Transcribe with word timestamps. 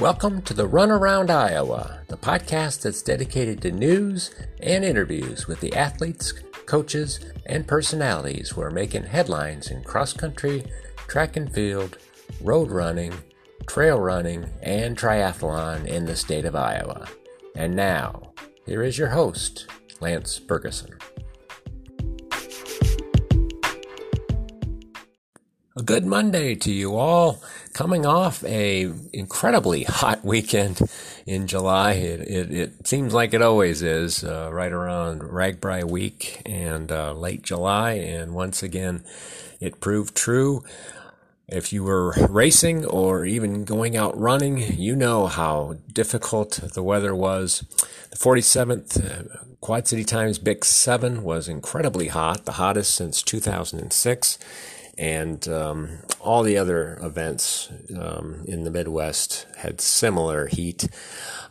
Welcome 0.00 0.42
to 0.42 0.54
the 0.54 0.68
Run 0.68 0.92
Around 0.92 1.28
Iowa, 1.28 2.02
the 2.06 2.16
podcast 2.16 2.82
that's 2.82 3.02
dedicated 3.02 3.60
to 3.62 3.72
news 3.72 4.32
and 4.60 4.84
interviews 4.84 5.48
with 5.48 5.58
the 5.58 5.74
athletes, 5.74 6.34
coaches, 6.66 7.18
and 7.46 7.66
personalities 7.66 8.50
who 8.50 8.60
are 8.60 8.70
making 8.70 9.02
headlines 9.02 9.72
in 9.72 9.82
cross 9.82 10.12
country, 10.12 10.62
track 11.08 11.36
and 11.36 11.52
field, 11.52 11.98
road 12.40 12.70
running, 12.70 13.12
trail 13.66 13.98
running, 13.98 14.48
and 14.62 14.96
triathlon 14.96 15.84
in 15.84 16.04
the 16.04 16.14
state 16.14 16.44
of 16.44 16.54
Iowa. 16.54 17.08
And 17.56 17.74
now, 17.74 18.34
here 18.66 18.84
is 18.84 18.98
your 18.98 19.08
host, 19.08 19.66
Lance 20.00 20.38
Bergeson. 20.38 21.02
A 25.78 25.82
good 25.82 26.04
Monday 26.04 26.56
to 26.56 26.72
you 26.72 26.96
all. 26.96 27.40
Coming 27.72 28.04
off 28.04 28.42
a 28.42 28.90
incredibly 29.12 29.84
hot 29.84 30.24
weekend 30.24 30.80
in 31.24 31.46
July. 31.46 31.92
It, 31.92 32.20
it, 32.22 32.52
it 32.52 32.88
seems 32.88 33.14
like 33.14 33.32
it 33.32 33.42
always 33.42 33.80
is, 33.80 34.24
uh, 34.24 34.50
right 34.52 34.72
around 34.72 35.20
RAGBRAI 35.20 35.84
week 35.88 36.42
and 36.44 36.90
uh, 36.90 37.12
late 37.12 37.42
July. 37.42 37.92
And 37.92 38.34
once 38.34 38.60
again, 38.60 39.04
it 39.60 39.78
proved 39.78 40.16
true. 40.16 40.64
If 41.46 41.72
you 41.72 41.84
were 41.84 42.12
racing 42.28 42.84
or 42.84 43.24
even 43.24 43.64
going 43.64 43.96
out 43.96 44.18
running, 44.18 44.58
you 44.58 44.96
know 44.96 45.28
how 45.28 45.76
difficult 45.92 46.58
the 46.74 46.82
weather 46.82 47.14
was. 47.14 47.60
The 48.10 48.16
47th 48.16 48.98
uh, 48.98 49.44
Quad 49.60 49.86
City 49.86 50.02
Times 50.02 50.40
Bix 50.40 50.64
7 50.64 51.22
was 51.22 51.46
incredibly 51.46 52.08
hot, 52.08 52.46
the 52.46 52.52
hottest 52.52 52.96
since 52.96 53.22
2006 53.22 54.38
and 54.98 55.46
um, 55.48 55.98
all 56.20 56.42
the 56.42 56.58
other 56.58 56.98
events 57.02 57.70
um, 57.96 58.44
in 58.46 58.64
the 58.64 58.70
Midwest 58.70 59.46
had 59.56 59.80
similar 59.80 60.46
heat. 60.46 60.88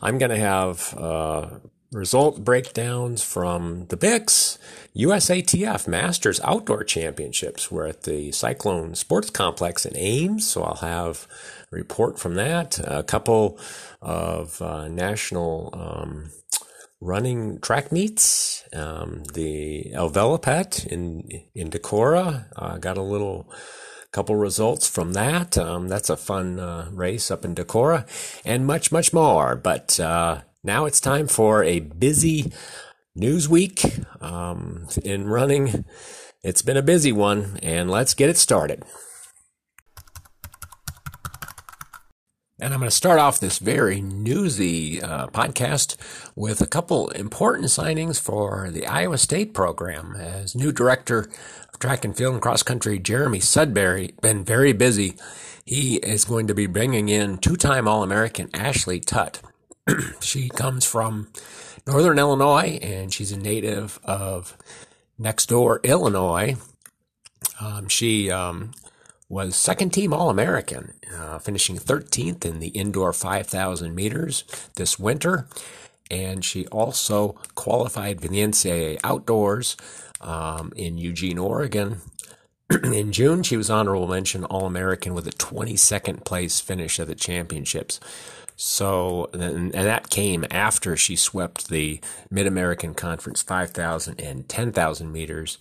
I'm 0.02 0.18
going 0.18 0.30
to 0.30 0.38
have 0.38 0.94
uh, 0.96 1.48
result 1.90 2.44
breakdowns 2.44 3.22
from 3.22 3.86
the 3.86 3.96
BIX 3.96 4.58
USATF 4.94 5.88
Masters 5.88 6.40
Outdoor 6.44 6.84
Championships. 6.84 7.70
We're 7.70 7.86
at 7.86 8.02
the 8.02 8.32
Cyclone 8.32 8.94
Sports 8.94 9.30
Complex 9.30 9.86
in 9.86 9.96
Ames, 9.96 10.46
so 10.46 10.62
I'll 10.62 10.76
have 10.76 11.26
a 11.72 11.76
report 11.76 12.18
from 12.18 12.34
that. 12.34 12.78
A 12.84 13.02
couple 13.02 13.58
of 14.02 14.60
uh, 14.60 14.88
national 14.88 15.70
um, 15.72 16.30
running 17.00 17.60
track 17.60 17.92
meets. 17.92 18.64
Um, 18.72 19.24
the 19.34 19.92
Elvelopet 19.94 20.86
in 20.86 21.28
in 21.54 21.70
Decorah 21.70 22.46
uh, 22.56 22.78
got 22.78 22.98
a 22.98 23.02
little 23.02 23.50
couple 24.12 24.36
results 24.36 24.88
from 24.88 25.12
that. 25.12 25.56
Um, 25.58 25.88
that's 25.88 26.10
a 26.10 26.16
fun 26.16 26.58
uh, 26.58 26.88
race 26.92 27.30
up 27.30 27.44
in 27.44 27.54
Decorah, 27.54 28.06
and 28.44 28.66
much 28.66 28.90
much 28.92 29.12
more. 29.12 29.56
But 29.56 29.98
uh, 30.00 30.42
now 30.64 30.86
it's 30.86 31.00
time 31.00 31.28
for 31.28 31.62
a 31.64 31.80
busy 31.80 32.52
news 33.14 33.48
week 33.48 33.82
um, 34.20 34.88
in 35.04 35.28
running. 35.28 35.84
It's 36.42 36.62
been 36.62 36.76
a 36.76 36.82
busy 36.82 37.12
one, 37.12 37.58
and 37.62 37.90
let's 37.90 38.14
get 38.14 38.30
it 38.30 38.38
started. 38.38 38.84
And 42.60 42.74
I'm 42.74 42.80
going 42.80 42.90
to 42.90 42.96
start 42.96 43.20
off 43.20 43.38
this 43.38 43.60
very 43.60 44.00
newsy 44.00 45.00
uh, 45.00 45.28
podcast 45.28 45.94
with 46.34 46.60
a 46.60 46.66
couple 46.66 47.08
important 47.10 47.66
signings 47.66 48.20
for 48.20 48.68
the 48.72 48.84
Iowa 48.84 49.16
State 49.16 49.54
program. 49.54 50.16
As 50.16 50.56
new 50.56 50.72
director 50.72 51.30
of 51.72 51.78
track 51.78 52.04
and 52.04 52.16
field 52.16 52.32
and 52.32 52.42
cross 52.42 52.64
country, 52.64 52.98
Jeremy 52.98 53.38
Sudbury, 53.38 54.12
been 54.22 54.44
very 54.44 54.72
busy. 54.72 55.14
He 55.64 55.98
is 55.98 56.24
going 56.24 56.48
to 56.48 56.54
be 56.54 56.66
bringing 56.66 57.08
in 57.08 57.38
two-time 57.38 57.86
All-American 57.86 58.50
Ashley 58.52 58.98
Tutt. 58.98 59.40
she 60.20 60.48
comes 60.48 60.84
from 60.84 61.28
Northern 61.86 62.18
Illinois, 62.18 62.80
and 62.82 63.14
she's 63.14 63.30
a 63.30 63.38
native 63.38 64.00
of 64.02 64.56
next 65.16 65.46
door 65.46 65.78
Illinois. 65.84 66.56
Um, 67.60 67.86
she 67.86 68.32
um, 68.32 68.72
was 69.28 69.56
second 69.56 69.90
team 69.90 70.12
All 70.12 70.30
American, 70.30 70.94
uh, 71.14 71.38
finishing 71.38 71.76
13th 71.76 72.44
in 72.44 72.60
the 72.60 72.68
indoor 72.68 73.12
5,000 73.12 73.94
meters 73.94 74.44
this 74.76 74.98
winter. 74.98 75.48
And 76.10 76.44
she 76.44 76.66
also 76.68 77.38
qualified 77.54 78.20
for 78.20 78.28
the 78.28 78.38
NCAA 78.38 78.98
outdoors 79.04 79.76
um, 80.20 80.72
in 80.74 80.96
Eugene, 80.96 81.38
Oregon. 81.38 82.00
in 82.70 83.12
June, 83.12 83.42
she 83.42 83.58
was 83.58 83.68
honorable 83.68 84.08
mention 84.08 84.44
All 84.44 84.64
American 84.64 85.14
with 85.14 85.26
a 85.26 85.32
22nd 85.32 86.24
place 86.24 86.60
finish 86.60 86.98
at 86.98 87.08
the 87.08 87.14
championships. 87.14 88.00
So, 88.56 89.30
and, 89.34 89.72
that 89.72 90.10
came 90.10 90.44
after 90.50 90.96
she 90.96 91.14
swept 91.14 91.68
the 91.68 92.00
Mid 92.30 92.46
American 92.46 92.94
Conference 92.94 93.40
5,000 93.42 94.20
and 94.20 94.48
10,000 94.48 95.12
meters 95.12 95.58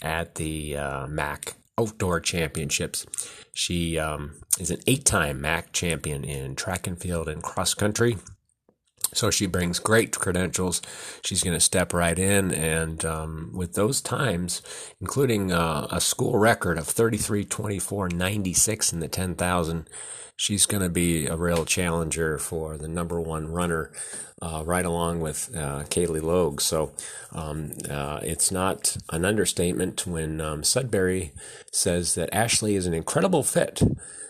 at 0.00 0.36
the 0.36 0.76
uh, 0.76 1.06
MAC 1.08 1.56
outdoor 1.78 2.20
championships. 2.20 3.06
She 3.52 3.98
um, 3.98 4.40
is 4.58 4.70
an 4.70 4.80
eight 4.86 5.04
time 5.04 5.40
MAC 5.40 5.72
champion 5.72 6.24
in 6.24 6.56
track 6.56 6.86
and 6.86 6.98
field 6.98 7.28
and 7.28 7.42
cross 7.42 7.74
country. 7.74 8.16
So 9.12 9.30
she 9.30 9.46
brings 9.46 9.78
great 9.78 10.18
credentials. 10.18 10.82
She's 11.22 11.42
going 11.42 11.56
to 11.56 11.60
step 11.60 11.92
right 11.92 12.18
in. 12.18 12.52
And 12.52 13.04
um, 13.04 13.50
with 13.54 13.74
those 13.74 14.00
times, 14.00 14.62
including 15.00 15.52
uh, 15.52 15.86
a 15.90 16.00
school 16.00 16.38
record 16.38 16.76
of 16.76 16.86
33 16.86 17.44
24 17.44 18.08
96 18.10 18.92
in 18.92 19.00
the 19.00 19.08
10,000, 19.08 19.88
she's 20.36 20.66
going 20.66 20.82
to 20.82 20.88
be 20.88 21.26
a 21.26 21.36
real 21.36 21.64
challenger 21.64 22.38
for 22.38 22.76
the 22.76 22.88
number 22.88 23.20
one 23.20 23.48
runner, 23.48 23.90
uh, 24.40 24.62
right 24.64 24.84
along 24.84 25.20
with 25.20 25.50
uh, 25.56 25.84
Kaylee 25.84 26.22
Logue. 26.22 26.60
So 26.60 26.92
um, 27.32 27.72
uh, 27.90 28.20
it's 28.22 28.52
not 28.52 28.96
an 29.10 29.24
understatement 29.24 30.06
when 30.06 30.40
um, 30.40 30.62
Sudbury 30.62 31.32
says 31.72 32.14
that 32.14 32.32
Ashley 32.32 32.76
is 32.76 32.86
an 32.86 32.94
incredible 32.94 33.42
fit. 33.42 33.82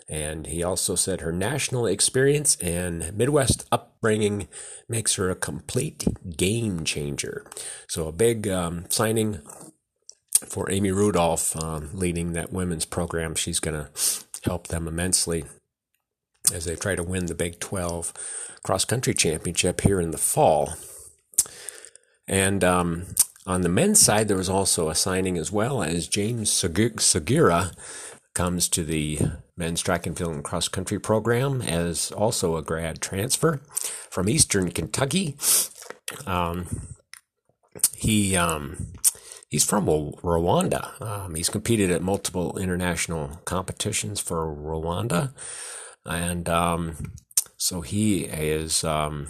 And 0.08 0.46
he 0.46 0.62
also 0.62 0.94
said 0.94 1.20
her 1.20 1.32
national 1.32 1.86
experience 1.86 2.56
and 2.56 3.12
Midwest 3.16 3.66
upbringing 3.72 4.46
makes 4.88 5.16
her 5.16 5.30
a 5.30 5.34
complete 5.34 6.04
game 6.36 6.84
changer. 6.84 7.44
So 7.88 8.06
a 8.06 8.12
big 8.12 8.46
um, 8.46 8.84
signing 8.88 9.40
for 10.46 10.70
Amy 10.70 10.92
Rudolph 10.92 11.60
um, 11.60 11.90
leading 11.92 12.34
that 12.34 12.52
women's 12.52 12.84
program. 12.84 13.34
She's 13.34 13.58
going 13.58 13.84
to 13.84 13.90
help 14.44 14.68
them 14.68 14.86
immensely 14.86 15.44
as 16.52 16.64
they 16.64 16.76
try 16.76 16.94
to 16.94 17.02
win 17.02 17.26
the 17.26 17.34
Big 17.34 17.60
12 17.60 18.12
cross 18.62 18.84
country 18.84 19.14
championship 19.14 19.82
here 19.82 20.00
in 20.00 20.10
the 20.10 20.18
fall. 20.18 20.74
And 22.28 22.64
um, 22.64 23.06
on 23.46 23.60
the 23.60 23.68
men's 23.68 24.00
side, 24.00 24.28
there 24.28 24.36
was 24.36 24.48
also 24.48 24.88
a 24.88 24.94
signing 24.94 25.38
as 25.38 25.52
well 25.52 25.82
as 25.82 26.08
James 26.08 26.50
Segura 26.50 27.70
comes 28.34 28.68
to 28.68 28.84
the 28.84 29.20
men's 29.56 29.80
track 29.80 30.06
and 30.06 30.18
field 30.18 30.34
and 30.34 30.44
cross 30.44 30.68
country 30.68 30.98
program 30.98 31.62
as 31.62 32.12
also 32.12 32.56
a 32.56 32.62
grad 32.62 33.00
transfer 33.00 33.60
from 34.10 34.28
Eastern 34.28 34.70
Kentucky. 34.70 35.36
Um, 36.26 36.66
he 37.94 38.36
um, 38.36 38.88
he's 39.48 39.64
from 39.64 39.86
Rwanda. 39.86 41.00
Um, 41.00 41.34
he's 41.34 41.48
competed 41.48 41.90
at 41.90 42.02
multiple 42.02 42.58
international 42.58 43.40
competitions 43.44 44.20
for 44.20 44.54
Rwanda 44.54 45.32
and 46.06 46.48
um, 46.48 47.12
so 47.56 47.80
he 47.80 48.24
is. 48.24 48.84
Um, 48.84 49.28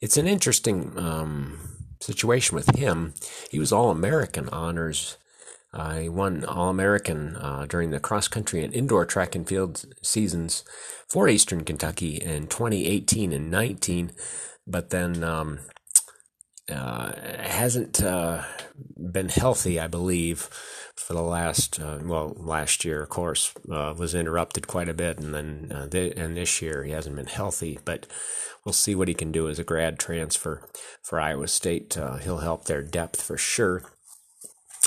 it's 0.00 0.16
an 0.16 0.26
interesting 0.26 0.98
um, 0.98 1.58
situation 2.00 2.56
with 2.56 2.76
him. 2.76 3.14
He 3.50 3.58
was 3.58 3.72
All 3.72 3.90
American 3.90 4.48
honors. 4.48 5.16
Uh, 5.72 5.94
he 6.00 6.08
won 6.08 6.44
All 6.44 6.68
American 6.68 7.36
uh, 7.36 7.66
during 7.68 7.90
the 7.90 8.00
cross 8.00 8.28
country 8.28 8.62
and 8.62 8.74
indoor 8.74 9.06
track 9.06 9.34
and 9.34 9.48
field 9.48 9.84
seasons 10.02 10.64
for 11.08 11.28
Eastern 11.28 11.64
Kentucky 11.64 12.16
in 12.16 12.46
2018 12.46 13.32
and 13.32 13.50
19, 13.50 14.12
but 14.66 14.90
then 14.90 15.22
um, 15.24 15.60
uh, 16.70 17.12
hasn't 17.38 18.02
uh, 18.02 18.42
been 18.96 19.28
healthy, 19.28 19.80
I 19.80 19.86
believe, 19.86 20.48
for 21.06 21.14
the 21.14 21.22
last 21.22 21.80
uh, 21.80 21.98
well 22.02 22.34
last 22.38 22.84
year 22.84 23.02
of 23.02 23.08
course 23.08 23.52
uh, 23.70 23.92
was 23.96 24.14
interrupted 24.14 24.66
quite 24.66 24.88
a 24.88 24.94
bit 24.94 25.18
and 25.18 25.34
then 25.34 25.72
uh, 25.74 25.88
th- 25.88 26.14
and 26.16 26.36
this 26.36 26.62
year 26.62 26.84
he 26.84 26.92
hasn't 26.92 27.16
been 27.16 27.26
healthy 27.26 27.78
but 27.84 28.06
we'll 28.64 28.72
see 28.72 28.94
what 28.94 29.08
he 29.08 29.14
can 29.14 29.32
do 29.32 29.48
as 29.48 29.58
a 29.58 29.64
grad 29.64 29.98
transfer 29.98 30.68
for 31.02 31.20
Iowa 31.20 31.48
State. 31.48 31.96
Uh, 31.96 32.16
he'll 32.16 32.38
help 32.38 32.64
their 32.64 32.82
depth 32.82 33.20
for 33.20 33.36
sure. 33.36 33.82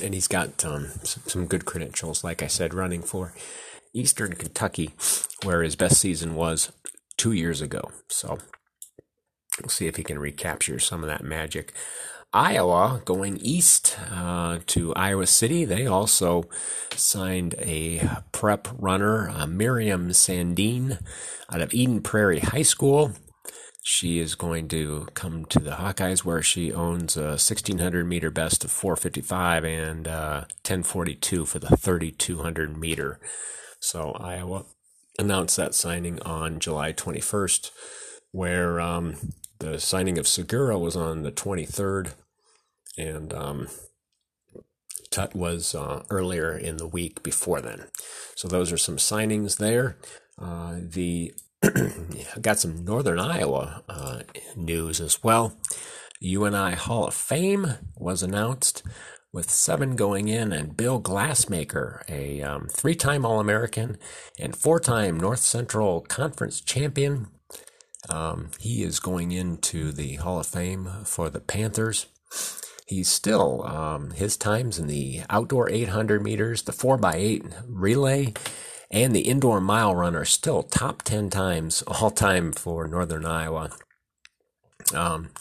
And 0.03 0.13
he's 0.13 0.27
got 0.27 0.63
um, 0.65 0.89
some 1.03 1.45
good 1.45 1.65
credentials 1.65 2.23
like 2.23 2.43
I 2.43 2.47
said 2.47 2.73
running 2.73 3.01
for 3.01 3.33
Eastern 3.93 4.33
Kentucky 4.33 4.91
where 5.43 5.61
his 5.61 5.75
best 5.75 5.99
season 5.99 6.35
was 6.35 6.71
2 7.17 7.31
years 7.31 7.61
ago. 7.61 7.91
So 8.09 8.39
we'll 9.61 9.69
see 9.69 9.87
if 9.87 9.95
he 9.95 10.03
can 10.03 10.19
recapture 10.19 10.79
some 10.79 11.01
of 11.01 11.07
that 11.07 11.23
magic 11.23 11.73
Iowa 12.35 13.01
going 13.05 13.37
east 13.37 13.97
uh, 14.11 14.59
to 14.67 14.93
Iowa 14.93 15.25
City. 15.25 15.63
They 15.63 15.87
also 15.87 16.49
signed 16.93 17.55
a 17.59 18.09
prep 18.33 18.67
runner, 18.77 19.29
uh, 19.29 19.47
Miriam 19.47 20.09
Sandine, 20.09 21.01
out 21.49 21.61
of 21.61 21.73
Eden 21.73 22.01
Prairie 22.01 22.41
High 22.41 22.63
School. 22.63 23.13
She 23.83 24.19
is 24.19 24.35
going 24.35 24.67
to 24.67 25.07
come 25.13 25.45
to 25.45 25.59
the 25.59 25.71
Hawkeyes 25.71 26.25
where 26.25 26.41
she 26.41 26.73
owns 26.73 27.15
a 27.15 27.37
1600 27.37 28.05
meter 28.05 28.29
best 28.29 28.65
of 28.65 28.71
455 28.71 29.63
and 29.63 30.05
uh, 30.05 30.39
1042 30.65 31.45
for 31.45 31.59
the 31.59 31.77
3200 31.77 32.77
meter. 32.77 33.17
So 33.79 34.11
Iowa 34.11 34.65
announced 35.17 35.55
that 35.55 35.73
signing 35.73 36.21
on 36.23 36.59
July 36.59 36.91
21st, 36.91 37.71
where 38.31 38.81
um, 38.81 39.15
the 39.59 39.79
signing 39.79 40.17
of 40.17 40.27
Segura 40.27 40.77
was 40.77 40.97
on 40.97 41.23
the 41.23 41.31
23rd, 41.31 42.11
and 42.97 43.33
um, 43.33 43.67
Tutt 45.09 45.35
was 45.35 45.73
uh, 45.75 46.03
earlier 46.09 46.57
in 46.57 46.77
the 46.77 46.87
week 46.87 47.23
before 47.23 47.61
then. 47.61 47.85
So 48.35 48.47
those 48.47 48.71
are 48.71 48.77
some 48.77 48.97
signings 48.97 49.57
there. 49.57 49.97
Uh, 50.37 50.75
the 50.81 51.33
got 52.41 52.59
some 52.59 52.83
Northern 52.83 53.19
Iowa 53.19 53.83
uh, 53.87 54.19
news 54.55 54.99
as 54.99 55.23
well. 55.23 55.57
UNI 56.21 56.75
Hall 56.75 57.07
of 57.07 57.13
Fame 57.13 57.75
was 57.97 58.23
announced 58.23 58.83
with 59.31 59.49
seven 59.49 59.95
going 59.95 60.27
in, 60.29 60.53
and 60.53 60.77
Bill 60.77 61.01
Glassmaker, 61.01 62.03
a 62.09 62.41
um, 62.41 62.67
three 62.71 62.95
time 62.95 63.25
All 63.25 63.39
American 63.39 63.97
and 64.39 64.55
four 64.55 64.79
time 64.79 65.19
North 65.19 65.39
Central 65.39 66.01
Conference 66.01 66.61
champion. 66.61 67.27
Um, 68.09 68.51
he 68.59 68.83
is 68.83 68.99
going 68.99 69.31
into 69.31 69.91
the 69.91 70.15
Hall 70.15 70.39
of 70.39 70.47
Fame 70.47 70.89
for 71.05 71.29
the 71.29 71.39
Panthers. 71.41 72.05
He's 72.85 73.09
still, 73.09 73.63
um, 73.63 74.11
his 74.11 74.37
times 74.37 74.77
in 74.77 74.85
the 74.87 75.21
outdoor 75.29 75.69
800 75.69 76.21
meters, 76.21 76.61
the 76.61 76.71
4x8 76.71 77.63
relay, 77.67 78.33
and 78.91 79.15
the 79.15 79.21
indoor 79.21 79.59
mile 79.59 79.95
run 79.95 80.15
are 80.15 80.25
still 80.25 80.61
top 80.61 81.01
10 81.01 81.31
times 81.31 81.81
all 81.87 82.11
time 82.11 82.51
for 82.51 82.87
Northern 82.87 83.25
Iowa. 83.25 83.71
Um, 84.93 85.31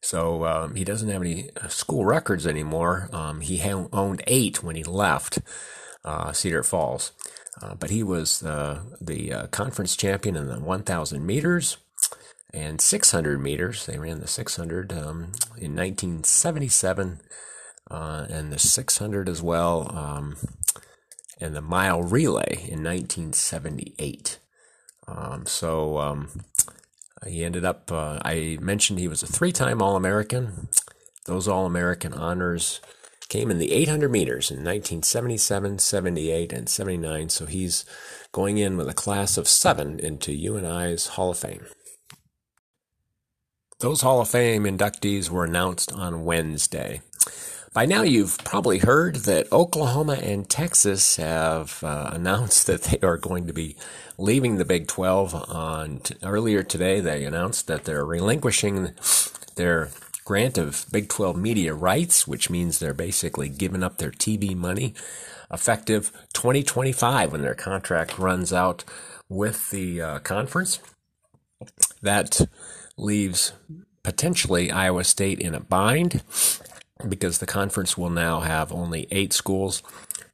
so 0.00 0.46
um, 0.46 0.76
he 0.76 0.84
doesn't 0.84 1.10
have 1.10 1.20
any 1.20 1.50
uh, 1.56 1.68
school 1.68 2.06
records 2.06 2.46
anymore. 2.46 3.10
Um, 3.12 3.42
he 3.42 3.58
ha- 3.58 3.88
owned 3.92 4.22
eight 4.26 4.62
when 4.62 4.76
he 4.76 4.84
left 4.84 5.40
uh, 6.04 6.32
Cedar 6.32 6.62
Falls, 6.62 7.12
uh, 7.60 7.74
but 7.74 7.90
he 7.90 8.02
was 8.02 8.42
uh, 8.42 8.82
the 8.98 9.32
uh, 9.32 9.46
conference 9.48 9.94
champion 9.94 10.36
in 10.36 10.48
the 10.48 10.58
1,000 10.60 11.26
meters 11.26 11.76
and 12.52 12.80
600 12.80 13.40
meters. 13.40 13.86
They 13.86 13.98
ran 13.98 14.20
the 14.20 14.26
600 14.26 14.92
um, 14.92 15.32
in 15.56 15.74
1977 15.76 17.20
uh, 17.90 18.26
and 18.28 18.52
the 18.52 18.58
600 18.58 19.28
as 19.28 19.42
well, 19.42 19.90
um, 19.94 20.36
and 21.40 21.54
the 21.54 21.62
mile 21.62 22.02
relay 22.02 22.66
in 22.68 22.82
1978. 22.84 24.38
Um, 25.06 25.46
so 25.46 25.98
um, 25.98 26.44
he 27.26 27.44
ended 27.44 27.64
up, 27.64 27.90
uh, 27.90 28.18
I 28.24 28.58
mentioned 28.60 28.98
he 28.98 29.08
was 29.08 29.22
a 29.22 29.26
three 29.26 29.52
time 29.52 29.80
All 29.80 29.96
American. 29.96 30.68
Those 31.26 31.48
All 31.48 31.66
American 31.66 32.12
honors 32.12 32.80
came 33.28 33.50
in 33.50 33.58
the 33.58 33.72
800 33.72 34.10
meters 34.10 34.50
in 34.50 34.58
1977, 34.58 35.78
78, 35.78 36.52
and 36.52 36.68
79. 36.68 37.28
So 37.28 37.46
he's 37.46 37.84
going 38.32 38.58
in 38.58 38.76
with 38.76 38.88
a 38.88 38.94
class 38.94 39.36
of 39.36 39.48
seven 39.48 39.98
into 39.98 40.32
UNI's 40.32 41.08
Hall 41.08 41.30
of 41.30 41.38
Fame. 41.38 41.66
Those 43.80 44.00
Hall 44.00 44.20
of 44.20 44.28
Fame 44.28 44.64
inductees 44.64 45.30
were 45.30 45.44
announced 45.44 45.92
on 45.92 46.24
Wednesday. 46.24 47.00
By 47.72 47.86
now, 47.86 48.02
you've 48.02 48.36
probably 48.38 48.78
heard 48.78 49.14
that 49.18 49.52
Oklahoma 49.52 50.14
and 50.14 50.50
Texas 50.50 51.14
have 51.14 51.84
uh, 51.84 52.10
announced 52.12 52.66
that 52.66 52.82
they 52.82 52.98
are 53.06 53.16
going 53.16 53.46
to 53.46 53.52
be 53.52 53.76
leaving 54.16 54.56
the 54.56 54.64
Big 54.64 54.88
12. 54.88 55.32
On 55.48 56.00
t- 56.00 56.16
earlier 56.24 56.64
today, 56.64 56.98
they 56.98 57.24
announced 57.24 57.68
that 57.68 57.84
they're 57.84 58.04
relinquishing 58.04 58.94
their 59.54 59.90
grant 60.24 60.58
of 60.58 60.86
Big 60.90 61.08
12 61.08 61.36
media 61.36 61.72
rights, 61.72 62.26
which 62.26 62.50
means 62.50 62.80
they're 62.80 62.92
basically 62.92 63.48
giving 63.48 63.84
up 63.84 63.98
their 63.98 64.10
TV 64.10 64.56
money, 64.56 64.92
effective 65.52 66.10
2025 66.32 67.30
when 67.30 67.42
their 67.42 67.54
contract 67.54 68.18
runs 68.18 68.52
out 68.52 68.82
with 69.28 69.70
the 69.70 70.02
uh, 70.02 70.18
conference. 70.18 70.80
That 72.02 72.40
leaves 72.98 73.52
potentially 74.02 74.70
Iowa 74.70 75.04
State 75.04 75.38
in 75.38 75.54
a 75.54 75.60
bind 75.60 76.22
because 77.06 77.38
the 77.38 77.46
conference 77.46 77.96
will 77.96 78.10
now 78.10 78.40
have 78.40 78.72
only 78.72 79.06
eight 79.10 79.32
schools. 79.32 79.82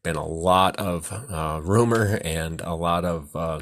Been 0.02 0.16
a 0.16 0.26
lot 0.26 0.76
of 0.76 1.12
uh, 1.30 1.60
rumor 1.62 2.20
and 2.24 2.60
a 2.60 2.74
lot 2.74 3.04
of 3.04 3.34
uh, 3.34 3.60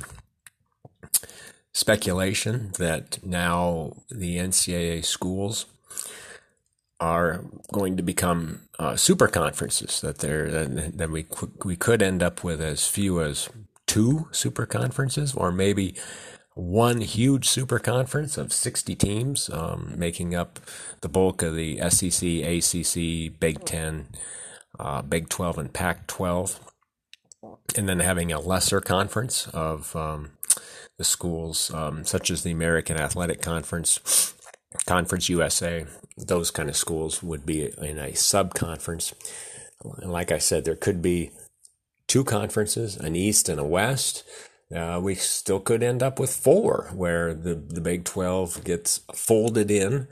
speculation 1.72 2.72
that 2.78 3.24
now 3.24 3.96
the 4.10 4.38
NCAA 4.38 5.04
schools 5.04 5.66
are 7.00 7.44
going 7.72 7.96
to 7.96 8.02
become 8.02 8.60
uh, 8.78 8.96
super 8.96 9.28
conferences. 9.28 10.00
That 10.00 10.18
they're 10.18 10.66
that 10.66 11.10
we 11.10 11.26
we 11.64 11.76
could 11.76 12.02
end 12.02 12.22
up 12.22 12.44
with 12.44 12.60
as 12.60 12.86
few 12.86 13.20
as 13.20 13.48
two 13.86 14.28
super 14.30 14.66
conferences, 14.66 15.34
or 15.34 15.50
maybe 15.50 15.94
one 16.54 17.00
huge 17.00 17.48
super 17.48 17.78
conference 17.78 18.36
of 18.36 18.52
60 18.52 18.94
teams, 18.94 19.50
um, 19.50 19.94
making 19.96 20.34
up 20.34 20.60
the 21.00 21.08
bulk 21.08 21.42
of 21.42 21.54
the 21.54 21.78
SEC, 21.90 22.22
ACC, 22.22 23.38
Big 23.38 23.64
Ten, 23.64 24.08
uh, 24.78 25.02
Big 25.02 25.28
12, 25.28 25.58
and 25.58 25.72
Pac 25.72 26.06
12. 26.06 26.60
And 27.76 27.88
then 27.88 28.00
having 28.00 28.32
a 28.32 28.40
lesser 28.40 28.80
conference 28.80 29.48
of 29.48 29.96
um, 29.96 30.32
the 30.98 31.04
schools, 31.04 31.72
um, 31.72 32.04
such 32.04 32.30
as 32.30 32.42
the 32.42 32.50
American 32.50 32.98
Athletic 33.00 33.40
Conference, 33.40 34.34
Conference 34.86 35.28
USA, 35.28 35.86
those 36.16 36.50
kind 36.50 36.68
of 36.68 36.76
schools 36.76 37.22
would 37.22 37.46
be 37.46 37.72
in 37.78 37.98
a 37.98 38.14
sub 38.14 38.54
conference. 38.54 39.14
And 39.98 40.12
like 40.12 40.30
I 40.30 40.38
said, 40.38 40.64
there 40.64 40.76
could 40.76 41.02
be 41.02 41.30
two 42.06 42.24
conferences, 42.24 42.96
an 42.96 43.16
East 43.16 43.48
and 43.48 43.58
a 43.58 43.64
West 43.64 44.22
uh, 44.74 45.00
we 45.02 45.14
still 45.14 45.60
could 45.60 45.82
end 45.82 46.02
up 46.02 46.18
with 46.18 46.34
four, 46.34 46.90
where 46.94 47.34
the, 47.34 47.54
the 47.54 47.80
Big 47.80 48.04
12 48.04 48.64
gets 48.64 49.00
folded 49.14 49.70
in 49.70 50.08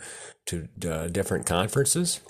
to 0.47 0.69
uh, 0.89 1.07
different 1.09 1.47
conferences, 1.47 2.21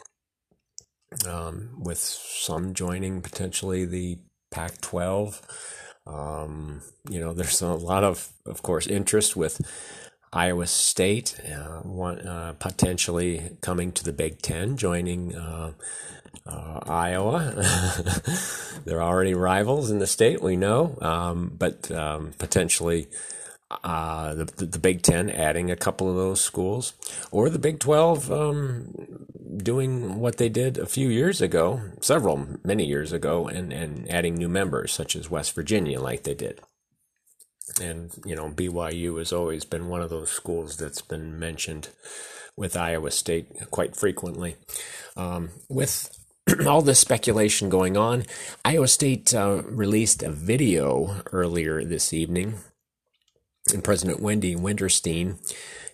um, 1.27 1.71
with 1.79 1.99
some 1.99 2.75
joining 2.75 3.21
potentially 3.21 3.85
the 3.85 4.19
Pac 4.50 4.81
12. 4.81 5.43
Um, 6.06 6.82
you 7.09 7.21
know, 7.21 7.32
there's 7.32 7.62
a 7.62 7.75
lot 7.75 8.05
of, 8.05 8.32
of 8.46 8.63
course, 8.63 8.87
interest 8.87 9.37
with 9.37 9.60
Iowa 10.32 10.67
State, 10.67 11.34
uh, 11.51 11.81
one, 11.81 12.20
uh, 12.20 12.55
potentially 12.58 13.56
coming 13.60 13.91
to 13.93 14.05
the 14.05 14.13
Big 14.13 14.41
Ten, 14.41 14.77
joining 14.77 15.34
uh, 15.34 15.72
uh, 16.46 16.81
Iowa. 16.87 17.53
They're 18.84 19.03
already 19.03 19.34
rivals 19.34 19.91
in 19.91 19.99
the 19.99 20.06
state, 20.06 20.41
we 20.41 20.56
know, 20.56 20.96
um, 21.01 21.53
but 21.58 21.91
um, 21.91 22.32
potentially 22.39 23.08
uh, 23.82 24.34
the, 24.34 24.67
the, 24.67 24.79
Big 24.79 25.03
Ten 25.03 25.31
adding 25.31 25.70
a 25.70 25.77
couple 25.77 26.08
of 26.08 26.17
those 26.17 26.41
schools, 26.41 26.94
or 27.32 27.51
the 27.51 27.58
Big 27.58 27.81
Twelve 27.81 28.31
um, 28.31 29.27
doing 29.56 30.19
what 30.20 30.37
they 30.37 30.49
did 30.49 30.79
a 30.79 30.87
few 30.87 31.08
years 31.08 31.41
ago, 31.41 31.81
several 32.01 32.46
many 32.65 32.84
years 32.84 33.13
ago, 33.13 33.46
and 33.49 33.72
and 33.72 34.10
adding 34.10 34.34
new 34.34 34.49
members 34.49 34.93
such 34.93 35.15
as 35.15 35.31
West 35.31 35.55
Virginia, 35.55 36.01
like 36.01 36.25
they 36.25 36.34
did. 36.34 36.60
And 37.81 38.10
you 38.24 38.34
know, 38.34 38.50
BYU 38.50 39.19
has 39.19 39.32
always 39.32 39.65
been 39.65 39.89
one 39.89 40.03
of 40.03 40.10
those 40.10 40.31
schools 40.31 40.77
that's 40.77 41.03
been 41.03 41.39
mentioned 41.39 41.89
with 42.56 42.77
Iowa 42.77 43.10
State 43.10 43.70
quite 43.70 43.96
frequently. 43.96 44.56
Um, 45.17 45.50
with 45.69 46.17
all 46.67 46.82
this 46.82 46.98
speculation 46.98 47.69
going 47.69 47.96
on, 47.96 48.24
Iowa 48.65 48.89
State 48.89 49.34
uh, 49.34 49.62
released 49.65 50.22
a 50.22 50.31
video 50.31 51.22
earlier 51.32 51.84
this 51.84 52.12
evening, 52.12 52.56
and 53.72 53.84
President 53.84 54.20
Wendy 54.20 54.55
Wintersteen 54.56 55.39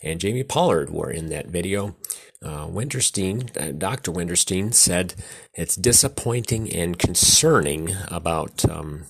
and 0.02 0.20
Jamie 0.20 0.44
Pollard 0.44 0.90
were 0.90 1.10
in 1.10 1.26
that 1.30 1.46
video. 1.46 1.96
Uh, 2.42 2.66
Wintersteen, 2.66 3.50
uh, 3.60 3.72
Dr. 3.72 4.12
Wintersteen, 4.12 4.72
said 4.72 5.14
it's 5.54 5.74
disappointing 5.74 6.70
and 6.72 6.98
concerning 6.98 7.96
about 8.08 8.68
um, 8.68 9.06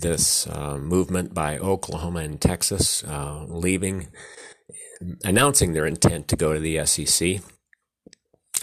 this 0.00 0.46
uh, 0.46 0.76
movement 0.78 1.34
by 1.34 1.58
Oklahoma 1.58 2.20
and 2.20 2.40
Texas 2.40 3.02
uh, 3.04 3.44
leaving, 3.48 4.08
announcing 5.24 5.72
their 5.72 5.86
intent 5.86 6.28
to 6.28 6.36
go 6.36 6.52
to 6.52 6.60
the 6.60 6.84
SEC. 6.86 7.40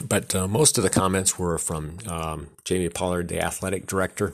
But 0.08 0.34
uh, 0.36 0.48
most 0.48 0.78
of 0.78 0.84
the 0.84 0.90
comments 0.90 1.38
were 1.38 1.58
from 1.58 1.98
um, 2.08 2.50
Jamie 2.66 2.90
Pollard, 2.90 3.28
the 3.28 3.42
athletic 3.42 3.86
director. 3.86 4.34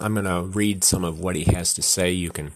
I'm 0.00 0.14
going 0.14 0.26
to 0.26 0.42
read 0.42 0.82
some 0.82 1.04
of 1.04 1.20
what 1.20 1.36
he 1.36 1.44
has 1.52 1.74
to 1.74 1.82
say. 1.82 2.10
You 2.10 2.30
can 2.30 2.52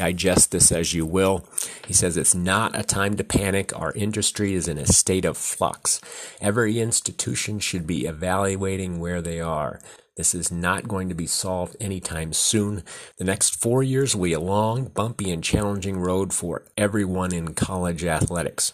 digest 0.00 0.50
this 0.50 0.72
as 0.72 0.94
you 0.94 1.04
will. 1.04 1.46
He 1.86 1.92
says 1.92 2.16
it's 2.16 2.34
not 2.34 2.78
a 2.78 2.82
time 2.82 3.18
to 3.18 3.22
panic. 3.22 3.78
Our 3.78 3.92
industry 3.92 4.54
is 4.54 4.66
in 4.66 4.78
a 4.78 4.86
state 4.86 5.26
of 5.26 5.36
flux. 5.36 6.00
Every 6.40 6.80
institution 6.80 7.58
should 7.58 7.86
be 7.86 8.06
evaluating 8.06 8.98
where 8.98 9.20
they 9.20 9.42
are. 9.42 9.78
This 10.16 10.34
is 10.34 10.50
not 10.50 10.88
going 10.88 11.10
to 11.10 11.14
be 11.14 11.26
solved 11.26 11.76
anytime 11.78 12.32
soon. 12.32 12.82
The 13.18 13.24
next 13.24 13.60
four 13.60 13.82
years 13.82 14.16
will 14.16 14.24
be 14.24 14.32
a 14.32 14.40
long, 14.40 14.86
bumpy, 14.86 15.30
and 15.30 15.44
challenging 15.44 15.98
road 15.98 16.32
for 16.32 16.64
everyone 16.78 17.34
in 17.34 17.52
college 17.52 18.02
athletics. 18.02 18.72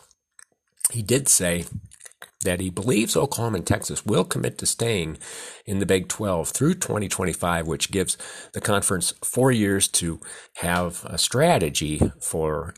He 0.93 1.03
did 1.03 1.29
say 1.29 1.65
that 2.45 2.61
he 2.61 2.71
believes 2.71 3.17
Oklahoma 3.17 3.59
and 3.59 3.67
Texas 3.67 4.05
will 4.05 4.25
commit 4.25 4.59
to 4.59 4.67
staying 4.67 5.19
in 5.65 5.79
the 5.79 5.87
Big 5.87 6.09
12 6.09 6.51
through 6.51 6.75
2025, 6.75 7.67
which 7.67 7.91
gives 7.91 8.17
the 8.53 8.61
conference 8.61 9.13
four 9.25 9.51
years 9.51 9.89
to 9.89 10.21
have 10.57 11.05
a 11.07 11.19
strategy 11.19 12.13
for 12.21 12.75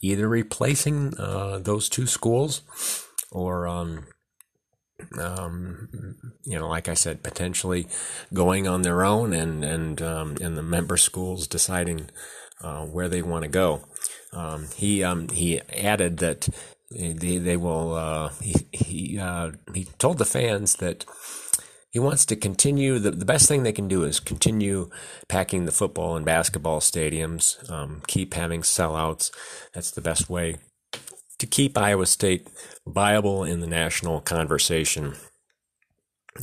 either 0.00 0.28
replacing 0.28 1.18
uh, 1.18 1.58
those 1.58 1.88
two 1.88 2.06
schools 2.06 2.62
or, 3.30 3.66
um, 3.66 4.06
um, 5.18 5.88
you 6.44 6.58
know, 6.58 6.68
like 6.68 6.88
I 6.88 6.94
said, 6.94 7.22
potentially 7.22 7.88
going 8.32 8.68
on 8.68 8.82
their 8.82 9.02
own 9.02 9.32
and 9.32 9.64
and 9.64 10.02
um, 10.02 10.36
and 10.42 10.56
the 10.58 10.62
member 10.62 10.98
schools 10.98 11.46
deciding 11.46 12.10
uh, 12.62 12.84
where 12.84 13.08
they 13.08 13.22
want 13.22 13.44
to 13.44 13.48
go. 13.48 13.82
Um, 14.32 14.68
he 14.76 15.02
um, 15.02 15.28
he 15.28 15.60
added 15.70 16.18
that 16.18 16.48
they 16.90 17.38
they 17.38 17.56
will. 17.56 17.94
Uh, 17.94 18.30
he 18.40 18.54
he 18.72 19.18
uh, 19.18 19.52
he 19.74 19.84
told 19.98 20.18
the 20.18 20.24
fans 20.24 20.76
that 20.76 21.04
he 21.90 21.98
wants 21.98 22.24
to 22.26 22.36
continue. 22.36 22.98
The, 22.98 23.12
the 23.12 23.24
best 23.24 23.48
thing 23.48 23.62
they 23.62 23.72
can 23.72 23.88
do 23.88 24.04
is 24.04 24.20
continue 24.20 24.90
packing 25.28 25.66
the 25.66 25.72
football 25.72 26.16
and 26.16 26.24
basketball 26.24 26.80
stadiums. 26.80 27.68
Um, 27.70 28.02
keep 28.06 28.34
having 28.34 28.62
sellouts. 28.62 29.30
That's 29.72 29.90
the 29.90 30.00
best 30.00 30.28
way 30.28 30.56
to 31.38 31.46
keep 31.46 31.76
Iowa 31.76 32.06
State 32.06 32.48
viable 32.86 33.44
in 33.44 33.60
the 33.60 33.66
national 33.66 34.20
conversation 34.20 35.14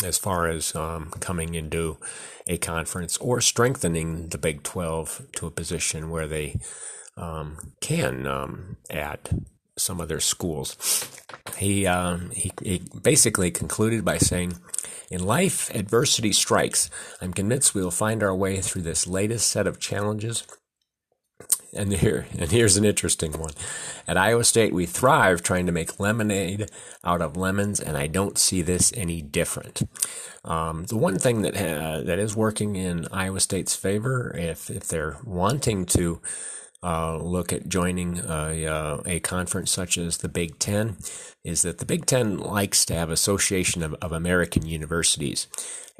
as 0.03 0.17
far 0.17 0.47
as 0.47 0.75
um, 0.75 1.11
coming 1.19 1.55
into 1.55 1.97
a 2.47 2.57
conference 2.57 3.17
or 3.17 3.39
strengthening 3.41 4.29
the 4.29 4.37
Big 4.37 4.63
12 4.63 5.27
to 5.35 5.47
a 5.47 5.51
position 5.51 6.09
where 6.09 6.27
they 6.27 6.59
um, 7.15 7.73
can 7.81 8.27
um, 8.27 8.77
add 8.89 9.45
some 9.77 10.01
of 10.01 10.07
their 10.07 10.19
schools. 10.19 10.75
He, 11.57 11.85
um, 11.85 12.31
he, 12.31 12.51
he 12.63 12.81
basically 13.01 13.51
concluded 13.51 14.03
by 14.03 14.17
saying, 14.17 14.57
in 15.09 15.23
life, 15.23 15.73
adversity 15.73 16.33
strikes. 16.33 16.89
I'm 17.21 17.33
convinced 17.33 17.73
we 17.73 17.81
will 17.81 17.91
find 17.91 18.21
our 18.21 18.35
way 18.35 18.59
through 18.59 18.81
this 18.81 19.07
latest 19.07 19.47
set 19.47 19.65
of 19.65 19.79
challenges 19.79 20.45
and 21.73 21.93
here, 21.93 22.27
and 22.37 22.51
here's 22.51 22.77
an 22.77 22.85
interesting 22.85 23.33
one. 23.33 23.51
At 24.07 24.17
Iowa 24.17 24.43
State, 24.43 24.73
we 24.73 24.85
thrive 24.85 25.43
trying 25.43 25.65
to 25.65 25.71
make 25.71 25.99
lemonade 25.99 26.69
out 27.03 27.21
of 27.21 27.37
lemons, 27.37 27.79
and 27.79 27.97
I 27.97 28.07
don't 28.07 28.37
see 28.37 28.61
this 28.61 28.93
any 28.95 29.21
different. 29.21 29.83
Um, 30.43 30.85
the 30.85 30.97
one 30.97 31.19
thing 31.19 31.41
that 31.41 31.55
uh, 31.55 32.01
that 32.01 32.19
is 32.19 32.35
working 32.35 32.75
in 32.75 33.07
Iowa 33.11 33.39
State's 33.39 33.75
favor, 33.75 34.35
if 34.37 34.69
if 34.69 34.87
they're 34.87 35.17
wanting 35.23 35.85
to 35.87 36.21
uh, 36.83 37.17
look 37.17 37.51
at 37.51 37.67
joining 37.67 38.19
a, 38.19 38.65
uh, 38.65 39.01
a 39.05 39.19
conference 39.19 39.71
such 39.71 39.97
as 39.97 40.17
the 40.17 40.29
Big 40.29 40.59
Ten, 40.59 40.97
is 41.43 41.63
that 41.63 41.79
the 41.79 41.85
Big 41.85 42.05
Ten 42.05 42.37
likes 42.37 42.85
to 42.85 42.93
have 42.93 43.09
association 43.09 43.83
of, 43.83 43.95
of 43.95 44.11
American 44.11 44.65
universities. 44.65 45.47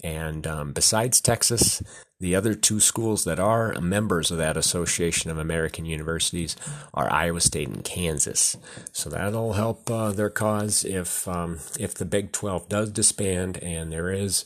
And 0.04 0.46
um, 0.46 0.74
besides 0.74 1.20
Texas, 1.20 1.82
the 2.20 2.36
other 2.36 2.54
two 2.54 2.80
schools 2.80 3.24
that 3.24 3.40
are 3.40 3.80
members 3.80 4.32
of 4.32 4.38
that 4.38 4.58
Association 4.58 5.32
of 5.32 5.38
American 5.38 5.86
Universities 5.86 6.56
are 6.94 7.12
Iowa 7.12 7.42
State 7.42 7.68
and 7.68 7.84
Kansas. 7.84 8.58
So 8.92 9.10
that'll 9.10 9.54
help 9.54 9.90
uh, 9.90 10.12
their 10.12 10.30
cause 10.30 10.84
if 10.84 11.28
um, 11.28 11.60
if 11.80 11.94
the 11.94 12.06
Big 12.06 12.32
12 12.32 12.70
does 12.70 12.92
disband 12.92 13.58
and 13.64 13.92
there 13.92 14.12
is 14.12 14.46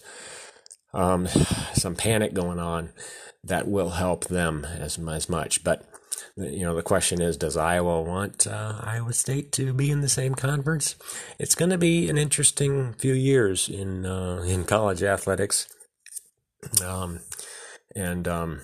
um, 0.94 1.28
some 1.74 1.96
panic 1.96 2.34
going 2.34 2.60
on. 2.60 2.90
That 3.44 3.68
will 3.68 3.92
help 3.92 4.26
them 4.26 4.66
as 4.66 5.00
as 5.00 5.28
much. 5.28 5.64
But 5.64 5.91
you 6.44 6.64
know, 6.66 6.76
the 6.76 6.84
question 6.84 7.22
is, 7.22 7.38
does 7.38 7.58
Iowa 7.58 8.02
want 8.02 8.48
uh, 8.48 8.80
Iowa 8.82 9.14
State 9.14 9.52
to 9.54 9.74
be 9.74 9.92
in 9.92 10.02
the 10.02 10.10
same 10.10 10.36
conference? 10.36 10.96
It's 11.40 11.56
going 11.56 11.72
to 11.72 11.78
be 11.78 12.10
an 12.10 12.18
interesting 12.18 12.94
few 12.94 13.14
years 13.14 13.70
in 13.70 14.06
uh, 14.06 14.44
in 14.46 14.66
college 14.66 15.04
athletics. 15.04 15.68
Um, 16.86 17.20
and 17.96 18.28
um, 18.28 18.62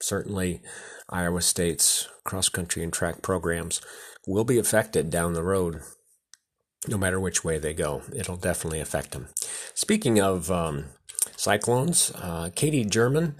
certainly 0.00 0.60
Iowa 1.08 1.42
State's 1.42 2.08
cross 2.24 2.48
country 2.48 2.82
and 2.82 2.92
track 2.92 3.22
programs 3.22 3.80
will 4.26 4.44
be 4.44 4.58
affected 4.58 5.10
down 5.10 5.34
the 5.34 5.42
road, 5.42 5.80
no 6.88 6.98
matter 6.98 7.20
which 7.20 7.44
way 7.44 7.58
they 7.58 7.74
go. 7.74 8.02
It'll 8.14 8.36
definitely 8.36 8.80
affect 8.80 9.12
them. 9.12 9.28
Speaking 9.74 10.20
of 10.20 10.50
um, 10.50 10.86
cyclones, 11.36 12.10
uh, 12.16 12.50
Katy 12.54 12.84
Jermann, 12.84 13.36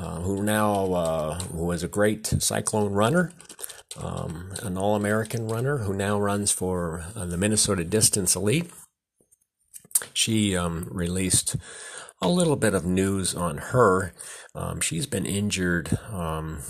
uh, 0.00 0.20
who 0.20 0.42
now 0.42 0.92
uh, 0.94 1.40
was 1.52 1.82
a 1.82 1.88
great 1.88 2.26
cyclone 2.26 2.92
runner. 2.92 3.32
Um, 3.98 4.52
an 4.62 4.78
All 4.78 4.96
American 4.96 5.48
runner 5.48 5.78
who 5.78 5.92
now 5.92 6.18
runs 6.18 6.50
for 6.52 7.04
uh, 7.14 7.26
the 7.26 7.36
Minnesota 7.36 7.84
Distance 7.84 8.34
Elite. 8.34 8.70
She 10.14 10.56
um, 10.56 10.88
released 10.90 11.56
a 12.22 12.28
little 12.28 12.56
bit 12.56 12.72
of 12.72 12.86
news 12.86 13.34
on 13.34 13.58
her. 13.58 14.14
Um, 14.54 14.80
she's 14.80 15.06
been 15.06 15.26
injured 15.26 15.98
um, 16.10 16.60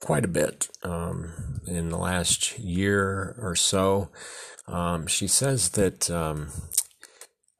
quite 0.00 0.24
a 0.24 0.28
bit 0.28 0.68
um, 0.82 1.60
in 1.66 1.90
the 1.90 1.98
last 1.98 2.58
year 2.58 3.36
or 3.38 3.54
so. 3.54 4.08
Um, 4.66 5.06
she 5.06 5.26
says 5.26 5.70
that 5.70 6.10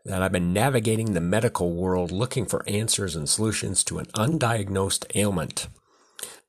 that 0.04 0.22
I've 0.22 0.32
been 0.32 0.52
navigating 0.52 1.14
the 1.14 1.20
medical 1.20 1.72
world 1.72 2.10
looking 2.10 2.44
for 2.44 2.68
answers 2.68 3.16
and 3.16 3.28
solutions 3.28 3.82
to 3.84 3.98
an 3.98 4.06
undiagnosed 4.06 5.06
ailment 5.14 5.68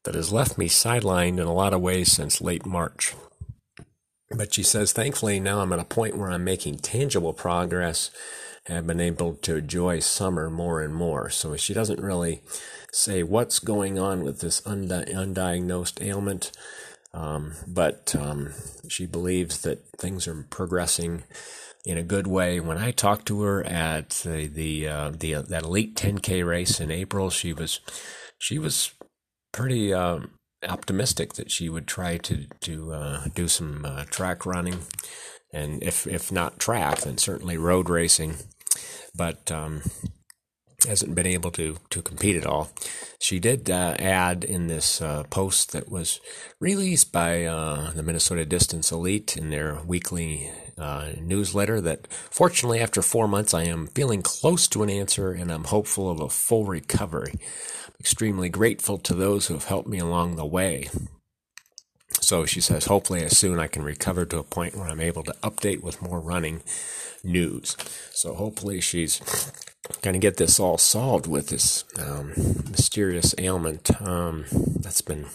that 0.04 0.16
has 0.16 0.32
left 0.32 0.58
me 0.58 0.68
sidelined 0.68 1.40
in 1.40 1.48
a 1.48 1.54
lot 1.54 1.74
of 1.74 1.82
ways 1.82 2.12
since 2.12 2.42
late 2.42 2.66
March. 2.66 3.16
But 4.32 4.54
she 4.54 4.64
says, 4.64 4.92
thankfully, 4.92 5.40
now 5.40 5.62
I'm 5.62 5.72
at 5.72 5.80
a 5.80 5.86
point 5.86 6.18
where 6.18 6.30
I'm 6.30 6.44
making 6.44 6.80
tangible 6.80 7.34
progress 7.34 8.12
and 8.66 8.76
have 8.76 8.88
been 8.88 9.00
able 9.00 9.36
to 9.36 9.58
enjoy 9.58 10.00
summer 10.00 10.50
more 10.50 10.82
and 10.82 10.94
more. 10.94 11.30
So 11.30 11.56
she 11.56 11.74
doesn't 11.74 12.02
really 12.02 12.42
say 12.92 13.24
what's 13.24 13.60
going 13.60 14.00
on 14.00 14.24
with 14.24 14.42
this 14.42 14.62
undi- 14.66 15.14
undiagnosed 15.14 16.04
ailment, 16.04 16.52
um, 17.14 17.54
but 17.68 18.16
um, 18.16 18.54
she 18.90 19.06
believes 19.06 19.62
that 19.62 19.88
things 19.98 20.28
are 20.28 20.46
progressing 20.50 21.24
in 21.86 21.98
a 21.98 22.04
good 22.04 22.28
way. 22.28 22.60
When 22.60 22.78
I 22.78 22.92
talked 22.92 23.26
to 23.28 23.42
her 23.42 23.64
at 23.66 24.10
the 24.10 24.48
the, 24.48 24.88
uh, 24.88 25.12
the 25.12 25.36
uh, 25.36 25.42
that 25.44 25.64
elite 25.64 25.96
10k 25.96 26.46
race 26.46 26.80
in 26.80 26.92
April, 26.92 27.30
she 27.30 27.54
was 27.54 27.80
she 28.38 28.60
was 28.60 28.92
pretty 29.52 29.94
um, 29.94 30.32
optimistic 30.68 31.34
that 31.34 31.52
she 31.52 31.70
would 31.70 31.88
try 31.88 32.18
to 32.18 32.48
to 32.62 32.94
uh, 32.94 33.28
do 33.34 33.48
some 33.48 33.86
uh, 33.86 34.06
track 34.06 34.46
running, 34.46 34.80
and 35.54 35.82
if 35.84 36.08
if 36.08 36.32
not 36.32 36.60
track, 36.60 37.00
then 37.00 37.18
certainly 37.18 37.58
road 37.58 37.90
racing 37.90 38.38
but 39.18 39.52
um, 39.52 39.82
hasn't 40.88 41.16
been 41.16 41.26
able 41.26 41.52
to 41.52 41.78
to 41.90 42.02
compete 42.02 42.36
at 42.36 42.46
all. 42.46 42.72
She 43.20 43.40
did 43.40 43.70
uh, 43.70 43.96
add 43.98 44.44
in 44.44 44.68
this 44.68 45.02
uh, 45.02 45.24
post 45.24 45.72
that 45.72 45.90
was 45.90 46.20
released 46.60 47.12
by 47.12 47.46
uh, 47.46 47.92
the 47.92 48.04
Minnesota 48.04 48.46
Distance 48.46 48.92
Elite 48.92 49.38
in 49.38 49.50
their 49.50 49.82
weekly 49.86 50.52
uh, 50.78 51.12
newsletter 51.22 51.80
that 51.82 52.08
fortunately 52.12 52.80
after 52.80 53.02
four 53.02 53.28
months 53.28 53.54
I 53.54 53.64
am 53.64 53.88
feeling 53.88 54.22
close 54.22 54.68
to 54.70 54.84
an 54.84 54.90
answer 54.90 55.32
and 55.32 55.52
I'm 55.52 55.66
hopeful 55.66 56.10
of 56.10 56.20
a 56.20 56.30
full 56.30 56.66
recovery. 56.66 57.34
I'm 57.34 57.94
extremely 58.00 58.50
grateful 58.50 58.98
to 59.00 59.14
those 59.14 59.48
who 59.48 59.54
have 59.54 59.66
helped 59.66 59.88
me 59.88 60.00
along 60.00 60.36
the 60.36 60.46
way. 60.46 60.90
So 62.22 62.46
she 62.46 62.62
says, 62.62 62.86
hopefully, 62.86 63.24
as 63.24 63.38
soon 63.38 63.60
I 63.60 63.68
can 63.68 63.84
recover 63.84 64.26
to 64.26 64.40
a 64.40 64.44
point 64.44 64.76
where 64.76 64.88
I'm 64.88 65.02
able 65.02 65.24
to 65.24 65.34
update 65.44 65.84
with 65.84 66.02
more 66.02 66.20
running 66.20 66.64
news. 67.24 67.76
So 68.12 68.34
hopefully 68.34 68.82
she's 68.82 69.20
going 70.02 70.14
to 70.14 70.20
get 70.20 70.38
this 70.38 70.60
all 70.60 70.78
solved 70.78 71.28
with 71.28 71.50
this 71.50 71.84
um, 72.00 72.34
mysterious 72.70 73.36
ailment 73.38 74.02
um, 74.02 74.46
that's 74.80 75.02
been 75.02 75.28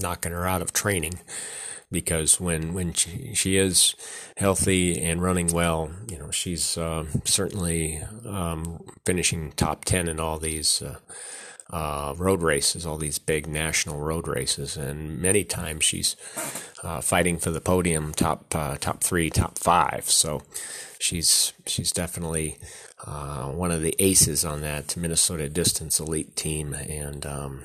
knocking 0.00 0.32
her 0.32 0.46
out 0.46 0.62
of 0.62 0.72
training. 0.72 1.20
Because 1.92 2.40
when 2.40 2.72
when 2.72 2.94
she, 2.94 3.34
she 3.34 3.56
is 3.58 3.94
healthy 4.38 5.00
and 5.00 5.22
running 5.22 5.48
well, 5.52 5.90
you 6.10 6.18
know 6.18 6.30
she's 6.30 6.78
uh, 6.78 7.04
certainly 7.24 8.02
um, 8.26 8.80
finishing 9.04 9.52
top 9.52 9.84
ten 9.84 10.08
in 10.08 10.18
all 10.18 10.38
these 10.38 10.80
uh, 10.80 10.96
uh, 11.70 12.14
road 12.16 12.42
races, 12.42 12.84
all 12.84 12.98
these 12.98 13.18
big 13.18 13.46
national 13.46 14.00
road 14.00 14.26
races, 14.26 14.76
and 14.76 15.18
many 15.20 15.44
times 15.44 15.84
she's 15.84 16.16
uh, 16.82 17.00
fighting 17.00 17.38
for 17.38 17.50
the 17.50 17.60
podium, 17.60 18.12
top 18.12 18.54
uh, 18.54 18.76
top 18.76 19.02
three, 19.02 19.30
top 19.30 19.58
five. 19.58 20.08
So 20.08 20.42
she's 20.98 21.52
she's 21.66 21.92
definitely 21.92 22.58
uh, 23.06 23.46
one 23.46 23.70
of 23.70 23.82
the 23.82 23.94
aces 23.98 24.44
on 24.44 24.60
that 24.60 24.96
Minnesota 24.96 25.48
Distance 25.48 25.98
Elite 25.98 26.36
team, 26.36 26.74
and 26.74 27.26
um, 27.26 27.64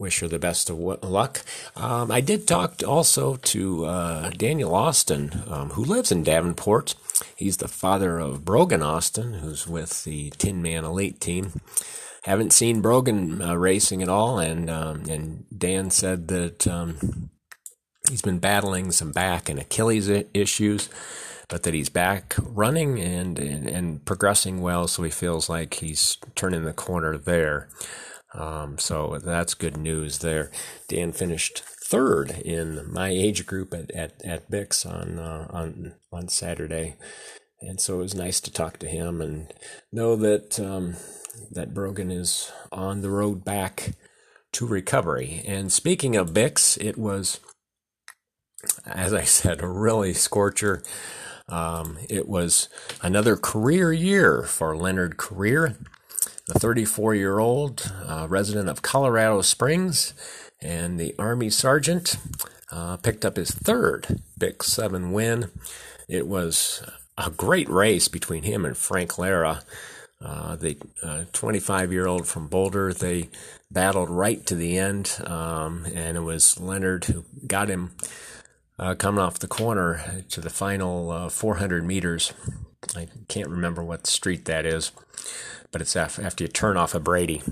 wish 0.00 0.20
her 0.20 0.28
the 0.28 0.38
best 0.38 0.70
of 0.70 0.78
luck. 0.78 1.42
Um, 1.76 2.10
I 2.10 2.20
did 2.20 2.48
talk 2.48 2.82
also 2.86 3.36
to 3.36 3.84
uh, 3.84 4.30
Daniel 4.30 4.74
Austin, 4.74 5.42
um, 5.46 5.70
who 5.70 5.84
lives 5.84 6.10
in 6.10 6.24
Davenport. 6.24 6.94
He's 7.36 7.58
the 7.58 7.68
father 7.68 8.18
of 8.18 8.44
Brogan 8.44 8.82
Austin, 8.82 9.34
who's 9.34 9.68
with 9.68 10.04
the 10.04 10.30
Tinman 10.30 10.84
Elite 10.84 11.20
team. 11.20 11.60
Haven't 12.24 12.52
seen 12.52 12.80
Brogan 12.80 13.40
uh, 13.42 13.54
racing 13.54 14.02
at 14.02 14.08
all, 14.08 14.38
and 14.38 14.68
um, 14.68 15.04
and 15.08 15.44
Dan 15.56 15.90
said 15.90 16.28
that 16.28 16.66
um, 16.66 17.30
he's 18.08 18.22
been 18.22 18.38
battling 18.38 18.90
some 18.92 19.12
back 19.12 19.48
and 19.48 19.58
Achilles 19.58 20.08
issues 20.34 20.88
but 21.50 21.64
that 21.64 21.74
he's 21.74 21.88
back 21.88 22.36
running 22.38 23.00
and, 23.00 23.38
and, 23.38 23.66
and 23.66 24.04
progressing 24.04 24.62
well. 24.62 24.86
So 24.86 25.02
he 25.02 25.10
feels 25.10 25.50
like 25.50 25.74
he's 25.74 26.16
turning 26.36 26.64
the 26.64 26.72
corner 26.72 27.18
there. 27.18 27.68
Um, 28.34 28.78
so 28.78 29.18
that's 29.22 29.54
good 29.54 29.76
news 29.76 30.18
there. 30.18 30.50
Dan 30.88 31.12
finished 31.12 31.62
third 31.62 32.30
in 32.44 32.90
my 32.92 33.08
age 33.08 33.46
group 33.46 33.74
at 33.74 33.90
at, 33.90 34.24
at 34.24 34.50
Bix 34.50 34.86
on 34.86 35.18
uh, 35.18 35.46
on 35.50 35.94
on 36.12 36.28
Saturday, 36.28 36.96
and 37.60 37.80
so 37.80 37.94
it 37.94 38.02
was 38.02 38.14
nice 38.14 38.40
to 38.40 38.52
talk 38.52 38.78
to 38.78 38.86
him 38.88 39.20
and 39.20 39.52
know 39.92 40.14
that 40.16 40.60
um, 40.60 40.94
that 41.50 41.74
Brogan 41.74 42.10
is 42.10 42.52
on 42.70 43.02
the 43.02 43.10
road 43.10 43.44
back 43.44 43.92
to 44.52 44.66
recovery. 44.66 45.42
And 45.46 45.72
speaking 45.72 46.16
of 46.16 46.32
Bix, 46.32 46.78
it 46.84 46.96
was, 46.96 47.40
as 48.86 49.12
I 49.12 49.24
said, 49.24 49.62
a 49.62 49.68
really 49.68 50.14
scorcher. 50.14 50.82
Um, 51.48 51.98
it 52.08 52.28
was 52.28 52.68
another 53.02 53.36
career 53.36 53.92
year 53.92 54.44
for 54.44 54.76
Leonard 54.76 55.16
Korir, 55.16 55.76
the 56.52 56.58
34 56.58 57.14
year 57.14 57.38
old 57.38 57.92
uh, 58.06 58.26
resident 58.28 58.68
of 58.68 58.82
Colorado 58.82 59.40
Springs 59.40 60.14
and 60.60 60.98
the 60.98 61.14
Army 61.18 61.48
Sergeant. 61.48 62.16
Uh, 62.72 62.96
picked 62.96 63.24
up 63.24 63.36
his 63.36 63.50
third 63.50 64.20
Bix 64.38 64.64
7 64.64 65.12
win. 65.12 65.50
It 66.08 66.26
was 66.26 66.82
a 67.18 67.30
great 67.30 67.68
race 67.68 68.08
between 68.08 68.44
him 68.44 68.64
and 68.64 68.76
Frank 68.76 69.18
Lara. 69.18 69.62
Uh, 70.20 70.56
the 70.56 70.76
25 71.32 71.88
uh, 71.88 71.92
year 71.92 72.06
old 72.06 72.26
from 72.26 72.46
Boulder, 72.46 72.92
they 72.92 73.28
battled 73.70 74.10
right 74.10 74.44
to 74.46 74.54
the 74.54 74.76
end, 74.76 75.18
um, 75.24 75.86
and 75.94 76.16
it 76.16 76.20
was 76.20 76.60
Leonard 76.60 77.06
who 77.06 77.24
got 77.46 77.68
him 77.68 77.92
uh, 78.78 78.94
coming 78.94 79.20
off 79.20 79.38
the 79.38 79.48
corner 79.48 80.22
to 80.28 80.40
the 80.40 80.50
final 80.50 81.10
uh, 81.10 81.28
400 81.28 81.84
meters. 81.84 82.32
I 82.96 83.08
can't 83.28 83.48
remember 83.48 83.82
what 83.82 84.06
street 84.06 84.44
that 84.46 84.66
is, 84.66 84.92
but 85.72 85.80
it's 85.80 85.96
after 85.96 86.44
you 86.44 86.48
turn 86.48 86.76
off 86.76 86.94
of 86.94 87.04
Brady. 87.04 87.42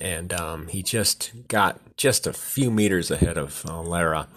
And 0.00 0.32
um, 0.32 0.68
he 0.68 0.82
just 0.82 1.32
got 1.48 1.80
just 1.96 2.26
a 2.26 2.32
few 2.32 2.70
meters 2.70 3.10
ahead 3.10 3.36
of 3.36 3.64
uh, 3.68 3.80
Lara 3.82 4.28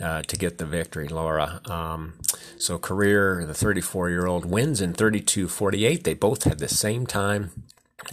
uh, 0.00 0.22
to 0.22 0.36
get 0.36 0.58
the 0.58 0.64
victory, 0.64 1.08
Lara. 1.08 1.60
Um, 1.66 2.14
so, 2.56 2.78
Korir, 2.78 3.46
the 3.46 3.54
34 3.54 4.10
year 4.10 4.26
old 4.26 4.44
wins 4.44 4.80
in 4.80 4.92
32 4.92 5.48
48. 5.48 6.04
They 6.04 6.14
both 6.14 6.44
had 6.44 6.58
the 6.58 6.68
same 6.68 7.06
time. 7.06 7.50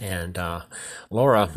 And 0.00 0.38
uh, 0.38 0.62
Lara, 1.10 1.50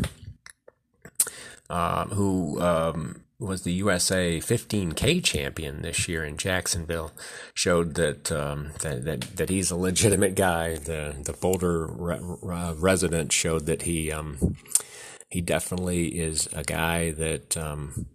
uh, 1.70 2.06
who 2.06 2.60
um, 2.60 3.23
was 3.38 3.62
the 3.62 3.72
USA 3.72 4.38
15K 4.38 5.22
champion 5.22 5.82
this 5.82 6.08
year 6.08 6.24
in 6.24 6.36
Jacksonville, 6.36 7.12
showed 7.52 7.94
that 7.94 8.30
um, 8.30 8.70
that, 8.80 9.04
that, 9.04 9.20
that 9.36 9.48
he's 9.48 9.70
a 9.70 9.76
legitimate 9.76 10.34
guy. 10.34 10.76
The 10.76 11.14
the 11.22 11.32
Boulder 11.32 11.86
re- 11.86 12.20
uh, 12.48 12.74
resident 12.76 13.32
showed 13.32 13.66
that 13.66 13.82
he 13.82 14.12
um, 14.12 14.56
he 15.28 15.40
definitely 15.40 16.18
is 16.18 16.48
a 16.52 16.62
guy 16.62 17.10
that 17.12 17.56
um, 17.56 18.06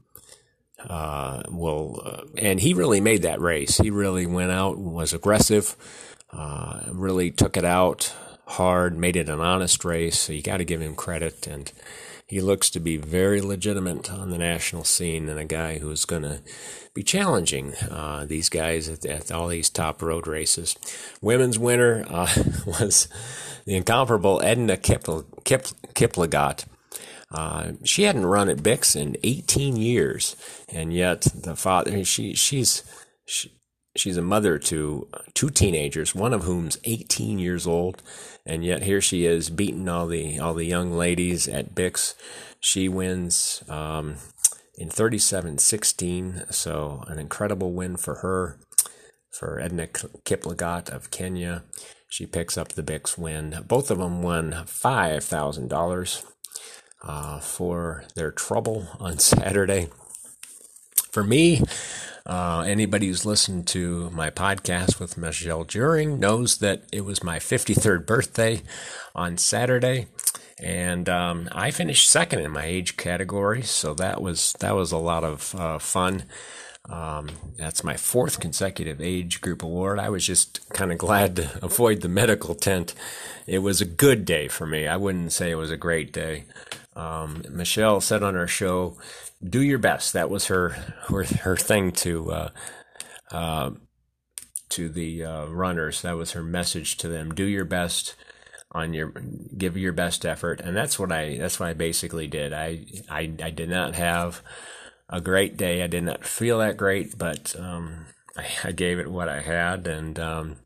uh, 0.87 1.43
will, 1.49 2.01
uh, 2.05 2.23
and 2.37 2.59
he 2.61 2.73
really 2.73 3.01
made 3.01 3.23
that 3.23 3.41
race. 3.41 3.77
He 3.77 3.89
really 3.89 4.25
went 4.25 4.51
out, 4.51 4.77
was 4.77 5.13
aggressive, 5.13 5.75
uh, 6.31 6.81
really 6.87 7.31
took 7.31 7.57
it 7.57 7.65
out 7.65 8.13
hard, 8.45 8.97
made 8.97 9.15
it 9.15 9.29
an 9.29 9.39
honest 9.39 9.85
race. 9.85 10.17
So 10.17 10.33
you 10.33 10.41
got 10.41 10.57
to 10.57 10.65
give 10.65 10.81
him 10.81 10.95
credit 10.95 11.45
and 11.45 11.71
he 12.29 12.41
looks 12.41 12.69
to 12.69 12.79
be 12.79 12.95
very 12.95 13.41
legitimate 13.41 14.11
on 14.11 14.29
the 14.29 14.37
national 14.37 14.83
scene 14.83 15.27
and 15.27 15.39
a 15.39 15.45
guy 15.45 15.79
who's 15.79 16.05
going 16.05 16.21
to 16.21 16.41
be 16.93 17.01
challenging 17.01 17.73
uh, 17.89 18.23
these 18.23 18.49
guys 18.49 18.87
at, 18.87 19.03
at, 19.03 19.31
all 19.31 19.47
these 19.47 19.67
top 19.67 19.99
road 20.03 20.27
races. 20.27 20.75
Women's 21.21 21.57
winner 21.57 22.05
uh, 22.07 22.31
was 22.67 23.07
the 23.65 23.75
incomparable 23.75 24.39
Edna 24.43 24.77
Kipl- 24.77 25.25
Kipl- 25.43 25.73
Kiplagat. 25.93 26.65
Uh, 27.31 27.71
she 27.83 28.03
hadn't 28.03 28.27
run 28.27 28.47
at 28.47 28.57
Bix 28.57 28.95
in 28.95 29.17
18 29.23 29.75
years, 29.75 30.35
and 30.67 30.93
yet 30.93 31.21
the 31.21 31.55
father 31.55 32.03
she 32.03 32.33
she's 32.35 32.83
she, 33.25 33.51
she's 33.95 34.17
a 34.17 34.21
mother 34.21 34.59
to 34.59 35.07
two 35.33 35.49
teenagers, 35.49 36.15
one 36.15 36.33
of 36.33 36.43
whom's 36.43 36.77
18 36.85 37.39
years 37.39 37.67
old, 37.67 38.01
and 38.45 38.63
yet 38.65 38.83
here 38.83 39.01
she 39.01 39.25
is 39.25 39.49
beating 39.49 39.89
all 39.89 40.07
the 40.07 40.39
all 40.39 40.53
the 40.53 40.65
young 40.65 40.93
ladies 40.93 41.47
at 41.47 41.75
Bix. 41.75 42.15
She 42.59 42.89
wins 42.89 43.63
um, 43.69 44.17
in 44.77 44.89
37-16, 44.89 46.53
so 46.53 47.03
an 47.07 47.19
incredible 47.19 47.73
win 47.73 47.97
for 47.97 48.15
her. 48.15 48.59
For 49.31 49.59
Edna 49.59 49.87
Kiplagat 49.87 50.89
of 50.89 51.11
Kenya, 51.11 51.63
she 52.09 52.25
picks 52.25 52.57
up 52.57 52.69
the 52.69 52.83
Bix 52.83 53.17
win. 53.17 53.63
Both 53.67 53.91
of 53.91 53.99
them 53.99 54.21
won 54.21 54.63
five 54.65 55.23
thousand 55.23 55.71
uh, 55.71 55.77
dollars 55.77 56.25
for 57.41 58.05
their 58.15 58.31
trouble 58.31 58.87
on 58.99 59.19
Saturday. 59.19 59.89
For 61.11 61.23
me, 61.23 61.63
uh, 62.29 62.63
anybody 62.67 63.07
who's 63.07 63.25
listened 63.25 63.65
to 63.65 64.11
my 64.11 64.29
podcast 64.29 64.99
with 64.99 65.17
Michelle 65.17 65.65
Juehring 65.65 66.19
knows 66.19 66.59
that 66.59 66.83
it 66.91 67.03
was 67.03 67.23
my 67.23 67.39
53rd 67.39 68.05
birthday 68.05 68.61
on 69.15 69.35
Saturday, 69.39 70.05
and 70.61 71.09
um, 71.09 71.49
I 71.51 71.71
finished 71.71 72.07
second 72.07 72.41
in 72.41 72.51
my 72.51 72.65
age 72.65 72.97
category. 72.97 73.63
So 73.63 73.95
that 73.95 74.21
was 74.21 74.53
that 74.59 74.75
was 74.75 74.91
a 74.91 74.97
lot 74.97 75.23
of 75.23 75.55
uh, 75.55 75.79
fun. 75.79 76.25
Um, 76.87 77.29
that's 77.57 77.83
my 77.83 77.97
fourth 77.97 78.39
consecutive 78.39 79.01
age 79.01 79.41
group 79.41 79.63
award. 79.63 79.97
I 79.97 80.09
was 80.09 80.23
just 80.23 80.69
kind 80.69 80.91
of 80.91 80.99
glad 80.99 81.35
to 81.37 81.65
avoid 81.65 82.01
the 82.01 82.09
medical 82.09 82.53
tent. 82.53 82.93
It 83.47 83.59
was 83.59 83.81
a 83.81 83.85
good 83.85 84.23
day 84.25 84.47
for 84.47 84.67
me. 84.67 84.87
I 84.87 84.97
wouldn't 84.97 85.31
say 85.31 85.49
it 85.49 85.55
was 85.55 85.71
a 85.71 85.77
great 85.77 86.13
day. 86.13 86.45
Um, 86.95 87.43
Michelle 87.49 88.01
said 88.01 88.21
on 88.21 88.35
her 88.35 88.47
show, 88.47 88.97
"Do 89.47 89.61
your 89.61 89.79
best." 89.79 90.13
That 90.13 90.29
was 90.29 90.47
her 90.47 90.69
her, 91.07 91.23
her 91.23 91.57
thing 91.57 91.91
to 91.93 92.31
uh, 92.31 92.49
uh, 93.31 93.71
to 94.69 94.89
the 94.89 95.25
uh, 95.25 95.45
runners. 95.45 96.01
That 96.01 96.17
was 96.17 96.31
her 96.31 96.43
message 96.43 96.97
to 96.97 97.07
them: 97.07 97.33
"Do 97.33 97.45
your 97.45 97.65
best." 97.65 98.15
on 98.71 98.93
your 98.93 99.11
give 99.57 99.75
your 99.75 99.91
best 99.91 100.25
effort 100.25 100.61
and 100.61 100.77
that's 100.77 100.99
what 100.99 101.11
i 101.11 101.37
that's 101.39 101.59
what 101.59 101.69
i 101.69 101.73
basically 101.73 102.27
did 102.27 102.53
i 102.53 102.85
i, 103.09 103.21
I 103.41 103.49
did 103.49 103.67
not 103.67 103.95
have 103.95 104.43
a 105.09 105.19
great 105.19 105.57
day 105.57 105.81
i 105.81 105.87
did 105.87 106.03
not 106.03 106.23
feel 106.23 106.59
that 106.59 106.77
great 106.77 107.17
but 107.17 107.55
um, 107.59 108.05
I, 108.37 108.45
I, 108.65 108.71
gave 108.71 108.99
it 108.99 109.09
what 109.09 109.27
i 109.27 109.39
had 109.41 109.87
and 109.87 110.19
um, 110.19 110.57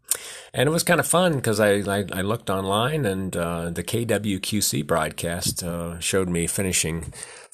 and 0.54 0.68
it 0.68 0.72
was 0.72 0.84
kind 0.84 1.00
of 1.00 1.08
fun 1.08 1.36
because 1.36 1.60
I, 1.60 1.78
I, 1.80 2.06
I 2.14 2.22
looked 2.22 2.50
online 2.50 3.06
and 3.06 3.36
uh, 3.36 3.72
the 3.72 3.84
KWQC 3.84 4.86
broadcast 4.86 5.64
uh, 5.64 6.00
showed 6.00 6.30
me 6.30 6.46
finishing 6.46 7.14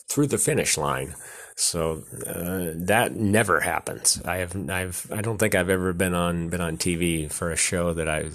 through 0.10 0.28
the 0.28 0.38
finish 0.38 0.78
line. 0.78 1.15
So 1.56 2.04
uh, 2.26 2.72
that 2.74 3.15
never 3.15 3.60
happens. 3.60 4.22
I 4.24 4.38
have 4.38 4.56
I've 4.69 5.12
I 5.12 5.19
don't 5.22 5.38
think 5.38 5.56
I've 5.56 5.69
ever 5.69 5.91
been 5.91 6.13
on 6.13 6.48
been 6.48 6.62
on 6.62 6.78
TV 6.78 7.30
for 7.30 7.52
a 7.52 7.58
show 7.58 7.93
that 7.93 8.08
I 8.08 8.30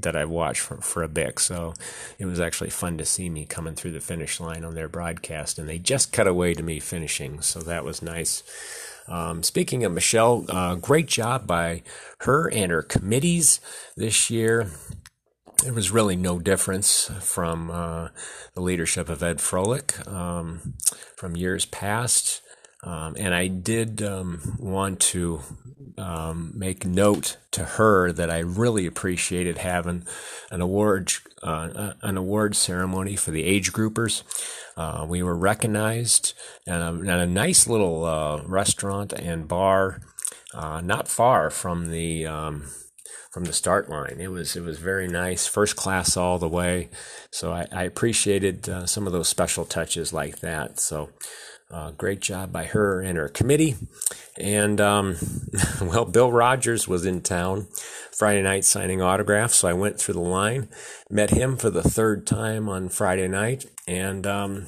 that 0.00 0.16
I 0.16 0.24
watched 0.24 0.62
for, 0.62 0.78
for 0.78 1.02
a 1.02 1.08
bit. 1.08 1.38
So 1.38 1.74
it 2.18 2.24
was 2.24 2.40
actually 2.40 2.70
fun 2.70 2.96
to 2.96 3.04
see 3.04 3.28
me 3.28 3.44
coming 3.44 3.74
through 3.74 3.92
the 3.92 4.00
finish 4.00 4.40
line 4.40 4.64
on 4.64 4.74
their 4.74 4.88
broadcast, 4.88 5.58
and 5.58 5.68
they 5.68 5.78
just 5.78 6.10
cut 6.10 6.26
away 6.26 6.54
to 6.54 6.62
me 6.62 6.80
finishing. 6.80 7.42
So 7.42 7.60
that 7.60 7.84
was 7.84 8.00
nice. 8.00 8.42
Um, 9.06 9.42
speaking 9.42 9.84
of 9.84 9.92
Michelle, 9.92 10.46
uh, 10.48 10.76
great 10.76 11.06
job 11.06 11.46
by 11.46 11.82
her 12.20 12.50
and 12.50 12.72
her 12.72 12.82
committees 12.82 13.60
this 13.94 14.30
year. 14.30 14.70
There 15.64 15.72
was 15.72 15.90
really 15.90 16.14
no 16.14 16.38
difference 16.38 17.10
from 17.20 17.70
uh, 17.70 18.08
the 18.52 18.60
leadership 18.60 19.08
of 19.08 19.22
Ed 19.22 19.38
Froehlich 19.38 20.06
um, 20.06 20.74
from 21.16 21.36
years 21.36 21.64
past. 21.64 22.42
Um, 22.82 23.16
and 23.18 23.34
I 23.34 23.46
did 23.46 24.02
um, 24.02 24.58
want 24.58 25.00
to 25.00 25.40
um, 25.96 26.52
make 26.54 26.84
note 26.84 27.38
to 27.52 27.64
her 27.64 28.12
that 28.12 28.28
I 28.28 28.40
really 28.40 28.84
appreciated 28.84 29.56
having 29.56 30.04
an 30.50 30.60
award 30.60 31.10
uh, 31.42 31.94
an 32.02 32.18
award 32.18 32.56
ceremony 32.56 33.16
for 33.16 33.30
the 33.30 33.44
age 33.44 33.72
groupers. 33.72 34.22
Uh, 34.76 35.06
we 35.08 35.22
were 35.22 35.36
recognized 35.36 36.34
at 36.66 36.82
a, 36.82 37.02
at 37.08 37.20
a 37.20 37.26
nice 37.26 37.66
little 37.66 38.04
uh, 38.04 38.42
restaurant 38.42 39.14
and 39.14 39.48
bar 39.48 40.02
uh, 40.52 40.82
not 40.82 41.08
far 41.08 41.48
from 41.48 41.90
the 41.90 42.26
um, 42.26 42.64
from 43.32 43.44
the 43.44 43.52
start 43.52 43.88
line. 43.88 44.16
It 44.20 44.30
was 44.30 44.56
it 44.56 44.62
was 44.62 44.78
very 44.78 45.08
nice, 45.08 45.46
first 45.46 45.76
class 45.76 46.16
all 46.16 46.38
the 46.38 46.48
way. 46.48 46.88
So 47.30 47.52
I, 47.52 47.66
I 47.72 47.82
appreciated 47.84 48.68
uh, 48.68 48.86
some 48.86 49.06
of 49.06 49.12
those 49.12 49.28
special 49.28 49.64
touches 49.64 50.12
like 50.12 50.40
that. 50.40 50.78
So 50.80 51.10
uh, 51.70 51.90
great 51.92 52.20
job 52.20 52.52
by 52.52 52.64
her 52.64 53.00
and 53.00 53.18
her 53.18 53.28
committee. 53.28 53.76
And 54.38 54.80
um, 54.80 55.16
well, 55.80 56.04
Bill 56.04 56.30
Rodgers 56.30 56.86
was 56.86 57.04
in 57.04 57.22
town 57.22 57.66
Friday 58.16 58.42
night 58.42 58.64
signing 58.64 59.02
autographs, 59.02 59.56
so 59.56 59.68
I 59.68 59.72
went 59.72 59.98
through 59.98 60.14
the 60.14 60.20
line, 60.20 60.68
met 61.10 61.30
him 61.30 61.56
for 61.56 61.70
the 61.70 61.82
third 61.82 62.26
time 62.26 62.68
on 62.68 62.88
Friday 62.88 63.26
night, 63.26 63.66
and 63.88 64.26
um, 64.26 64.66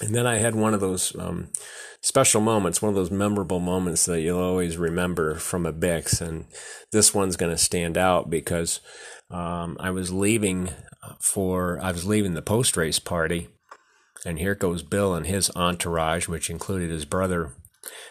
and 0.00 0.14
then 0.14 0.26
I 0.26 0.38
had 0.38 0.54
one 0.54 0.74
of 0.74 0.80
those 0.80 1.14
um, 1.18 1.48
special 2.02 2.40
moments, 2.40 2.82
one 2.82 2.90
of 2.90 2.96
those 2.96 3.10
memorable 3.10 3.60
moments 3.60 4.04
that 4.06 4.20
you'll 4.20 4.40
always 4.40 4.76
remember 4.76 5.36
from 5.36 5.64
a 5.64 5.72
Bix. 5.72 6.20
And 6.20 6.46
this 6.90 7.14
one's 7.14 7.36
going 7.36 7.52
to 7.52 7.58
stand 7.58 7.96
out 7.96 8.28
because 8.28 8.80
um, 9.30 9.76
I 9.80 9.90
was 9.90 10.12
leaving 10.12 10.70
for, 11.20 11.78
I 11.80 11.92
was 11.92 12.04
leaving 12.04 12.34
the 12.34 12.42
post 12.42 12.76
race 12.76 12.98
party. 12.98 13.48
And 14.26 14.38
here 14.38 14.54
goes 14.54 14.82
Bill 14.82 15.14
and 15.14 15.26
his 15.26 15.50
entourage, 15.56 16.28
which 16.28 16.50
included 16.50 16.90
his 16.90 17.04
brother. 17.04 17.52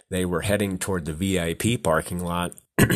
They 0.09 0.25
were 0.25 0.41
heading 0.41 0.77
toward 0.77 1.05
the 1.05 1.13
VIP 1.13 1.81
parking 1.81 2.19
lot. 2.19 2.53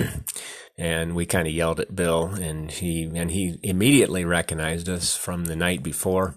and 0.78 1.16
we 1.16 1.26
kind 1.26 1.48
of 1.48 1.54
yelled 1.54 1.80
at 1.80 1.96
Bill 1.96 2.26
and 2.26 2.72
he 2.72 3.04
and 3.04 3.32
he 3.32 3.60
immediately 3.62 4.26
recognized 4.26 4.90
us 4.90 5.16
from 5.16 5.46
the 5.46 5.56
night 5.56 5.84
before 5.84 6.36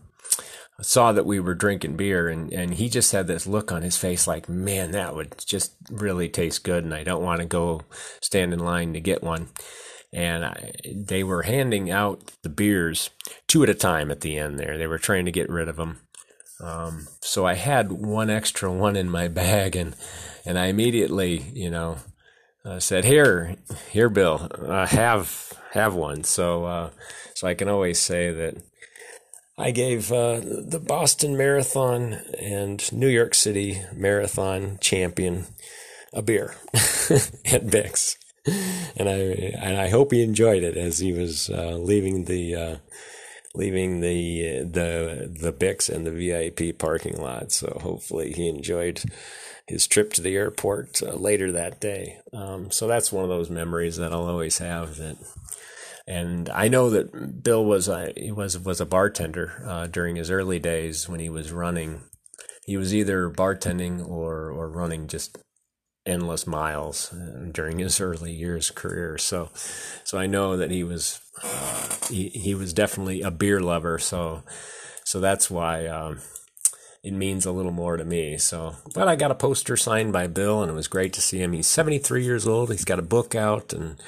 saw 0.80 1.12
that 1.12 1.26
we 1.26 1.40
were 1.40 1.54
drinking 1.54 1.96
beer 1.96 2.28
and, 2.28 2.52
and 2.52 2.74
he 2.74 2.88
just 2.88 3.10
had 3.10 3.26
this 3.26 3.46
look 3.46 3.72
on 3.72 3.82
his 3.82 3.96
face 3.96 4.26
like, 4.26 4.48
man, 4.48 4.92
that 4.92 5.14
would 5.14 5.34
just 5.44 5.74
really 5.90 6.28
taste 6.28 6.62
good. 6.62 6.84
And 6.84 6.94
I 6.94 7.02
don't 7.02 7.22
want 7.22 7.40
to 7.40 7.46
go 7.46 7.82
stand 8.20 8.52
in 8.52 8.60
line 8.60 8.92
to 8.92 9.00
get 9.00 9.22
one. 9.22 9.48
And 10.12 10.44
I, 10.44 10.72
they 10.94 11.24
were 11.24 11.42
handing 11.42 11.90
out 11.90 12.32
the 12.42 12.48
beers 12.48 13.10
two 13.48 13.62
at 13.64 13.68
a 13.68 13.74
time 13.74 14.10
at 14.10 14.20
the 14.20 14.38
end 14.38 14.58
there. 14.58 14.78
They 14.78 14.86
were 14.86 14.98
trying 14.98 15.24
to 15.24 15.32
get 15.32 15.50
rid 15.50 15.68
of 15.68 15.76
them. 15.76 16.00
Um, 16.60 17.08
so 17.20 17.44
I 17.44 17.54
had 17.54 17.90
one 17.90 18.30
extra 18.30 18.72
one 18.72 18.96
in 18.96 19.10
my 19.10 19.28
bag 19.28 19.74
and, 19.74 19.96
and 20.46 20.58
I 20.58 20.66
immediately, 20.66 21.38
you 21.52 21.70
know, 21.70 21.96
uh, 22.64 22.78
said, 22.78 23.04
here, 23.04 23.56
here, 23.90 24.08
Bill, 24.08 24.48
uh, 24.64 24.86
have, 24.86 25.52
have 25.72 25.94
one. 25.94 26.22
So, 26.22 26.64
uh, 26.64 26.90
so 27.34 27.48
I 27.48 27.54
can 27.54 27.68
always 27.68 27.98
say 27.98 28.32
that, 28.32 28.56
I 29.58 29.72
gave 29.72 30.12
uh, 30.12 30.40
the 30.40 30.78
Boston 30.78 31.36
Marathon 31.36 32.12
and 32.40 32.92
New 32.92 33.08
York 33.08 33.34
City 33.34 33.82
Marathon 33.92 34.78
champion 34.80 35.46
a 36.12 36.22
beer 36.22 36.54
at 36.74 37.66
Bix, 37.66 38.16
and 38.96 39.08
I 39.08 39.14
and 39.60 39.76
I 39.76 39.88
hope 39.88 40.12
he 40.12 40.22
enjoyed 40.22 40.62
it 40.62 40.76
as 40.76 41.00
he 41.00 41.12
was 41.12 41.50
uh, 41.50 41.76
leaving 41.76 42.26
the 42.26 42.54
uh, 42.54 42.76
leaving 43.54 44.00
the 44.00 44.62
the 44.62 45.28
the 45.40 45.52
Bix 45.52 45.92
and 45.92 46.06
the 46.06 46.12
VIP 46.12 46.78
parking 46.78 47.20
lot. 47.20 47.50
So 47.50 47.80
hopefully 47.82 48.32
he 48.32 48.48
enjoyed 48.48 49.02
his 49.66 49.86
trip 49.86 50.12
to 50.14 50.22
the 50.22 50.36
airport 50.36 51.02
uh, 51.02 51.14
later 51.14 51.52
that 51.52 51.80
day. 51.80 52.20
Um, 52.32 52.70
so 52.70 52.86
that's 52.86 53.12
one 53.12 53.24
of 53.24 53.28
those 53.28 53.50
memories 53.50 53.96
that 53.96 54.12
I'll 54.12 54.28
always 54.28 54.58
have 54.58 54.96
that 54.96 55.16
and 56.08 56.48
I 56.48 56.68
know 56.68 56.88
that 56.88 57.42
Bill 57.42 57.62
was 57.62 57.86
a 57.86 58.14
he 58.16 58.32
was 58.32 58.58
was 58.58 58.80
a 58.80 58.86
bartender 58.86 59.62
uh, 59.66 59.86
during 59.88 60.16
his 60.16 60.30
early 60.30 60.58
days 60.58 61.06
when 61.06 61.20
he 61.20 61.28
was 61.28 61.52
running. 61.52 62.00
He 62.64 62.78
was 62.78 62.94
either 62.94 63.28
bartending 63.28 64.08
or 64.08 64.50
or 64.50 64.70
running 64.70 65.06
just 65.06 65.36
endless 66.06 66.46
miles 66.46 67.12
uh, 67.12 67.50
during 67.52 67.78
his 67.78 68.00
early 68.00 68.32
years 68.32 68.70
career. 68.70 69.18
So 69.18 69.50
so 70.02 70.16
I 70.16 70.26
know 70.26 70.56
that 70.56 70.70
he 70.70 70.82
was 70.82 71.20
uh, 71.44 71.88
he 72.08 72.30
he 72.30 72.54
was 72.54 72.72
definitely 72.72 73.20
a 73.20 73.30
beer 73.30 73.60
lover. 73.60 73.98
So 73.98 74.44
so 75.04 75.20
that's 75.20 75.50
why. 75.50 75.86
Um, 75.86 76.20
it 77.04 77.12
means 77.12 77.46
a 77.46 77.52
little 77.52 77.70
more 77.70 77.96
to 77.96 78.04
me. 78.04 78.36
So, 78.38 78.74
but 78.92 79.06
I 79.06 79.14
got 79.14 79.30
a 79.30 79.36
poster 79.36 79.76
signed 79.76 80.12
by 80.12 80.26
Bill, 80.26 80.62
and 80.62 80.70
it 80.70 80.74
was 80.74 80.88
great 80.88 81.12
to 81.12 81.20
see 81.20 81.38
him. 81.38 81.52
He's 81.52 81.68
73 81.68 82.24
years 82.24 82.44
old. 82.44 82.72
He's 82.72 82.84
got 82.84 82.98
a 82.98 83.02
book 83.02 83.36
out, 83.36 83.72
and 83.72 84.02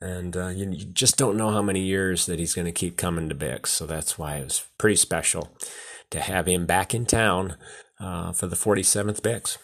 and 0.00 0.36
uh, 0.36 0.48
you, 0.48 0.70
you, 0.70 0.84
just 0.84 1.16
don't 1.16 1.36
know 1.36 1.50
how 1.50 1.62
many 1.62 1.80
years 1.80 2.26
that 2.26 2.38
he's 2.38 2.54
going 2.54 2.66
to 2.66 2.72
keep 2.72 2.96
coming 2.96 3.28
to 3.28 3.34
Bix. 3.34 3.66
So 3.68 3.86
that's 3.86 4.18
why 4.18 4.36
it 4.36 4.44
was 4.44 4.64
pretty 4.78 4.96
special 4.96 5.50
to 6.10 6.20
have 6.20 6.46
him 6.46 6.66
back 6.66 6.94
in 6.94 7.04
town 7.04 7.56
uh, 7.98 8.32
for 8.32 8.46
the 8.46 8.56
47th 8.56 9.20
Bix. 9.20 9.58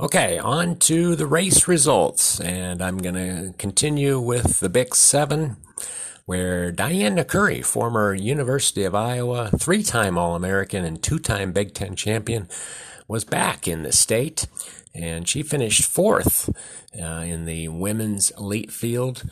Okay, 0.00 0.38
on 0.38 0.76
to 0.80 1.14
the 1.14 1.26
race 1.26 1.68
results, 1.68 2.40
and 2.40 2.82
I'm 2.82 2.98
going 2.98 3.14
to 3.14 3.54
continue 3.58 4.18
with 4.18 4.58
the 4.58 4.68
Bix 4.68 4.94
7, 4.94 5.56
where 6.26 6.72
Diane 6.72 7.16
Nukuri, 7.16 7.64
former 7.64 8.12
University 8.12 8.82
of 8.82 8.96
Iowa 8.96 9.50
three 9.56 9.84
time 9.84 10.18
All 10.18 10.34
American 10.34 10.84
and 10.84 11.00
two 11.00 11.20
time 11.20 11.52
Big 11.52 11.74
Ten 11.74 11.94
champion, 11.94 12.48
was 13.06 13.24
back 13.24 13.68
in 13.68 13.84
the 13.84 13.92
state 13.92 14.48
and 14.94 15.28
she 15.28 15.42
finished 15.42 15.84
fourth 15.84 16.50
uh, 17.00 17.04
in 17.26 17.44
the 17.44 17.68
women's 17.68 18.30
elite 18.32 18.70
field. 18.70 19.24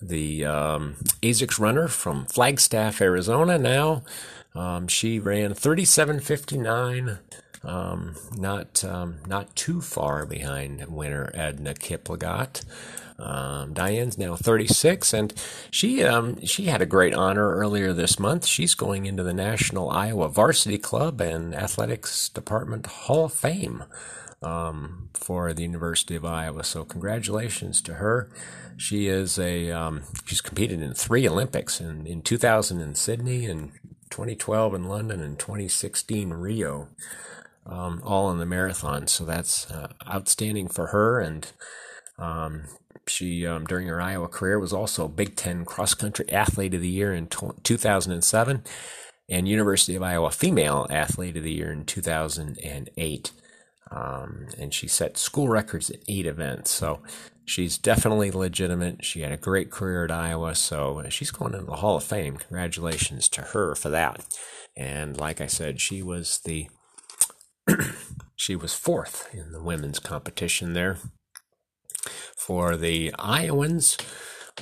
The 0.00 0.44
um, 0.44 0.96
ASICS 1.22 1.58
runner 1.58 1.88
from 1.88 2.26
Flagstaff, 2.26 3.00
Arizona. 3.00 3.58
Now 3.58 4.04
um, 4.54 4.88
she 4.88 5.18
ran 5.18 5.54
37:59, 5.54 7.18
um, 7.64 8.14
not 8.36 8.84
um, 8.84 9.18
not 9.26 9.54
too 9.56 9.80
far 9.80 10.24
behind 10.24 10.86
winner 10.86 11.30
Edna 11.34 11.74
Kiplagat. 11.74 12.64
Um, 13.18 13.72
Diane's 13.72 14.16
now 14.16 14.36
36, 14.36 15.12
and 15.12 15.34
she 15.72 16.04
um, 16.04 16.44
she 16.46 16.66
had 16.66 16.80
a 16.80 16.86
great 16.86 17.14
honor 17.14 17.56
earlier 17.56 17.92
this 17.92 18.18
month. 18.20 18.46
She's 18.46 18.74
going 18.74 19.06
into 19.06 19.24
the 19.24 19.34
National 19.34 19.90
Iowa 19.90 20.28
Varsity 20.28 20.78
Club 20.78 21.20
and 21.20 21.54
Athletics 21.54 22.28
Department 22.28 22.86
Hall 22.86 23.24
of 23.24 23.32
Fame 23.32 23.84
um, 24.42 25.10
for 25.14 25.52
the 25.52 25.62
University 25.62 26.14
of 26.14 26.24
Iowa. 26.24 26.64
So 26.64 26.84
congratulations 26.84 27.82
to 27.82 27.94
her. 27.94 28.30
She 28.76 29.08
is 29.08 29.38
a 29.38 29.70
um, 29.70 30.04
she's 30.24 30.40
competed 30.40 30.80
in 30.80 30.94
three 30.94 31.28
Olympics 31.28 31.80
in, 31.80 32.06
in 32.06 32.22
2000 32.22 32.80
in 32.80 32.94
Sydney 32.94 33.46
and 33.46 33.72
2012 34.10 34.74
in 34.74 34.84
London 34.84 35.20
and 35.20 35.38
2016 35.38 36.30
Rio, 36.30 36.88
um, 37.66 38.00
all 38.04 38.30
in 38.30 38.38
the 38.38 38.46
marathon. 38.46 39.06
So 39.06 39.24
that's 39.24 39.70
uh, 39.70 39.88
outstanding 40.08 40.68
for 40.68 40.88
her. 40.88 41.20
And 41.20 41.50
um, 42.18 42.64
she 43.06 43.46
um, 43.46 43.64
during 43.64 43.88
her 43.88 44.00
Iowa 44.00 44.28
career 44.28 44.58
was 44.58 44.72
also 44.72 45.08
Big 45.08 45.36
Ten 45.36 45.64
Cross 45.64 45.94
Country 45.94 46.30
Athlete 46.30 46.74
of 46.74 46.80
the 46.80 46.88
Year 46.88 47.12
in 47.12 47.26
2007 47.26 48.64
and 49.28 49.48
University 49.48 49.94
of 49.94 50.02
Iowa 50.02 50.30
Female 50.30 50.86
Athlete 50.88 51.36
of 51.36 51.42
the 51.42 51.52
Year 51.52 51.72
in 51.72 51.84
2008. 51.84 53.32
Um, 53.90 54.48
and 54.58 54.72
she 54.74 54.86
set 54.86 55.16
school 55.16 55.48
records 55.48 55.90
at 55.90 56.00
eight 56.08 56.26
events. 56.26 56.70
So 56.70 57.02
she's 57.44 57.78
definitely 57.78 58.30
legitimate. 58.30 59.04
She 59.04 59.20
had 59.20 59.32
a 59.32 59.36
great 59.36 59.70
career 59.70 60.04
at 60.04 60.10
Iowa. 60.10 60.54
So 60.54 61.04
she's 61.08 61.30
going 61.30 61.54
into 61.54 61.66
the 61.66 61.76
Hall 61.76 61.96
of 61.96 62.04
Fame. 62.04 62.36
Congratulations 62.36 63.28
to 63.30 63.42
her 63.42 63.74
for 63.74 63.88
that. 63.90 64.24
And 64.76 65.16
like 65.18 65.40
I 65.40 65.46
said, 65.46 65.80
she 65.80 66.02
was 66.02 66.40
the 66.44 66.68
she 68.36 68.56
was 68.56 68.74
fourth 68.74 69.28
in 69.32 69.52
the 69.52 69.62
women's 69.62 69.98
competition 69.98 70.72
there. 70.72 70.98
For 72.36 72.76
the 72.76 73.12
Iowans 73.18 73.98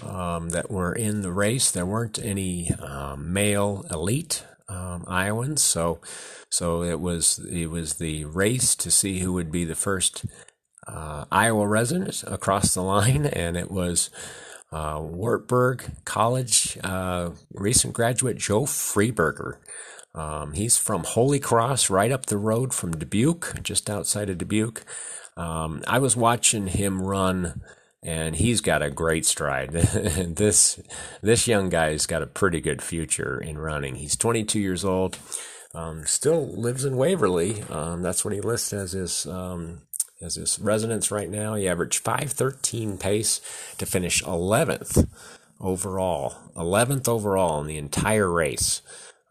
um, 0.03 0.51
that 0.51 0.71
were 0.71 0.93
in 0.93 1.23
the 1.23 1.33
race, 1.33 1.71
there 1.71 1.87
weren't 1.87 2.19
any 2.19 2.71
um, 2.73 3.33
male 3.33 3.85
elite 3.91 4.45
um, 4.69 5.05
Iowans. 5.07 5.63
So, 5.63 6.01
so 6.51 6.83
it 6.83 7.01
was 7.01 7.39
it 7.51 7.67
was 7.67 7.95
the 7.95 8.25
race 8.25 8.75
to 8.77 8.91
see 8.91 9.21
who 9.21 9.33
would 9.33 9.51
be 9.51 9.65
the 9.65 9.75
first 9.75 10.27
uh, 10.87 11.25
Iowa 11.31 11.67
resident 11.67 12.23
across 12.27 12.75
the 12.75 12.83
line, 12.83 13.27
and 13.33 13.57
it 13.57 13.71
was 13.71 14.11
uh, 14.73 14.99
Wartburg 15.01 15.85
College 16.05 16.79
uh, 16.83 17.31
recent 17.53 17.95
graduate 17.95 18.39
Joe 18.39 18.63
Freeberger. 18.63 19.59
Um, 20.15 20.55
he's 20.55 20.79
from 20.79 21.05
Holy 21.05 21.39
Cross, 21.39 21.91
right 21.91 22.11
up 22.11 22.27
the 22.27 22.39
road 22.39 22.73
from 22.73 22.97
Dubuque, 22.97 23.63
just 23.63 23.91
outside 23.91 24.31
of 24.31 24.39
Dubuque. 24.39 24.83
Um, 25.37 25.83
I 25.87 25.99
was 25.99 26.17
watching 26.17 26.69
him 26.69 27.03
run 27.03 27.61
and 28.07 28.37
he's 28.37 28.61
got 28.61 28.83
a 28.83 28.91
great 28.91 29.27
stride. 29.27 29.71
this 29.73 30.81
this 31.21 31.49
young 31.49 31.69
guy's 31.69 32.07
got 32.07 32.23
a 32.23 32.27
pretty 32.27 32.61
good 32.61 32.81
future 32.81 33.39
in 33.39 33.59
running. 33.59 33.97
He's 33.97 34.17
22 34.17 34.61
years 34.61 34.85
old, 34.85 35.19
um, 35.75 36.07
still 36.07 36.47
lives 36.47 36.85
in 36.85 36.97
Waverly. 36.97 37.63
Um, 37.65 38.03
that's 38.03 38.25
what 38.25 38.33
he 38.33 38.41
lists 38.41 38.73
as 38.73 38.93
his 38.93 39.27
um, 39.27 39.83
as 40.23 40.37
his 40.37 40.59
residence 40.61 41.11
right 41.11 41.29
now. 41.29 41.57
He 41.57 41.69
averaged 41.69 42.05
5:13 42.05 42.99
pace 43.01 43.41
to 43.79 43.85
finish 43.85 44.23
11th 44.23 45.09
overall, 45.61 46.37
11th 46.57 47.09
overall 47.09 47.61
in 47.61 47.67
the 47.67 47.77
entire 47.77 48.31
race. 48.31 48.83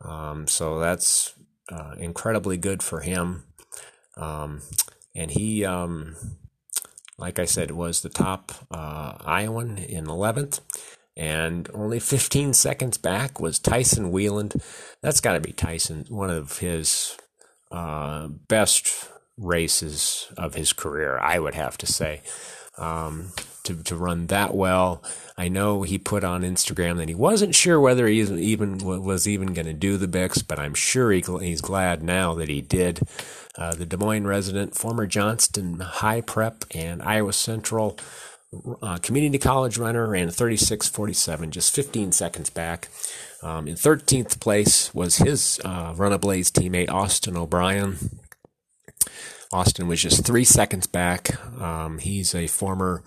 Um, 0.01 0.47
so 0.47 0.79
that's 0.79 1.33
uh, 1.71 1.95
incredibly 1.97 2.57
good 2.57 2.83
for 2.83 2.99
him. 2.99 3.45
Um, 4.17 4.61
and 5.15 5.31
he 5.31 5.63
um, 5.63 6.17
like 7.17 7.39
I 7.39 7.45
said, 7.45 7.71
was 7.71 8.01
the 8.01 8.10
top 8.10 8.51
uh, 8.71 9.13
Iowan 9.25 9.78
in 9.78 10.06
11th. 10.06 10.60
And 11.17 11.69
only 11.73 11.99
15 11.99 12.54
seconds 12.54 12.97
back 12.97 13.39
was 13.39 13.58
Tyson 13.58 14.12
Wieland. 14.12 14.54
That's 15.01 15.21
got 15.21 15.34
to 15.34 15.39
be 15.39 15.54
Tyson, 15.54 16.06
one 16.10 16.30
of 16.30 16.60
his 16.60 17.17
uh, 17.71 18.28
best 18.28 19.10
races 19.38 20.28
of 20.38 20.56
his 20.56 20.73
career, 20.73 21.17
I 21.19 21.39
would 21.39 21.56
have 21.56 21.78
to 21.80 21.86
say. 21.86 22.21
Um, 22.78 23.32
to, 23.65 23.84
to 23.84 23.95
run 23.95 24.28
that 24.28 24.56
well. 24.56 25.04
I 25.38 25.49
know 25.49 25.82
he 25.82 25.97
put 25.97 26.23
on 26.23 26.43
Instagram 26.43 26.97
that 26.97 27.10
he 27.10 27.15
wasn't 27.15 27.56
sure 27.56 27.80
whether 27.80 28.08
he 28.08 28.21
even 28.21 28.78
was 28.78 29.28
even 29.28 29.54
going 29.54 29.65
to 29.65 29.73
do 29.73 29.97
the 29.97 30.08
Bix, 30.08 30.45
but 30.45 30.60
I'm 30.60 30.73
sure 30.73 31.12
he, 31.12 31.21
he's 31.41 31.62
glad 31.62 32.01
now 32.01 32.34
that 32.36 32.47
he 32.47 32.62
did. 32.62 33.01
Uh, 33.57 33.73
the 33.73 33.85
Des 33.85 33.97
Moines 33.97 34.27
resident, 34.27 34.75
former 34.75 35.05
Johnston 35.05 35.79
High 35.79 36.21
Prep 36.21 36.65
and 36.71 37.01
Iowa 37.01 37.33
Central 37.33 37.97
uh, 38.81 38.97
community 38.97 39.37
college 39.37 39.77
runner, 39.77 40.07
ran 40.07 40.27
36.47, 40.27 41.49
just 41.49 41.73
15 41.73 42.11
seconds 42.11 42.49
back. 42.49 42.89
Um, 43.41 43.67
in 43.67 43.75
13th 43.75 44.39
place 44.39 44.93
was 44.93 45.17
his 45.17 45.59
uh, 45.63 45.93
Run 45.95 46.13
Ablaze 46.13 46.51
teammate, 46.51 46.89
Austin 46.89 47.37
O'Brien. 47.37 47.97
Austin 49.51 49.87
was 49.87 50.01
just 50.01 50.25
three 50.25 50.43
seconds 50.43 50.87
back. 50.87 51.41
Um, 51.61 51.99
he's 51.99 52.35
a 52.35 52.47
former 52.47 53.03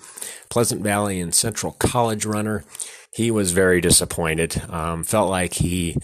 Pleasant 0.49 0.83
Valley 0.83 1.21
and 1.21 1.35
Central 1.35 1.73
College 1.73 2.25
runner. 2.25 2.65
He 3.13 3.31
was 3.31 3.53
very 3.53 3.81
disappointed. 3.81 4.63
Um, 4.71 5.05
felt 5.05 5.29
like 5.29 5.55
he 5.55 5.97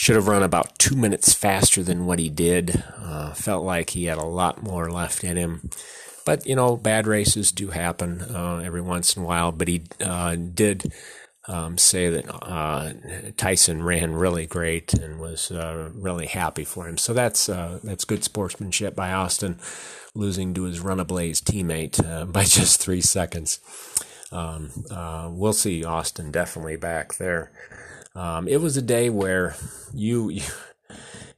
should 0.00 0.16
have 0.16 0.28
run 0.28 0.42
about 0.42 0.78
two 0.78 0.96
minutes 0.96 1.34
faster 1.34 1.82
than 1.82 2.06
what 2.06 2.18
he 2.18 2.30
did. 2.30 2.82
Uh, 2.96 3.34
felt 3.34 3.66
like 3.66 3.90
he 3.90 4.06
had 4.06 4.16
a 4.16 4.24
lot 4.24 4.62
more 4.62 4.90
left 4.90 5.22
in 5.22 5.36
him. 5.36 5.68
But, 6.24 6.46
you 6.46 6.56
know, 6.56 6.78
bad 6.78 7.06
races 7.06 7.52
do 7.52 7.68
happen 7.68 8.22
uh, 8.22 8.62
every 8.64 8.80
once 8.80 9.14
in 9.14 9.22
a 9.22 9.26
while. 9.26 9.52
But 9.52 9.68
he 9.68 9.82
uh, 10.00 10.36
did 10.36 10.90
um, 11.48 11.76
say 11.76 12.08
that 12.08 12.34
uh, 12.34 12.94
Tyson 13.36 13.82
ran 13.82 14.14
really 14.14 14.46
great 14.46 14.94
and 14.94 15.20
was 15.20 15.50
uh, 15.50 15.90
really 15.92 16.28
happy 16.28 16.64
for 16.64 16.88
him. 16.88 16.96
So 16.96 17.12
that's 17.12 17.50
uh, 17.50 17.78
that's 17.84 18.06
good 18.06 18.24
sportsmanship 18.24 18.96
by 18.96 19.12
Austin, 19.12 19.58
losing 20.14 20.54
to 20.54 20.62
his 20.62 20.80
run 20.80 20.98
ablaze 20.98 21.42
teammate 21.42 22.32
by 22.32 22.44
just 22.44 22.80
three 22.80 23.02
seconds. 23.02 23.60
Um, 24.32 24.70
uh, 24.90 25.28
we'll 25.30 25.52
see 25.52 25.84
Austin 25.84 26.30
definitely 26.30 26.76
back 26.76 27.16
there. 27.18 27.50
Um, 28.14 28.48
it 28.48 28.60
was 28.60 28.76
a 28.76 28.82
day 28.82 29.10
where 29.10 29.54
you, 29.94 30.30
you 30.30 30.42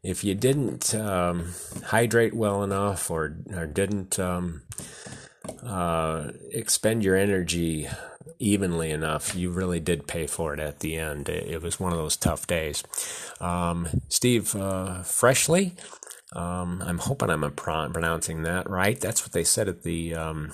if 0.02 0.24
you 0.24 0.34
didn't 0.34 0.94
um, 0.94 1.52
hydrate 1.84 2.34
well 2.34 2.62
enough 2.62 3.10
or 3.10 3.36
or 3.54 3.66
didn't 3.66 4.18
um, 4.18 4.62
uh, 5.62 6.30
expend 6.50 7.04
your 7.04 7.16
energy 7.16 7.88
evenly 8.38 8.90
enough, 8.90 9.34
you 9.34 9.50
really 9.50 9.78
did 9.80 10.08
pay 10.08 10.26
for 10.26 10.52
it 10.54 10.60
at 10.60 10.80
the 10.80 10.96
end. 10.96 11.28
It, 11.28 11.48
it 11.48 11.62
was 11.62 11.78
one 11.78 11.92
of 11.92 11.98
those 11.98 12.16
tough 12.16 12.46
days. 12.46 12.82
Um, 13.40 13.88
Steve 14.08 14.56
uh, 14.56 15.02
Freshly, 15.02 15.76
um, 16.34 16.82
I'm 16.84 16.98
hoping 16.98 17.30
I'm 17.30 17.48
pronouncing 17.52 18.42
that 18.42 18.68
right. 18.68 18.98
That's 18.98 19.22
what 19.22 19.32
they 19.32 19.44
said 19.44 19.68
at 19.68 19.82
the 19.82 20.14
um, 20.14 20.52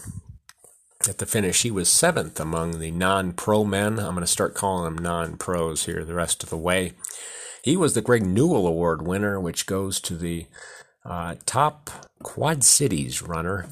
at 1.09 1.19
the 1.19 1.27
finish. 1.27 1.63
He 1.63 1.71
was 1.71 1.89
seventh 1.89 2.39
among 2.39 2.79
the 2.79 2.91
non-pro 2.91 3.65
men. 3.65 3.99
I'm 3.99 4.15
going 4.15 4.21
to 4.21 4.27
start 4.27 4.55
calling 4.55 4.85
them 4.85 5.03
non-pros 5.03 5.87
here 5.87 6.05
the 6.05 6.15
rest 6.15 6.43
of 6.43 6.51
the 6.51 6.57
way. 6.57 6.93
He 7.63 7.77
was 7.77 7.95
the 7.95 8.03
Greg 8.03 8.25
Newell 8.25 8.67
Award 8.67 9.07
winner, 9.07 9.41
which 9.41 9.67
goes 9.67 10.01
to 10.01 10.17
the 10.17 10.47
uh, 11.05 11.37
top 11.47 11.91
Quad 12.23 12.63
Cities 12.65 13.23
runner. 13.23 13.67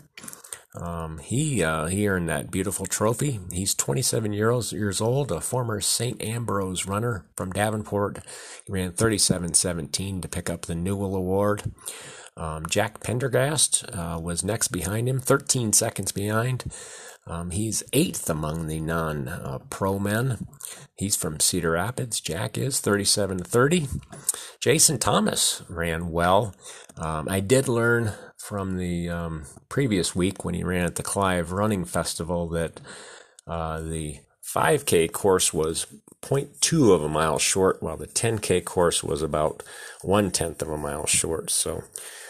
Um, 0.75 1.19
he 1.19 1.63
uh, 1.63 1.87
he 1.87 2.07
earned 2.07 2.29
that 2.29 2.51
beautiful 2.51 2.85
trophy. 2.85 3.41
He's 3.51 3.75
27 3.75 4.33
years 4.33 4.73
years 4.73 5.01
old, 5.01 5.33
a 5.33 5.41
former 5.41 5.81
St. 5.81 6.21
Ambrose 6.23 6.87
runner 6.87 7.25
from 7.37 7.53
Davenport. 7.53 8.19
He 8.67 8.73
ran 8.73 8.93
37.17 8.93 10.21
to 10.21 10.29
pick 10.29 10.51
up 10.51 10.63
the 10.63 10.75
Newell 10.75 11.17
Award. 11.17 11.73
Um, 12.37 12.67
Jack 12.67 13.01
Pendergast 13.01 13.87
uh, 13.95 14.21
was 14.23 14.45
next 14.45 14.69
behind 14.69 15.09
him, 15.09 15.21
13 15.21 15.73
seconds 15.73 16.13
behind. 16.13 16.65
Um, 17.27 17.51
he's 17.51 17.83
eighth 17.93 18.31
among 18.31 18.69
the 18.69 18.81
non 18.81 19.29
uh, 19.29 19.59
pro 19.69 19.99
men. 19.99 20.47
He's 20.95 21.17
from 21.17 21.41
Cedar 21.41 21.73
Rapids. 21.73 22.21
Jack 22.21 22.57
is 22.57 22.81
37 22.81 23.39
to 23.39 23.45
30. 23.45 23.89
Jason 24.61 24.99
Thomas 24.99 25.63
ran 25.69 26.11
well. 26.11 26.55
Um, 26.97 27.29
I 27.29 27.41
did 27.41 27.69
learn 27.69 28.13
from 28.39 28.77
the 28.77 29.11
um, 29.11 29.45
previous 29.69 30.15
week 30.15 30.45
when 30.45 30.55
he 30.55 30.63
ran 30.63 30.85
at 30.85 30.95
the 30.95 31.03
Clive 31.03 31.53
Running 31.53 31.85
Festival 31.85 32.49
that 32.51 32.81
uh, 33.47 33.81
the 33.81 34.21
5K 34.45 35.11
course 35.11 35.53
was 35.53 35.87
0.2 36.23 36.95
of 36.95 37.03
a 37.03 37.09
mile 37.09 37.39
short, 37.39 37.83
while 37.83 37.97
the 37.97 38.07
10K 38.07 38.65
course 38.65 39.03
was 39.03 39.21
about 39.21 39.63
one 40.03 40.31
tenth 40.31 40.63
of 40.63 40.71
a 40.71 40.79
mile 40.79 41.07
short. 41.07 41.51
So 41.51 41.83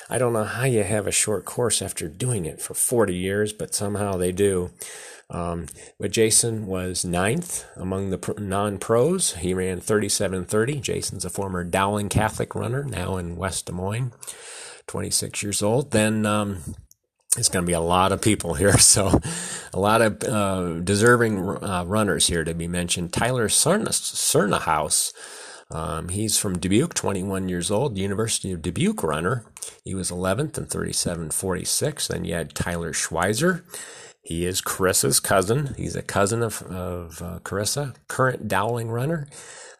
I 0.08 0.18
don't 0.18 0.32
know 0.32 0.44
how 0.44 0.64
you 0.64 0.84
have 0.84 1.06
a 1.06 1.12
short 1.12 1.44
course 1.44 1.82
after 1.82 2.08
doing 2.08 2.46
it 2.46 2.60
for 2.60 2.74
40 2.74 3.14
years, 3.14 3.52
but 3.52 3.74
somehow 3.74 4.12
they 4.12 4.32
do. 4.32 4.70
Um, 5.28 5.66
but 5.98 6.12
Jason 6.12 6.66
was 6.66 7.04
ninth 7.04 7.64
among 7.74 8.10
the 8.10 8.34
non 8.38 8.78
pros. 8.78 9.34
He 9.34 9.52
ran 9.54 9.80
37.30. 9.80 10.80
Jason's 10.80 11.24
a 11.24 11.30
former 11.30 11.64
Dowling 11.64 12.08
Catholic 12.08 12.54
runner, 12.54 12.84
now 12.84 13.16
in 13.16 13.36
West 13.36 13.66
Des 13.66 13.72
Moines. 13.72 14.12
26 14.86 15.42
years 15.42 15.62
old, 15.62 15.90
then 15.90 16.24
um, 16.24 16.58
it's 17.36 17.48
going 17.48 17.64
to 17.64 17.66
be 17.66 17.72
a 17.72 17.80
lot 17.80 18.12
of 18.12 18.22
people 18.22 18.54
here. 18.54 18.76
So, 18.86 19.20
a 19.74 19.80
lot 19.80 20.00
of 20.00 20.22
uh, 20.22 20.80
deserving 20.80 21.38
uh, 21.62 21.84
runners 21.86 22.28
here 22.28 22.44
to 22.44 22.54
be 22.54 22.68
mentioned. 22.68 23.12
Tyler 23.12 23.48
Cernahouse. 23.48 25.12
Um, 25.70 26.11
he's 26.11 26.38
from 26.38 26.59
Dubuque, 26.59 26.94
21 26.94 27.48
years 27.48 27.70
old, 27.70 27.98
University 27.98 28.52
of 28.52 28.62
Dubuque 28.62 29.02
runner. 29.02 29.44
He 29.85 29.94
was 29.94 30.11
11th 30.11 30.57
and 30.57 30.68
37.46. 30.68 32.09
Then 32.09 32.24
you 32.24 32.35
had 32.35 32.55
Tyler 32.55 32.92
Schweizer. 32.92 33.62
He 34.22 34.44
is 34.44 34.61
Karissa's 34.61 35.20
cousin. 35.20 35.74
He's 35.76 35.96
a 35.96 36.02
cousin 36.02 36.42
of, 36.42 36.62
of 36.62 37.22
uh, 37.22 37.38
Karissa, 37.40 37.94
current 38.09 38.48
Dowling 38.48 38.90
runner. 38.90 39.29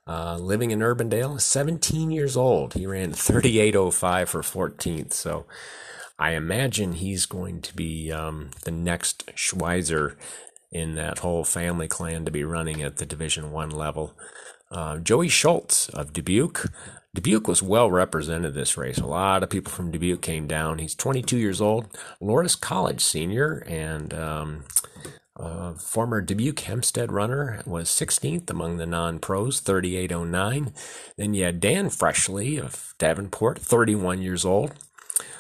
Uh, 0.09 0.37
living 0.38 0.70
in 0.70 0.79
Urbandale, 0.79 1.40
17 1.40 2.12
years 2.12 2.37
old. 2.37 2.75
He 2.75 2.87
ran 2.87 3.11
38.05 3.12 4.29
for 4.29 4.42
14th. 4.42 5.12
So 5.12 5.46
I 6.16 6.33
imagine 6.33 6.92
he's 6.92 7.27
going 7.27 7.61
to 7.62 7.75
be 7.75 8.12
um, 8.12 8.51
the 8.64 8.70
next 8.70 9.27
Schweizer 9.35 10.14
in 10.70 10.94
that 10.94 11.20
whole 11.20 11.44
family 11.44 11.88
clan 11.88 12.25
to 12.25 12.31
be 12.31 12.44
running 12.44 12.83
at 12.83 12.99
the 12.99 13.07
Division 13.07 13.51
One 13.51 13.70
level. 13.70 14.14
Uh, 14.70 14.98
Joey 14.98 15.29
Schultz 15.29 15.88
of 15.90 16.12
Dubuque. 16.12 16.66
Dubuque 17.14 17.48
was 17.48 17.62
well 17.62 17.90
represented 17.90 18.55
this 18.55 18.76
race. 18.76 18.98
A 18.98 19.07
lot 19.07 19.42
of 19.42 19.50
people 19.50 19.72
from 19.72 19.90
Dubuque 19.90 20.20
came 20.20 20.46
down. 20.46 20.79
He's 20.79 20.94
22 20.94 21.38
years 21.38 21.61
old, 21.61 21.90
Loras 22.20 22.61
College 22.61 23.00
senior, 23.00 23.64
and 23.66 24.12
um, 24.12 24.64
former 25.79 26.20
Dubuque 26.20 26.61
Hempstead 26.61 27.12
runner 27.12 27.62
was 27.66 27.88
16th 27.88 28.50
among 28.50 28.76
the 28.76 28.87
non 28.87 29.18
pros, 29.18 29.61
38.09. 29.61 30.72
Then 31.16 31.35
you 31.35 31.44
had 31.44 31.61
Dan 31.61 31.88
Freshley 31.88 32.59
of 32.59 32.94
Davenport, 32.98 33.59
31 33.59 34.22
years 34.22 34.44
old, 34.44 34.74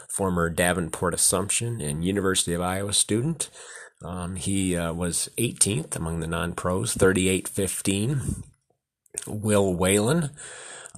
former 0.08 0.48
Davenport 0.50 1.14
Assumption 1.14 1.80
and 1.80 2.04
University 2.04 2.54
of 2.54 2.60
Iowa 2.60 2.92
student. 2.92 3.50
Um, 4.02 4.36
he 4.36 4.76
uh, 4.76 4.92
was 4.92 5.28
18th 5.38 5.96
among 5.96 6.20
the 6.20 6.26
non 6.26 6.52
pros, 6.52 6.94
38.15. 6.94 8.44
Will 9.26 9.74
Whalen 9.74 10.30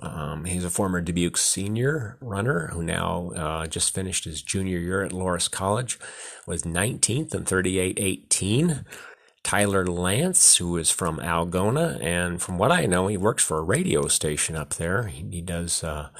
um, 0.00 0.44
he's 0.44 0.64
a 0.64 0.70
former 0.70 1.00
Dubuque 1.00 1.36
senior 1.36 2.16
runner 2.20 2.68
who 2.68 2.82
now 2.82 3.30
uh, 3.34 3.66
just 3.66 3.94
finished 3.94 4.24
his 4.24 4.42
junior 4.42 4.78
year 4.78 5.02
at 5.02 5.12
Loras 5.12 5.50
College, 5.50 5.98
was 6.46 6.62
19th 6.62 7.34
and 7.34 7.46
38.18. 7.46 8.84
Tyler 9.44 9.86
Lance, 9.86 10.56
who 10.56 10.76
is 10.76 10.90
from 10.90 11.18
Algona, 11.18 12.02
and 12.02 12.42
from 12.42 12.58
what 12.58 12.70
I 12.72 12.86
know, 12.86 13.06
he 13.06 13.16
works 13.16 13.42
for 13.42 13.58
a 13.58 13.62
radio 13.62 14.06
station 14.08 14.56
up 14.56 14.74
there. 14.74 15.04
He, 15.04 15.24
he 15.30 15.40
does 15.40 15.82
uh, 15.82 16.10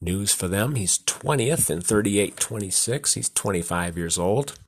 news 0.00 0.32
for 0.32 0.48
them. 0.48 0.74
He's 0.74 0.98
20th 0.98 1.70
and 1.70 1.82
38.26. 1.82 3.14
He's 3.14 3.28
25 3.28 3.96
years 3.96 4.18
old. 4.18 4.58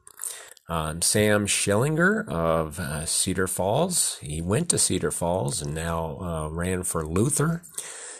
Um, 0.68 1.00
Sam 1.00 1.46
Schillinger 1.46 2.28
of 2.28 2.78
uh, 2.78 3.06
Cedar 3.06 3.46
Falls. 3.46 4.18
He 4.20 4.42
went 4.42 4.68
to 4.70 4.78
Cedar 4.78 5.10
Falls 5.10 5.62
and 5.62 5.74
now 5.74 6.18
uh, 6.20 6.48
ran 6.48 6.82
for 6.82 7.06
Luther. 7.06 7.62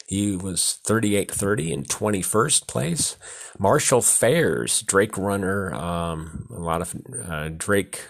He 0.07 0.35
was 0.35 0.81
38 0.87 1.31
30 1.31 1.73
in 1.73 1.85
21st 1.85 2.67
place. 2.67 3.17
Marshall 3.59 4.01
Fairs, 4.01 4.81
Drake 4.81 5.19
runner. 5.19 5.75
Um, 5.75 6.49
a 6.51 6.61
lot 6.61 6.81
of 6.81 6.95
uh, 7.29 7.51
Drake 7.51 8.07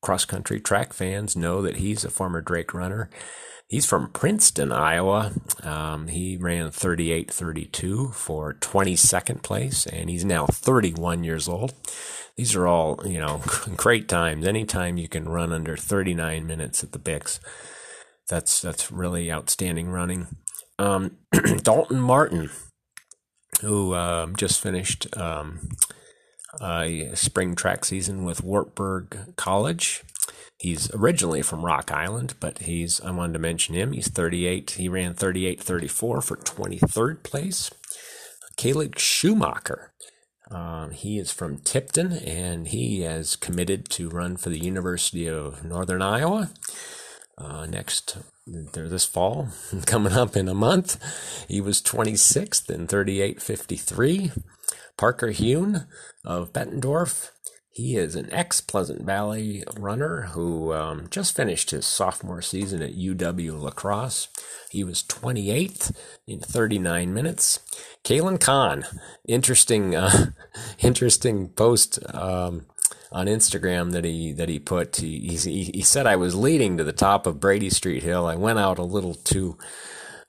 cross 0.00 0.24
country 0.24 0.60
track 0.60 0.92
fans 0.92 1.34
know 1.34 1.60
that 1.62 1.76
he's 1.76 2.04
a 2.04 2.10
former 2.10 2.40
Drake 2.40 2.72
runner. 2.72 3.10
He's 3.66 3.86
from 3.86 4.10
Princeton, 4.10 4.70
Iowa. 4.70 5.32
Um, 5.64 6.06
he 6.08 6.36
ran 6.36 6.70
38 6.70 7.32
32 7.32 8.10
for 8.10 8.54
22nd 8.54 9.42
place, 9.42 9.86
and 9.86 10.08
he's 10.08 10.24
now 10.24 10.46
31 10.46 11.24
years 11.24 11.48
old. 11.48 11.74
These 12.36 12.54
are 12.54 12.66
all, 12.66 13.00
you 13.04 13.18
know, 13.18 13.42
great 13.76 14.08
times. 14.08 14.46
Anytime 14.46 14.96
you 14.96 15.08
can 15.08 15.28
run 15.28 15.52
under 15.52 15.76
39 15.76 16.46
minutes 16.46 16.82
at 16.82 16.92
the 16.92 16.98
Bix, 16.98 17.38
that's 18.28 18.60
that's 18.60 18.90
really 18.90 19.30
outstanding 19.30 19.88
running. 19.88 20.28
Um, 20.78 21.18
Dalton 21.62 22.00
Martin, 22.00 22.50
who 23.60 23.94
um, 23.94 24.34
just 24.36 24.60
finished 24.60 25.14
um, 25.16 25.68
a 26.60 27.10
spring 27.14 27.54
track 27.54 27.84
season 27.84 28.24
with 28.24 28.42
Wartburg 28.42 29.34
College. 29.36 30.02
He's 30.58 30.92
originally 30.94 31.42
from 31.42 31.64
Rock 31.64 31.92
Island, 31.92 32.34
but 32.40 32.60
he's 32.60 33.00
I 33.00 33.10
wanted 33.10 33.34
to 33.34 33.38
mention 33.38 33.74
him. 33.74 33.92
He's 33.92 34.08
38. 34.08 34.72
He 34.72 34.88
ran 34.88 35.14
38-34 35.14 35.90
for 35.92 36.20
23rd 36.22 37.22
place. 37.22 37.70
Caleb 38.56 38.98
Schumacher. 38.98 39.92
Um, 40.50 40.90
he 40.90 41.18
is 41.18 41.30
from 41.30 41.58
Tipton, 41.58 42.12
and 42.12 42.68
he 42.68 43.00
has 43.00 43.36
committed 43.36 43.88
to 43.90 44.10
run 44.10 44.36
for 44.36 44.50
the 44.50 44.58
University 44.58 45.26
of 45.28 45.64
Northern 45.64 46.02
Iowa 46.02 46.50
uh, 47.38 47.66
next 47.66 48.18
this 48.46 49.06
fall, 49.06 49.48
coming 49.86 50.12
up 50.12 50.36
in 50.36 50.48
a 50.48 50.54
month. 50.54 51.00
He 51.48 51.60
was 51.60 51.80
26th 51.80 52.70
in 52.70 52.86
38.53. 52.86 54.42
Parker 54.96 55.28
Hune 55.28 55.86
of 56.24 56.52
Bettendorf. 56.52 57.30
He 57.74 57.96
is 57.96 58.14
an 58.14 58.32
ex 58.32 58.60
Pleasant 58.60 59.02
Valley 59.02 59.64
runner 59.76 60.28
who 60.32 60.72
um, 60.72 61.08
just 61.10 61.34
finished 61.34 61.72
his 61.72 61.84
sophomore 61.84 62.40
season 62.40 62.80
at 62.82 62.94
UW 62.94 63.60
La 63.60 63.70
Crosse. 63.70 64.28
He 64.70 64.84
was 64.84 65.02
28th 65.02 65.92
in 66.24 66.38
39 66.38 67.12
minutes. 67.12 67.58
Kalen 68.04 68.38
Kahn, 68.38 68.84
interesting, 69.26 69.96
uh, 69.96 70.26
interesting 70.78 71.48
post 71.48 71.98
um, 72.14 72.66
on 73.10 73.26
Instagram 73.26 73.90
that 73.90 74.04
he 74.04 74.32
that 74.32 74.48
he 74.48 74.60
put. 74.60 74.94
He, 74.98 75.18
he 75.36 75.64
he 75.64 75.82
said 75.82 76.06
I 76.06 76.14
was 76.14 76.36
leading 76.36 76.76
to 76.76 76.84
the 76.84 76.92
top 76.92 77.26
of 77.26 77.40
Brady 77.40 77.70
Street 77.70 78.04
Hill. 78.04 78.24
I 78.24 78.36
went 78.36 78.60
out 78.60 78.78
a 78.78 78.84
little 78.84 79.14
too 79.14 79.58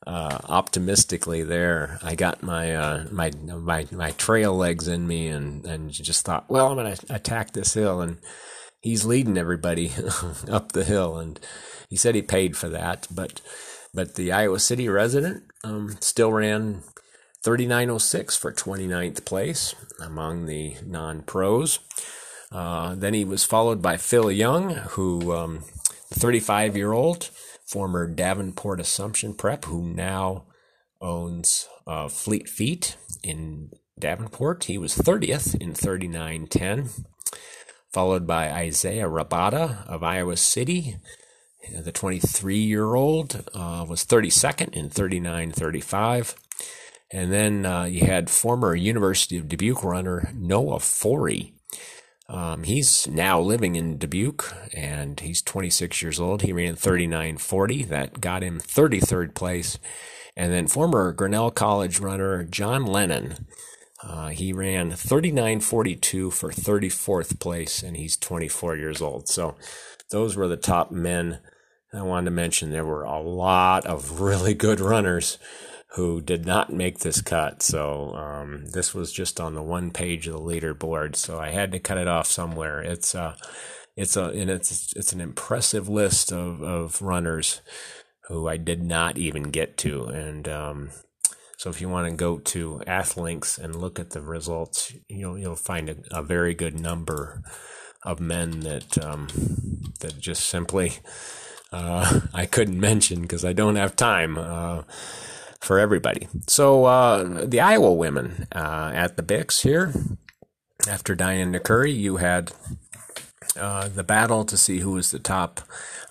uh, 0.08 0.40
optimistically 0.46 1.44
there. 1.44 2.00
I 2.04 2.16
got 2.16 2.44
my 2.44 2.76
uh, 2.76 3.06
my 3.12 3.32
my 3.46 3.88
my 3.92 4.12
trail 4.12 4.56
legs 4.56 4.88
in 4.88 5.08
me, 5.08 5.28
and 5.28 5.66
and 5.66 5.92
just 5.92 6.26
thought, 6.26 6.50
well, 6.50 6.68
I'm 6.68 6.78
gonna 6.78 6.98
attack 7.10 7.52
this 7.52 7.74
hill, 7.74 8.02
and 8.02 8.18
he's 8.82 9.06
leading 9.06 9.38
everybody 9.38 9.92
up 10.50 10.72
the 10.72 10.84
hill, 10.84 11.18
and 11.18 11.40
he 11.90 11.96
said 11.96 12.16
he 12.16 12.22
paid 12.22 12.56
for 12.56 12.70
that, 12.70 13.08
but 13.10 13.42
but 13.94 14.16
the 14.16 14.32
Iowa 14.32 14.60
City 14.60 14.90
resident 14.90 15.44
um, 15.64 15.98
still 16.02 16.32
ran 16.32 16.84
3906 17.44 18.36
for 18.36 18.52
29th 18.52 19.24
place 19.26 19.74
among 20.00 20.46
the 20.46 20.76
non 20.86 21.22
pros. 21.22 21.80
Uh, 22.52 22.96
then 22.96 23.14
he 23.14 23.26
was 23.26 23.44
followed 23.44 23.82
by 23.82 23.98
Phil 23.98 24.32
Young, 24.32 24.72
who 24.72 25.34
um, 25.34 25.64
35 26.12 26.76
year 26.76 26.92
old 26.92 27.30
former 27.66 28.08
Davenport 28.08 28.80
Assumption 28.80 29.34
Prep, 29.34 29.66
who 29.66 29.84
now 29.84 30.46
owns 31.02 31.68
uh, 31.88 32.08
Fleet 32.08 32.48
Feet 32.48 32.98
in 33.24 33.72
Davenport. 34.00 34.66
He 34.66 34.78
was 34.78 34.96
30th 34.96 35.56
in 35.60 35.74
39.10, 35.74 37.06
followed 37.92 38.28
by 38.28 38.52
Isaiah 38.52 39.10
Rabata 39.10 39.86
of 39.88 40.04
Iowa 40.04 40.38
City. 40.38 40.98
The 41.76 41.92
23 41.92 42.58
year 42.58 42.94
old 42.94 43.50
uh, 43.54 43.86
was 43.88 44.06
32nd 44.06 44.74
in 44.74 44.90
39.35. 44.90 46.36
And 47.12 47.32
then 47.32 47.66
uh, 47.66 47.86
you 47.86 48.06
had 48.06 48.30
former 48.30 48.76
University 48.76 49.38
of 49.38 49.48
Dubuque 49.48 49.84
runner 49.84 50.32
Noah 50.36 50.80
Forey 50.80 51.55
um, 52.28 52.64
he's 52.64 53.08
now 53.08 53.40
living 53.40 53.76
in 53.76 53.98
Dubuque 53.98 54.54
and 54.74 55.20
he's 55.20 55.42
26 55.42 56.02
years 56.02 56.20
old. 56.20 56.42
He 56.42 56.52
ran 56.52 56.76
39.40. 56.76 57.88
That 57.88 58.20
got 58.20 58.44
him 58.44 58.60
33rd 58.60 59.36
place. 59.36 59.78
And 60.36 60.52
then 60.52 60.68
former 60.68 61.14
Grinnell 61.14 61.52
College 61.52 62.00
runner 62.00 62.44
John 62.44 62.86
Lennon. 62.86 63.46
Uh, 64.04 64.30
he 64.30 64.54
ran 64.54 64.92
39.42 64.92 66.34
for 66.34 66.50
34th 66.50 67.40
place 67.40 67.82
and 67.84 67.96
he's 67.96 68.18
24 68.18 68.76
years 68.76 69.02
old. 69.02 69.28
So 69.28 69.56
those 70.10 70.36
were 70.36 70.48
the 70.48 70.58
top 70.58 70.92
men. 70.92 71.40
I 71.94 72.02
wanted 72.02 72.26
to 72.26 72.32
mention 72.32 72.72
there 72.72 72.86
were 72.86 73.04
a 73.04 73.22
lot 73.22 73.86
of 73.86 74.20
really 74.20 74.54
good 74.54 74.80
runners 74.80 75.38
who 75.96 76.20
did 76.20 76.46
not 76.46 76.74
make 76.74 77.00
this 77.00 77.22
cut. 77.22 77.64
So 77.64 78.14
um, 78.16 78.66
this 78.74 78.94
was 78.94 79.14
just 79.14 79.40
on 79.40 79.56
the 79.56 79.64
one 79.64 79.92
page 79.92 80.28
of 80.28 80.34
the 80.34 80.40
leaderboard. 80.40 81.16
So 81.16 81.40
I 81.40 81.52
had 81.52 81.72
to 81.72 81.80
cut 81.80 81.98
it 81.98 82.08
off 82.08 82.28
somewhere. 82.28 82.82
It's 82.82 83.16
uh, 83.16 83.36
it's 83.96 84.18
a 84.18 84.26
and 84.26 84.50
it's 84.50 84.92
it's 84.94 85.14
an 85.14 85.22
impressive 85.22 85.88
list 85.88 86.34
of 86.34 86.62
of 86.62 87.02
runners 87.02 87.62
who 88.28 88.48
I 88.48 88.58
did 88.58 88.84
not 88.84 89.18
even 89.18 89.44
get 89.44 89.78
to. 89.80 90.04
And 90.06 90.50
um, 90.50 90.90
so 91.58 91.70
if 91.70 91.80
you 91.80 91.88
want 91.88 92.10
to 92.10 92.16
go 92.16 92.40
to 92.40 92.82
Athlinks 92.86 93.58
and 93.58 93.74
look 93.74 93.98
at 93.98 94.10
the 94.10 94.22
results, 94.22 94.94
you'll 95.08 95.38
you'll 95.38 95.56
find 95.56 95.90
a, 95.90 95.96
a 96.12 96.22
very 96.22 96.54
good 96.54 96.78
number 96.78 97.42
of 98.04 98.20
men 98.20 98.60
that 98.62 98.98
um, 99.02 99.28
that 100.02 100.20
just 100.20 100.46
simply 100.46 100.94
uh, 101.72 102.20
I 102.34 102.46
couldn't 102.48 102.80
mention 102.82 103.22
because 103.22 103.46
I 103.46 103.54
don't 103.54 103.78
have 103.78 103.96
time. 103.96 104.38
Uh, 104.38 104.84
for 105.66 105.80
everybody. 105.80 106.28
So 106.48 106.86
uh, 106.86 107.46
the 107.46 107.60
Iowa 107.60 107.92
women 107.94 108.48
uh, 108.54 108.92
at 108.94 109.18
the 109.18 109.24
Bix 109.24 109.64
here, 109.64 109.92
after 110.88 111.16
Diane 111.16 111.58
Curry, 111.60 111.92
you 111.92 112.18
had 112.18 112.52
uh, 113.60 113.88
the 113.88 114.04
battle 114.04 114.46
to 114.46 114.58
see 114.58 114.80
who 114.80 114.92
was 114.92 115.12
the 115.12 115.20
top 115.20 115.62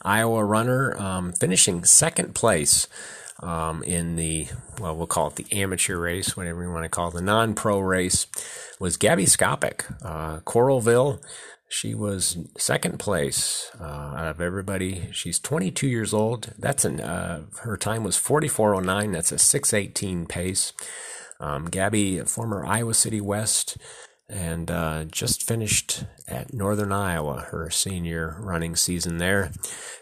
Iowa 0.03 0.45
runner, 0.45 1.01
um, 1.01 1.33
finishing 1.33 1.85
second 1.85 2.35
place 2.35 2.89
um, 3.41 3.83
in 3.85 4.17
the 4.17 4.49
well, 4.81 4.97
we'll 4.97 5.07
call 5.07 5.29
it 5.29 5.37
the 5.37 5.47
amateur 5.53 5.99
race, 5.99 6.37
whatever 6.37 6.63
you 6.63 6.71
want 6.71 6.85
to 6.85 6.89
call 6.89 7.09
it, 7.09 7.15
the 7.15 7.21
non-pro 7.23 7.79
race, 7.79 8.27
was 8.81 8.97
Gabby 8.97 9.25
Skopik, 9.25 9.85
uh, 10.05 10.41
Coralville. 10.41 11.23
She 11.69 11.95
was 11.95 12.39
second 12.57 12.99
place 12.99 13.71
uh, 13.81 13.85
out 13.85 14.29
of 14.29 14.41
everybody. 14.41 15.09
She's 15.13 15.39
22 15.39 15.89
years 15.89 16.15
old. 16.15 16.53
That's 16.59 16.85
an 16.85 17.01
uh, 17.01 17.47
her 17.63 17.77
time 17.77 18.05
was 18.05 18.17
44:09. 18.17 19.13
That's 19.13 19.33
a 19.33 19.37
6:18 19.37 20.29
pace. 20.29 20.73
Um, 21.41 21.67
Gabby, 21.67 22.21
former 22.21 22.65
Iowa 22.65 22.95
City 22.95 23.21
West, 23.21 23.77
and 24.29 24.71
uh, 24.71 25.05
just 25.05 25.47
finished 25.47 26.05
at 26.27 26.55
Northern 26.55 26.93
Iowa 26.93 27.47
her 27.51 27.69
senior 27.71 28.37
running 28.41 28.77
season 28.77 29.19
there, 29.19 29.51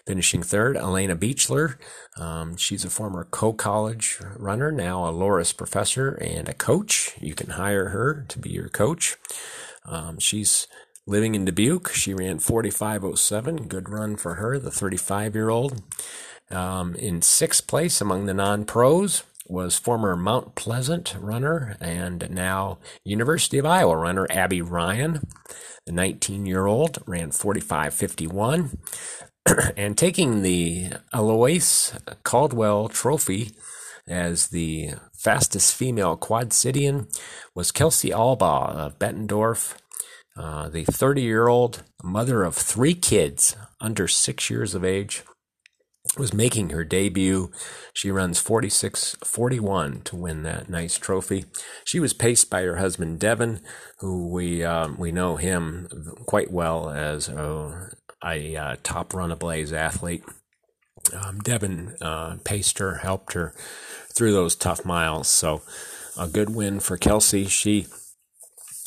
finishing 0.07 0.43
third. 0.43 0.77
Elena 0.77 1.17
Beechler, 1.17 1.77
um, 2.17 2.57
she's 2.57 2.85
a 2.85 2.91
former 2.91 3.25
Coe 3.25 3.53
College 3.53 4.19
runner, 4.37 4.71
now 4.71 5.07
a 5.07 5.13
Loras 5.13 5.57
professor 5.57 6.11
and 6.11 6.49
a 6.49 6.55
coach. 6.55 7.17
You 7.21 7.35
can 7.35 7.51
hire 7.51 7.89
her 7.89 8.25
to 8.29 8.39
be 8.39 8.51
your 8.51 8.69
coach. 8.69 9.17
Um, 9.85 10.19
she's 10.21 10.69
Living 11.07 11.35
in 11.35 11.45
Dubuque, 11.45 11.93
she 11.93 12.15
ran 12.15 12.39
45.07. 12.39 13.69
Good 13.69 13.89
run 13.89 14.17
for 14.17 14.35
her, 14.35 14.59
the 14.59 14.71
35 14.71 15.35
year 15.35 15.49
old. 15.49 15.83
Um, 16.51 16.95
in 16.95 17.23
sixth 17.23 17.67
place 17.67 18.01
among 18.01 18.27
the 18.27 18.35
non 18.35 18.65
pros 18.65 19.25
was 19.49 19.77
former 19.77 20.17
Mount 20.17 20.55
Pleasant 20.55 21.17
runner 21.19 21.77
and 21.81 22.31
now 22.31 22.79
University 23.05 23.59
of 23.59 23.67
Iowa 23.67 23.97
runner 23.97 24.27
Abby 24.31 24.63
Ryan. 24.63 25.27
The 25.87 25.93
19 25.93 26.47
year 26.47 26.67
old 26.67 26.99
ran 27.07 27.31
45.51. 27.31 28.79
and 29.77 29.99
taking 29.99 30.43
the 30.43 30.93
Alois 31.13 31.95
Caldwell 32.23 32.89
Trophy 32.89 33.53
as 34.07 34.49
the 34.49 34.93
fastest 35.13 35.75
female 35.75 36.17
quad 36.17 36.51
Quadcidian 36.51 37.09
was 37.55 37.73
Kelsey 37.73 38.13
Alba 38.13 38.45
of 38.45 38.99
Bettendorf. 38.99 39.75
Uh, 40.37 40.69
the 40.69 40.85
30 40.85 41.23
year 41.23 41.49
old 41.49 41.83
mother 42.03 42.43
of 42.43 42.55
three 42.55 42.95
kids 42.95 43.57
under 43.81 44.09
six 44.09 44.49
years 44.49 44.75
of 44.75 44.85
age 44.85 45.23
was 46.19 46.35
making 46.35 46.71
her 46.71 46.85
debut. 46.85 47.51
She 47.95 48.11
runs 48.11 48.39
46 48.39 49.17
41 49.25 50.03
to 50.03 50.17
win 50.17 50.43
that 50.43 50.69
nice 50.69 50.99
trophy. 50.99 51.45
She 51.85 52.01
was 52.01 52.13
paced 52.13 52.51
by 52.51 52.63
her 52.63 52.77
husband 52.77 53.19
Devin, 53.21 53.61
who 53.99 54.29
we 54.29 54.65
um, 54.65 54.97
we 54.99 55.13
know 55.13 55.37
him 55.37 55.89
quite 56.27 56.51
well 56.51 56.91
as 56.91 57.29
a, 57.29 57.91
a 58.25 58.57
uh, 58.57 58.77
top 58.83 59.15
run 59.15 59.31
ablaze 59.31 59.73
athlete. 59.73 60.25
Um, 61.13 61.41
Devin 61.41 61.97
uh, 62.01 62.37
paced 62.45 62.79
her, 62.79 62.97
helped 62.97 63.33
her 63.33 63.55
through 64.15 64.33
those 64.33 64.55
tough 64.55 64.85
miles. 64.85 65.29
So 65.29 65.63
a 66.19 66.29
good 66.29 66.51
win 66.51 66.81
for 66.81 66.97
Kelsey. 66.97 67.47
She 67.47 67.87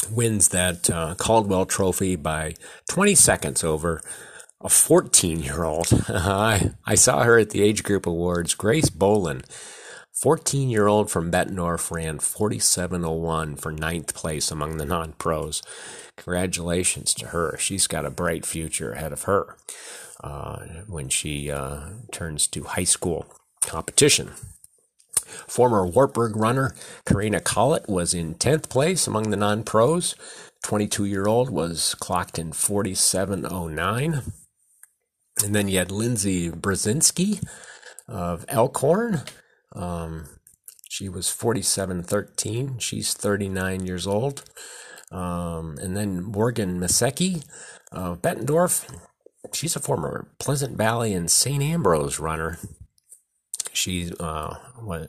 wins 0.09 0.49
that 0.49 0.89
uh, 0.89 1.15
Caldwell 1.15 1.65
Trophy 1.65 2.15
by 2.15 2.55
20 2.89 3.15
seconds 3.15 3.63
over 3.63 4.01
a 4.61 4.69
14 4.69 5.41
year 5.41 5.63
old. 5.63 5.87
I, 6.09 6.71
I 6.85 6.95
saw 6.95 7.23
her 7.23 7.37
at 7.37 7.51
the 7.51 7.61
age 7.61 7.83
group 7.83 8.05
awards. 8.05 8.55
Grace 8.55 8.89
Bolin, 8.89 9.43
14 10.13 10.69
year 10.69 10.87
old 10.87 11.11
from 11.11 11.31
Bettendorf 11.31 11.91
ran 11.91 12.19
47.01 12.19 13.59
for 13.59 13.71
ninth 13.71 14.13
place 14.15 14.49
among 14.51 14.77
the 14.77 14.85
non 14.85 15.13
pros. 15.13 15.61
Congratulations 16.17 17.13
to 17.15 17.27
her. 17.27 17.57
She's 17.57 17.87
got 17.87 18.05
a 18.05 18.11
bright 18.11 18.45
future 18.45 18.93
ahead 18.93 19.11
of 19.11 19.23
her 19.23 19.57
uh, 20.23 20.59
when 20.87 21.09
she 21.09 21.51
uh, 21.51 21.89
turns 22.11 22.47
to 22.47 22.63
high 22.63 22.85
school 22.85 23.27
competition. 23.61 24.31
Former 25.47 25.85
Wartburg 25.85 26.35
runner 26.35 26.75
Karina 27.05 27.39
Collett 27.39 27.87
was 27.87 28.13
in 28.13 28.35
10th 28.35 28.69
place 28.69 29.07
among 29.07 29.29
the 29.29 29.37
non 29.37 29.63
pros. 29.63 30.15
22 30.63 31.05
year 31.05 31.27
old 31.27 31.49
was 31.49 31.95
clocked 31.95 32.39
in 32.39 32.51
47.09. 32.51 34.31
And 35.43 35.55
then 35.55 35.67
you 35.67 35.77
had 35.77 35.91
Lindsay 35.91 36.49
Brzezinski 36.49 37.45
of 38.07 38.45
Elkhorn. 38.47 39.21
Um, 39.73 40.29
she 40.89 41.09
was 41.09 41.27
47.13. 41.27 42.79
She's 42.79 43.13
39 43.13 43.85
years 43.85 44.07
old. 44.07 44.43
Um, 45.11 45.77
and 45.81 45.95
then 45.95 46.23
Morgan 46.23 46.79
Masecki 46.79 47.45
of 47.91 48.21
Bettendorf. 48.21 48.89
She's 49.53 49.75
a 49.75 49.79
former 49.79 50.27
Pleasant 50.39 50.77
Valley 50.77 51.13
and 51.13 51.29
St. 51.29 51.61
Ambrose 51.61 52.19
runner. 52.19 52.57
She 53.75 54.11
uh, 54.19 54.55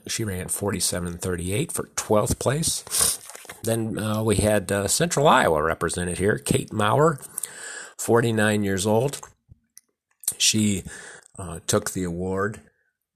she 0.07 0.23
ran 0.23 0.47
47.38 0.47 1.71
for 1.71 1.83
12th 1.95 2.39
place. 2.39 3.19
Then 3.63 3.97
uh, 3.97 4.23
we 4.23 4.37
had 4.37 4.71
uh, 4.71 4.87
Central 4.87 5.27
Iowa 5.27 5.63
represented 5.63 6.17
here. 6.17 6.37
Kate 6.37 6.71
Maurer, 6.73 7.19
49 7.97 8.63
years 8.63 8.85
old. 8.85 9.19
She 10.37 10.83
uh, 11.39 11.59
took 11.65 11.91
the 11.91 12.03
award 12.03 12.61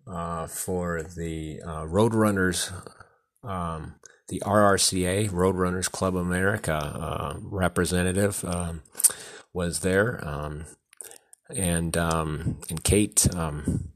uh, 0.07 0.47
for 0.47 1.03
the 1.03 1.61
uh, 1.63 1.85
Roadrunners, 1.85 2.71
um, 3.43 3.95
the 4.29 4.41
RRCA, 4.45 5.29
Roadrunners 5.29 5.91
Club 5.91 6.15
America 6.15 7.37
representative 7.41 8.43
um, 8.45 8.81
was 9.53 9.81
there. 9.81 10.25
Um, 10.27 10.65
and, 11.49 11.97
um, 11.97 12.59
and 12.69 12.83
Kate 12.83 13.27
um, 13.35 13.90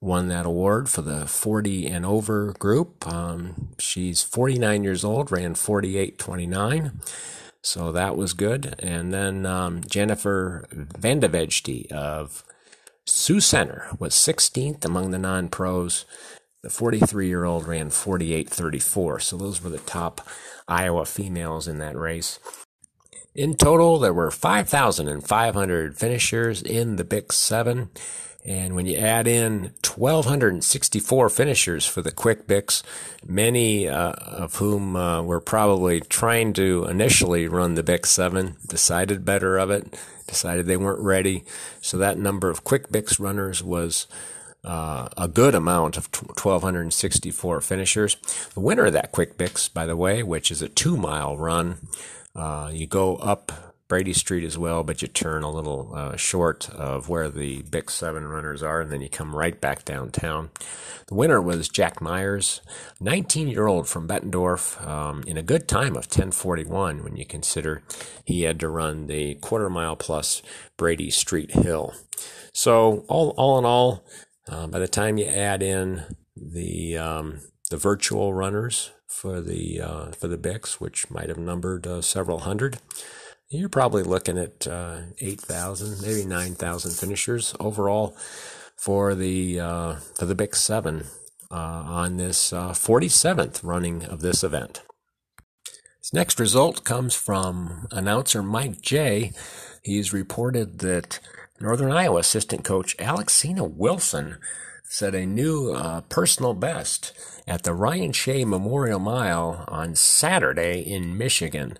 won 0.00 0.28
that 0.28 0.46
award 0.46 0.88
for 0.88 1.02
the 1.02 1.26
40 1.26 1.86
and 1.86 2.06
over 2.06 2.52
group. 2.58 3.06
Um, 3.06 3.70
she's 3.78 4.22
49 4.22 4.84
years 4.84 5.04
old, 5.04 5.32
ran 5.32 5.54
48.29. 5.54 6.92
So 7.62 7.92
that 7.92 8.16
was 8.16 8.32
good. 8.32 8.76
And 8.78 9.12
then 9.12 9.44
um, 9.44 9.82
Jennifer 9.86 10.66
Vandevegte 10.72 11.90
of 11.90 12.44
Sioux 13.04 13.40
Center 13.40 13.88
was 13.98 14.14
16th 14.14 14.84
among 14.84 15.10
the 15.10 15.18
non 15.18 15.48
pros. 15.48 16.04
The 16.62 16.70
43 16.70 17.28
year 17.28 17.44
old 17.44 17.66
ran 17.66 17.90
48.34. 17.90 19.22
So 19.22 19.36
those 19.36 19.62
were 19.62 19.70
the 19.70 19.78
top 19.78 20.20
Iowa 20.66 21.04
females 21.04 21.66
in 21.66 21.78
that 21.78 21.96
race. 21.96 22.38
In 23.34 23.54
total, 23.54 23.98
there 23.98 24.12
were 24.12 24.30
5,500 24.30 25.96
finishers 25.96 26.60
in 26.62 26.96
the 26.96 27.04
Bix 27.04 27.32
7. 27.32 27.90
And 28.44 28.76
when 28.76 28.86
you 28.86 28.96
add 28.96 29.26
in 29.26 29.74
1,264 29.84 31.28
finishers 31.28 31.86
for 31.86 32.02
the 32.02 32.12
Quick 32.12 32.46
Bix, 32.46 32.82
many 33.26 33.88
uh, 33.88 34.12
of 34.12 34.56
whom 34.56 34.96
uh, 34.96 35.22
were 35.22 35.40
probably 35.40 36.00
trying 36.00 36.52
to 36.54 36.84
initially 36.84 37.48
run 37.48 37.74
the 37.74 37.82
Bix 37.82 38.06
7, 38.06 38.56
decided 38.66 39.24
better 39.24 39.58
of 39.58 39.70
it, 39.70 39.98
decided 40.26 40.66
they 40.66 40.76
weren't 40.76 41.00
ready. 41.00 41.44
So 41.80 41.98
that 41.98 42.18
number 42.18 42.48
of 42.48 42.64
Quick 42.64 42.88
Bix 42.90 43.18
runners 43.18 43.62
was 43.62 44.06
uh, 44.64 45.08
a 45.16 45.28
good 45.28 45.54
amount 45.54 45.96
of 45.96 46.08
1,264 46.14 47.60
finishers. 47.60 48.16
The 48.54 48.60
winner 48.60 48.86
of 48.86 48.92
that 48.92 49.12
Quick 49.12 49.36
Bix, 49.36 49.72
by 49.72 49.84
the 49.84 49.96
way, 49.96 50.22
which 50.22 50.50
is 50.50 50.62
a 50.62 50.68
two 50.68 50.96
mile 50.96 51.36
run, 51.36 51.78
uh, 52.36 52.70
you 52.72 52.86
go 52.86 53.16
up 53.16 53.67
Brady 53.88 54.12
Street 54.12 54.44
as 54.44 54.58
well, 54.58 54.84
but 54.84 55.00
you 55.00 55.08
turn 55.08 55.42
a 55.42 55.50
little 55.50 55.92
uh, 55.94 56.14
short 56.16 56.68
of 56.70 57.08
where 57.08 57.30
the 57.30 57.62
Bix 57.62 57.90
7 57.90 58.22
runners 58.28 58.62
are, 58.62 58.82
and 58.82 58.92
then 58.92 59.00
you 59.00 59.08
come 59.08 59.34
right 59.34 59.58
back 59.58 59.84
downtown. 59.86 60.50
The 61.06 61.14
winner 61.14 61.40
was 61.40 61.70
Jack 61.70 62.02
Myers, 62.02 62.60
19 63.00 63.48
year 63.48 63.66
old 63.66 63.88
from 63.88 64.06
Bettendorf, 64.06 64.86
um, 64.86 65.22
in 65.26 65.38
a 65.38 65.42
good 65.42 65.66
time 65.66 65.96
of 65.96 66.04
1041 66.04 67.02
when 67.02 67.16
you 67.16 67.24
consider 67.24 67.82
he 68.26 68.42
had 68.42 68.60
to 68.60 68.68
run 68.68 69.06
the 69.06 69.36
quarter 69.36 69.70
mile 69.70 69.96
plus 69.96 70.42
Brady 70.76 71.10
Street 71.10 71.52
Hill. 71.52 71.94
So, 72.52 73.06
all, 73.08 73.30
all 73.38 73.58
in 73.58 73.64
all, 73.64 74.04
uh, 74.46 74.66
by 74.66 74.80
the 74.80 74.88
time 74.88 75.16
you 75.16 75.26
add 75.26 75.62
in 75.62 76.14
the, 76.36 76.98
um, 76.98 77.40
the 77.70 77.78
virtual 77.78 78.34
runners 78.34 78.90
for 79.06 79.40
the, 79.40 79.80
uh, 79.80 80.10
for 80.10 80.28
the 80.28 80.36
Bix, 80.36 80.74
which 80.74 81.10
might 81.10 81.30
have 81.30 81.38
numbered 81.38 81.86
uh, 81.86 82.02
several 82.02 82.40
hundred, 82.40 82.78
you're 83.50 83.68
probably 83.68 84.02
looking 84.02 84.38
at 84.38 84.66
uh, 84.66 85.00
8,000, 85.20 86.02
maybe 86.02 86.24
9,000 86.24 86.92
finishers 86.92 87.54
overall 87.58 88.16
for 88.76 89.14
the 89.14 89.58
uh, 89.58 89.94
for 90.14 90.26
the 90.26 90.34
Bix 90.34 90.56
7 90.56 91.04
uh, 91.50 91.54
on 91.54 92.16
this 92.16 92.52
47th 92.52 93.64
uh, 93.64 93.68
running 93.68 94.04
of 94.04 94.20
this 94.20 94.44
event. 94.44 94.82
This 96.00 96.12
next 96.12 96.38
result 96.38 96.84
comes 96.84 97.14
from 97.14 97.88
announcer 97.90 98.42
Mike 98.42 98.80
J. 98.80 99.32
He's 99.82 100.12
reported 100.12 100.80
that 100.80 101.18
Northern 101.60 101.90
Iowa 101.90 102.20
assistant 102.20 102.64
coach 102.64 102.94
Alexina 102.98 103.64
Wilson 103.64 104.36
set 104.84 105.14
a 105.14 105.26
new 105.26 105.72
uh, 105.72 106.02
personal 106.02 106.54
best 106.54 107.12
at 107.46 107.62
the 107.62 107.74
Ryan 107.74 108.12
Shay 108.12 108.44
Memorial 108.44 108.98
Mile 108.98 109.64
on 109.68 109.94
Saturday 109.94 110.80
in 110.80 111.18
Michigan. 111.18 111.78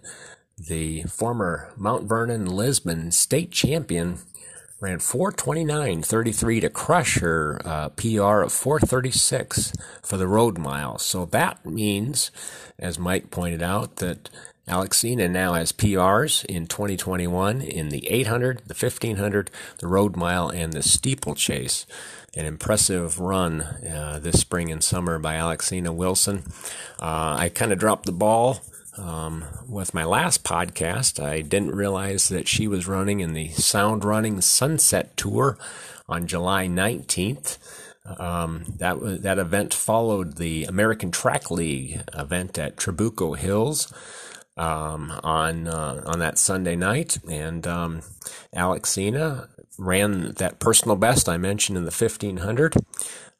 The 0.58 1.02
former 1.04 1.72
Mount 1.76 2.04
Vernon 2.04 2.46
Lisbon 2.46 3.12
state 3.12 3.52
champion 3.52 4.18
ran 4.80 4.98
429.33 4.98 6.60
to 6.62 6.70
crush 6.70 7.18
her 7.18 7.60
uh, 7.64 7.88
PR 7.90 8.42
of 8.42 8.52
436 8.52 9.72
for 10.02 10.16
the 10.16 10.26
road 10.26 10.58
mile. 10.58 10.98
So 10.98 11.26
that 11.26 11.64
means, 11.64 12.30
as 12.78 12.98
Mike 12.98 13.30
pointed 13.30 13.62
out, 13.62 13.96
that 13.96 14.30
Alexina 14.66 15.28
now 15.28 15.54
has 15.54 15.72
PRs 15.72 16.44
in 16.44 16.66
2021 16.66 17.60
in 17.60 17.88
the 17.88 18.08
800, 18.08 18.62
the 18.66 18.74
1500, 18.74 19.50
the 19.78 19.86
road 19.86 20.16
mile, 20.16 20.48
and 20.48 20.72
the 20.72 20.82
steeplechase. 20.82 21.86
An 22.36 22.46
impressive 22.46 23.18
run 23.18 23.62
uh, 23.62 24.20
this 24.22 24.40
spring 24.40 24.70
and 24.70 24.84
summer 24.84 25.18
by 25.18 25.34
Alexina 25.34 25.92
Wilson. 25.92 26.44
Uh, 27.00 27.36
I 27.38 27.50
kind 27.52 27.72
of 27.72 27.78
dropped 27.78 28.06
the 28.06 28.12
ball 28.12 28.60
um, 28.98 29.44
with 29.68 29.94
my 29.94 30.04
last 30.04 30.44
podcast, 30.44 31.22
I 31.22 31.40
didn't 31.40 31.74
realize 31.74 32.28
that 32.28 32.48
she 32.48 32.66
was 32.66 32.88
running 32.88 33.20
in 33.20 33.32
the 33.32 33.48
Sound 33.48 34.04
Running 34.04 34.40
Sunset 34.40 35.16
Tour 35.16 35.58
on 36.08 36.26
July 36.26 36.66
19th. 36.66 37.58
Um, 38.18 38.64
that 38.78 39.22
that 39.22 39.38
event 39.38 39.74
followed 39.74 40.36
the 40.38 40.64
American 40.64 41.10
Track 41.10 41.50
League 41.50 42.00
event 42.14 42.58
at 42.58 42.76
Trabuco 42.76 43.36
Hills 43.36 43.92
um, 44.56 45.12
on 45.22 45.68
uh, 45.68 46.02
on 46.06 46.18
that 46.18 46.38
Sunday 46.38 46.74
night, 46.74 47.18
and 47.30 47.66
um, 47.66 48.00
Alexina 48.54 49.48
ran 49.78 50.32
that 50.34 50.58
personal 50.58 50.96
best 50.96 51.28
I 51.28 51.36
mentioned 51.36 51.78
in 51.78 51.84
the 51.84 51.90
1500. 51.90 52.74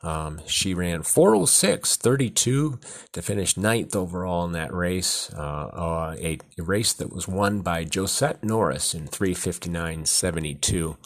Um, 0.00 0.40
she 0.46 0.74
ran 0.74 1.02
406.32 1.02 2.80
to 3.12 3.22
finish 3.22 3.56
ninth 3.56 3.96
overall 3.96 4.44
in 4.44 4.52
that 4.52 4.72
race, 4.72 5.32
uh, 5.34 5.40
uh, 5.40 6.14
a, 6.18 6.38
a, 6.56 6.62
race 6.62 6.92
that 6.92 7.12
was 7.12 7.26
won 7.26 7.62
by 7.62 7.84
Josette 7.84 8.44
Norris 8.44 8.94
in 8.94 9.08
359.72. 9.08 10.96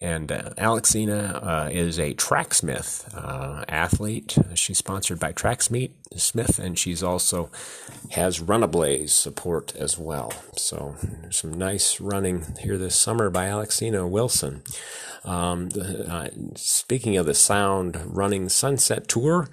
And 0.00 0.30
uh, 0.30 0.50
Alexina 0.56 1.40
uh, 1.42 1.70
is 1.72 1.98
a 1.98 2.14
Tracksmith 2.14 3.12
uh, 3.14 3.64
athlete. 3.68 4.38
She's 4.54 4.78
sponsored 4.78 5.18
by 5.18 5.32
Tracksmith, 5.32 6.58
and 6.58 6.78
she's 6.78 7.02
also 7.02 7.50
has 8.10 8.38
Runablaze 8.38 9.10
support 9.10 9.74
as 9.74 9.98
well. 9.98 10.32
So 10.56 10.94
some 11.30 11.52
nice 11.52 12.00
running 12.00 12.44
here 12.60 12.78
this 12.78 12.94
summer 12.94 13.28
by 13.28 13.46
Alexina 13.46 14.06
Wilson. 14.06 14.62
Um, 15.24 15.68
uh, 15.76 16.28
speaking 16.54 17.16
of 17.16 17.26
the 17.26 17.34
Sound 17.34 17.98
Running 18.06 18.48
Sunset 18.48 19.08
Tour, 19.08 19.48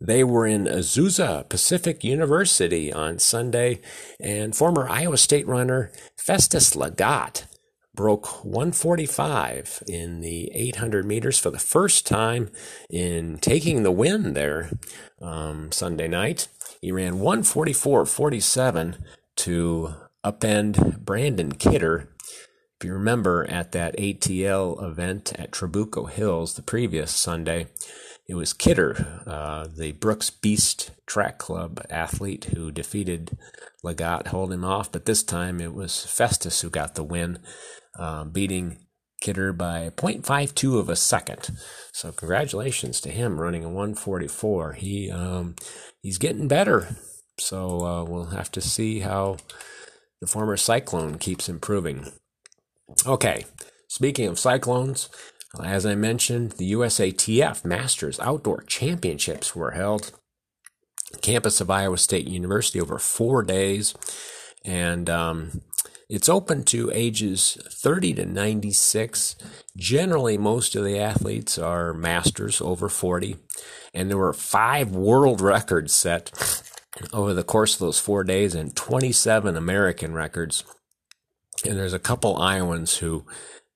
they 0.00 0.24
were 0.24 0.46
in 0.46 0.64
Azusa 0.64 1.48
Pacific 1.48 2.02
University 2.02 2.92
on 2.92 3.18
Sunday, 3.18 3.80
and 4.18 4.56
former 4.56 4.88
Iowa 4.88 5.16
State 5.18 5.46
runner 5.46 5.92
Festus 6.16 6.74
Lagat 6.74 7.44
broke 7.94 8.44
145 8.44 9.82
in 9.86 10.20
the 10.20 10.50
800 10.54 11.04
meters 11.04 11.38
for 11.38 11.50
the 11.50 11.58
first 11.58 12.06
time 12.06 12.50
in 12.88 13.38
taking 13.38 13.82
the 13.82 13.90
win 13.90 14.32
there 14.32 14.70
um, 15.20 15.70
Sunday 15.72 16.08
night. 16.08 16.48
He 16.80 16.90
ran 16.90 17.14
144.47 17.14 18.98
to 19.36 19.94
upend 20.24 21.00
Brandon 21.00 21.52
Kidder. 21.52 22.08
If 22.80 22.86
you 22.86 22.92
remember 22.94 23.46
at 23.48 23.72
that 23.72 23.96
ATL 23.96 24.82
event 24.82 25.32
at 25.38 25.52
Trabuco 25.52 26.10
Hills 26.10 26.54
the 26.54 26.62
previous 26.62 27.12
Sunday, 27.12 27.66
it 28.28 28.34
was 28.34 28.52
Kidder, 28.52 29.22
uh, 29.26 29.66
the 29.76 29.92
Brooks 29.92 30.30
Beast 30.30 30.90
Track 31.06 31.38
Club 31.38 31.84
athlete, 31.90 32.46
who 32.54 32.70
defeated 32.70 33.36
Lagat, 33.84 34.28
holding 34.28 34.60
him 34.60 34.64
off. 34.64 34.90
But 34.90 35.04
this 35.04 35.22
time 35.22 35.60
it 35.60 35.74
was 35.74 36.06
Festus 36.06 36.60
who 36.60 36.70
got 36.70 36.94
the 36.94 37.04
win, 37.04 37.40
uh, 37.98 38.24
beating 38.24 38.78
Kidder 39.20 39.52
by 39.52 39.90
0.52 39.90 40.78
of 40.78 40.88
a 40.88 40.96
second. 40.96 41.50
So 41.92 42.10
congratulations 42.10 43.00
to 43.02 43.10
him 43.10 43.40
running 43.40 43.64
a 43.64 43.68
144. 43.68 44.72
He 44.72 45.10
um, 45.10 45.54
he's 46.02 46.18
getting 46.18 46.48
better. 46.48 46.96
So 47.38 47.86
uh, 47.86 48.04
we'll 48.04 48.26
have 48.26 48.50
to 48.52 48.60
see 48.60 49.00
how 49.00 49.36
the 50.20 50.26
former 50.26 50.56
Cyclone 50.56 51.18
keeps 51.18 51.48
improving. 51.48 52.12
Okay, 53.06 53.46
speaking 53.88 54.26
of 54.26 54.38
cyclones, 54.38 55.08
as 55.62 55.86
I 55.86 55.94
mentioned, 55.94 56.52
the 56.52 56.72
USATF 56.72 57.64
Masters 57.64 58.18
Outdoor 58.20 58.62
Championships 58.62 59.54
were 59.54 59.72
held 59.72 60.12
campus 61.20 61.60
of 61.60 61.70
Iowa 61.70 61.98
State 61.98 62.26
University 62.26 62.80
over 62.80 62.98
four 62.98 63.42
days, 63.42 63.94
and 64.64 65.10
um, 65.10 65.62
it's 66.12 66.28
open 66.28 66.62
to 66.64 66.90
ages 66.92 67.56
30 67.70 68.12
to 68.14 68.26
96. 68.26 69.34
Generally, 69.78 70.36
most 70.36 70.76
of 70.76 70.84
the 70.84 70.98
athletes 70.98 71.56
are 71.56 71.94
masters 71.94 72.60
over 72.60 72.90
40, 72.90 73.38
and 73.94 74.10
there 74.10 74.18
were 74.18 74.34
five 74.34 74.94
world 74.94 75.40
records 75.54 75.94
set 75.94 76.30
over 77.14 77.32
the 77.32 77.42
course 77.42 77.72
of 77.72 77.80
those 77.80 77.98
four 77.98 78.24
days 78.24 78.54
and 78.54 78.76
27 78.76 79.56
American 79.56 80.12
records. 80.12 80.64
And 81.64 81.78
there's 81.78 81.94
a 81.94 81.98
couple 81.98 82.36
Iowans 82.36 82.98
who 82.98 83.24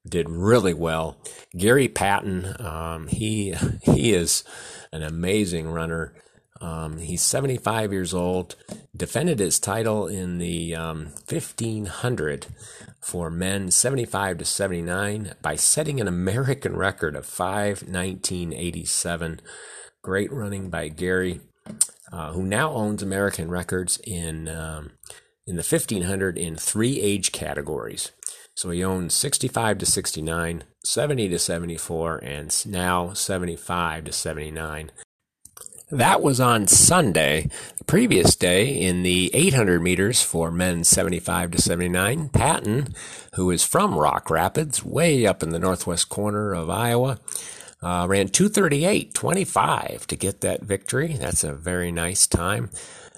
did 0.07 0.28
really 0.28 0.74
well. 0.74 1.16
Gary 1.57 1.89
Patton, 1.89 2.55
um, 2.59 3.07
he 3.07 3.55
he 3.82 4.12
is 4.12 4.45
an 4.93 5.03
amazing 5.03 5.70
runner. 5.70 6.12
Um, 6.61 6.99
he's 6.99 7.23
75 7.23 7.93
years 7.93 8.15
old. 8.15 8.57
Defended 8.97 9.39
his 9.39 9.59
title 9.59 10.07
in 10.07 10.39
the 10.39 10.75
um, 10.75 11.13
1500 11.29 12.47
for 13.01 13.31
men 13.31 13.71
75 13.71 14.39
to 14.39 14.45
79 14.45 15.35
by 15.43 15.57
setting 15.57 16.01
an 16.01 16.09
American 16.09 16.77
record 16.77 17.15
of 17.15 17.27
5:19.87. 17.27 19.41
Great 20.03 20.33
running 20.33 20.71
by 20.71 20.89
Gary, 20.89 21.41
uh, 22.13 22.33
who 22.33 22.43
now 22.43 22.73
owns 22.73 23.03
American 23.03 23.51
records 23.51 23.99
in 24.05 24.49
um, 24.49 24.93
in 25.47 25.57
the 25.57 25.63
1500 25.63 26.39
in 26.39 26.57
three 26.57 27.01
age 27.01 27.33
categories. 27.33 28.13
So 28.55 28.71
he 28.71 28.83
owns 28.83 29.13
65 29.15 29.79
to 29.79 29.87
69, 29.87 30.65
70 30.83 31.29
to 31.29 31.39
74, 31.39 32.25
and 32.25 32.67
now 32.67 33.13
75 33.13 34.05
to 34.05 34.13
79. 34.13 34.91
That 35.91 36.20
was 36.20 36.41
on 36.41 36.66
Sunday. 36.66 37.49
The 37.78 37.84
previous 37.84 38.34
day, 38.34 38.66
in 38.66 39.05
the 39.05 39.30
800 39.32 39.80
meters 39.80 40.20
for 40.20 40.51
men 40.51 40.82
75 40.82 41.53
to 41.53 41.62
79, 41.62 42.28
Patton, 42.30 42.89
who 43.34 43.53
is 43.53 43.62
from 43.62 43.97
Rock 43.97 44.28
Rapids, 44.28 44.84
way 44.84 45.26
up 45.26 45.45
in 45.45 45.51
the 45.51 45.61
northwest 45.61 46.09
corner 46.09 46.53
of 46.53 46.68
Iowa, 46.68 47.20
uh, 47.82 48.05
ran 48.09 48.30
238.25 48.30 50.07
to 50.07 50.16
get 50.16 50.41
that 50.41 50.62
victory. 50.62 51.12
That's 51.12 51.45
a 51.45 51.55
very 51.55 51.93
nice 51.93 52.26
time. 52.26 52.70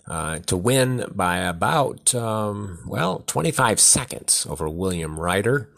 Uh, 0.07 0.41
to 0.41 0.57
win 0.57 1.07
by 1.15 1.39
about, 1.39 2.15
um, 2.15 2.81
well, 2.87 3.25
25 3.27 3.81
seconds 3.81 4.47
over 4.49 4.69
William 4.69 5.19
Ryder. 5.19 5.71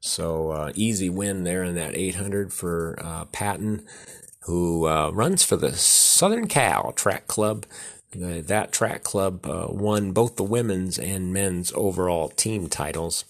So, 0.00 0.50
uh, 0.52 0.72
easy 0.74 1.10
win 1.10 1.44
there 1.44 1.62
in 1.62 1.74
that 1.74 1.94
800 1.94 2.54
for 2.54 2.98
uh, 3.02 3.26
Patton, 3.26 3.84
who 4.48 4.88
uh, 4.88 5.10
runs 5.10 5.44
for 5.44 5.56
the 5.56 5.74
Southern 5.74 6.48
Cal 6.48 6.92
Track 6.92 7.26
Club. 7.26 7.66
that 8.12 8.72
track 8.72 9.04
club 9.04 9.46
uh, 9.46 9.66
won 9.68 10.12
both 10.12 10.36
the 10.36 10.42
women's 10.42 10.98
and 10.98 11.34
men's 11.34 11.70
overall 11.74 12.30
team 12.30 12.66
titles. 12.66 13.26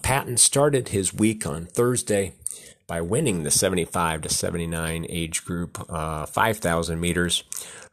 Patton 0.00 0.38
started 0.38 0.88
his 0.88 1.12
week 1.12 1.46
on 1.46 1.66
Thursday 1.66 2.32
by 2.86 3.02
winning 3.02 3.42
the 3.42 3.50
75 3.50 4.22
to 4.22 4.30
79 4.30 5.04
age 5.10 5.44
group, 5.44 5.86
5,000 5.86 6.98
meters 6.98 7.44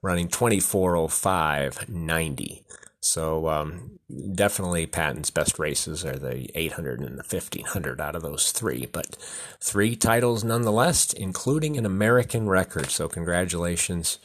running 0.02 0.30
2405.90. 0.30 2.65
So 3.06 3.48
um, 3.50 4.00
definitely 4.34 4.88
Patton's 4.88 5.30
best 5.30 5.60
races 5.60 6.04
are 6.04 6.18
the 6.18 6.50
800 6.56 7.02
and 7.02 7.20
the 7.20 7.24
1500 7.24 8.02
out 8.02 8.16
of 8.16 8.24
those 8.24 8.52
three, 8.52 8.88
but 8.92 9.16
three 9.62 9.96
titles 9.96 10.44
nonetheless, 10.44 11.14
including 11.14 11.78
an 11.78 11.86
American 11.86 12.50
record. 12.50 12.88
So 12.88 13.08
congratulations 13.08 14.18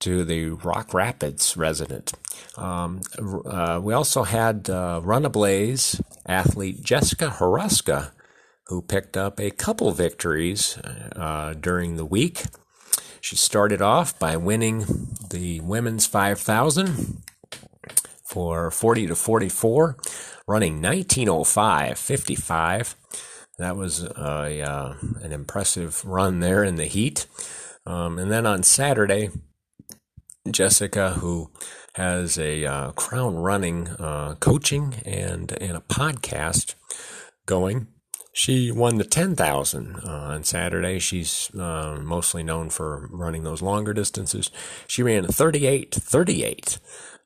to 0.00 0.24
the 0.24 0.50
Rock 0.50 0.92
Rapids 0.92 1.56
resident. 1.56 2.12
Um, 2.58 3.00
uh, 3.46 3.80
we 3.82 3.94
also 3.94 4.24
had 4.24 4.68
uh, 4.68 5.00
Run 5.02 5.24
Ablaze 5.24 5.98
athlete 6.26 6.82
Jessica 6.82 7.30
Hruska, 7.38 8.12
who 8.66 8.82
picked 8.82 9.16
up 9.16 9.40
a 9.40 9.50
couple 9.50 9.90
victories 9.92 10.76
uh, 11.16 11.54
during 11.54 11.96
the 11.96 12.04
week. 12.04 12.42
She 13.22 13.36
started 13.36 13.80
off 13.80 14.18
by 14.18 14.36
winning 14.36 14.84
the 15.30 15.60
women's 15.60 16.04
5,000 16.04 17.22
for 18.32 18.70
40 18.70 19.08
to 19.08 19.14
44, 19.14 19.98
running 20.48 20.80
1905.55. 20.80 22.94
That 23.58 23.76
was 23.76 24.02
a, 24.02 24.62
uh, 24.62 24.94
an 25.20 25.32
impressive 25.32 26.02
run 26.06 26.40
there 26.40 26.64
in 26.64 26.76
the 26.76 26.86
heat. 26.86 27.26
Um, 27.84 28.18
and 28.18 28.32
then 28.32 28.46
on 28.46 28.62
Saturday, 28.62 29.28
Jessica, 30.50 31.10
who 31.10 31.50
has 31.96 32.38
a 32.38 32.64
uh, 32.64 32.92
crown 32.92 33.36
running 33.36 33.88
uh, 33.88 34.36
coaching 34.40 34.94
and, 35.04 35.52
and 35.60 35.76
a 35.76 35.80
podcast 35.80 36.74
going, 37.44 37.88
she 38.32 38.72
won 38.72 38.96
the 38.96 39.04
10,000 39.04 39.96
uh, 39.96 40.08
on 40.08 40.42
Saturday. 40.42 40.98
She's 40.98 41.54
uh, 41.54 41.98
mostly 42.02 42.42
known 42.42 42.70
for 42.70 43.08
running 43.10 43.44
those 43.44 43.60
longer 43.60 43.92
distances. 43.92 44.50
She 44.86 45.02
ran 45.02 45.26
38 45.26 45.94
38. 45.94 46.78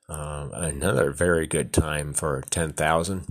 Uh, 0.09 0.49
another 0.53 1.11
very 1.11 1.47
good 1.47 1.73
time 1.73 2.13
for 2.13 2.43
10,000 2.51 3.27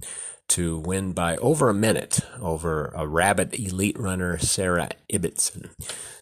to 0.47 0.77
win 0.77 1.13
by 1.13 1.37
over 1.37 1.69
a 1.69 1.73
minute 1.73 2.19
over 2.39 2.91
a 2.95 3.07
Rabbit 3.07 3.57
elite 3.57 3.97
runner, 3.97 4.37
Sarah 4.37 4.89
Ibbotson. 5.11 5.69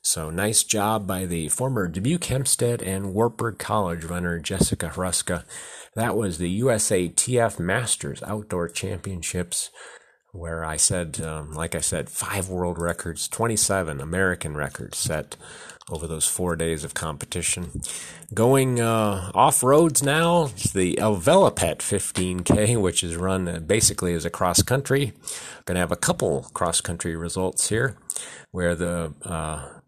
So 0.01 0.30
nice 0.30 0.64
job 0.64 1.08
by 1.08 1.26
the 1.26 1.49
former 1.49 1.88
Dubuque 1.88 2.26
Hempstead 2.26 2.82
and 2.82 3.14
Wartburg 3.14 3.58
College 3.58 4.06
runner, 4.06 4.39
Jessica 4.39 4.91
Hruska. 4.93 5.43
That 5.95 6.16
was 6.16 6.38
the 6.38 6.62
USATF 6.62 7.60
Masters 7.60 8.24
Outdoor 8.24 8.70
Championships 8.70 9.70
where 10.34 10.66
I 10.66 10.78
said, 10.78 11.22
um, 11.22 11.54
like 11.54 11.76
I 11.76 11.80
said, 11.80 12.10
five 12.10 12.49
world 12.49 12.80
records, 12.80 13.28
27 13.28 14.01
American 14.01 14.58
records 14.58 14.97
set 14.97 15.38
over 15.89 16.07
those 16.07 16.25
four 16.25 16.55
days 16.55 16.84
of 16.84 16.93
competition. 16.93 17.81
Going 18.34 18.79
uh, 18.79 19.31
off 19.34 19.63
roads 19.63 20.01
now, 20.01 20.47
the 20.73 20.95
Elvelopet 20.95 21.77
15K, 21.77 22.81
which 22.81 23.03
is 23.03 23.15
run 23.15 23.47
uh, 23.47 23.59
basically 23.59 24.13
as 24.13 24.25
a 24.25 24.29
cross 24.29 24.61
country. 24.61 25.13
Going 25.65 25.75
to 25.75 25.81
have 25.81 25.91
a 25.91 25.97
couple 25.97 26.49
cross 26.53 26.81
country 26.81 27.15
results 27.15 27.69
here, 27.69 27.97
where 28.51 28.75
the 28.75 29.13
uh, 29.23 29.79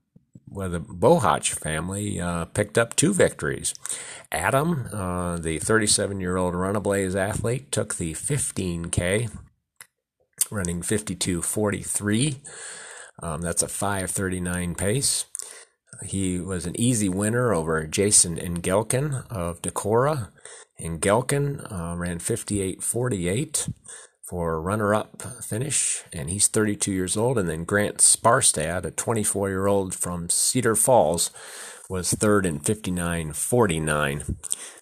where 0.48 0.70
the 0.70 0.80
Bohach 0.80 1.54
family 1.54 2.20
uh, 2.20 2.46
picked 2.46 2.78
up 2.78 2.96
two 2.96 3.14
victories. 3.14 3.74
Adam, 4.32 4.88
uh, 4.94 5.38
the 5.38 5.60
37 5.60 6.22
year 6.22 6.38
old 6.38 6.54
Runablaze 6.54 7.16
athlete, 7.16 7.72
took 7.72 7.96
the 7.96 8.14
15K 8.14 9.30
running 10.52 10.82
52.43. 10.82 12.38
Um, 13.22 13.42
that's 13.42 13.64
a 13.64 13.68
5.39 13.68 14.78
pace. 14.78 15.26
He 16.04 16.40
was 16.40 16.66
an 16.66 16.80
easy 16.80 17.10
winner 17.10 17.54
over 17.54 17.86
Jason 17.86 18.38
Engelken 18.38 19.26
of 19.30 19.62
Decorah. 19.62 20.30
Engelken 20.80 21.72
uh, 21.72 21.96
ran 21.96 22.20
58.48 22.20 23.74
for 24.28 24.62
runner-up 24.62 25.22
finish, 25.44 26.04
and 26.12 26.30
he's 26.30 26.48
32 26.48 26.92
years 26.92 27.16
old. 27.16 27.38
And 27.38 27.48
then 27.48 27.64
Grant 27.64 27.98
Sparstad, 27.98 28.86
a 28.86 28.92
24-year-old 28.92 29.94
from 29.96 30.30
Cedar 30.30 30.76
Falls, 30.76 31.32
was 31.90 32.12
third 32.12 32.46
in 32.46 32.60
59.49. 32.60 34.36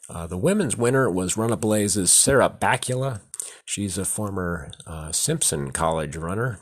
Uh, 0.09 0.27
the 0.27 0.37
women's 0.37 0.77
winner 0.77 1.09
was 1.09 1.37
Run 1.37 1.51
Ablaze's 1.51 2.11
Sarah 2.11 2.49
Bakula 2.49 3.21
She's 3.65 3.97
a 3.97 4.05
former 4.05 4.71
uh, 4.85 5.11
Simpson 5.11 5.71
College 5.71 6.15
runner, 6.15 6.59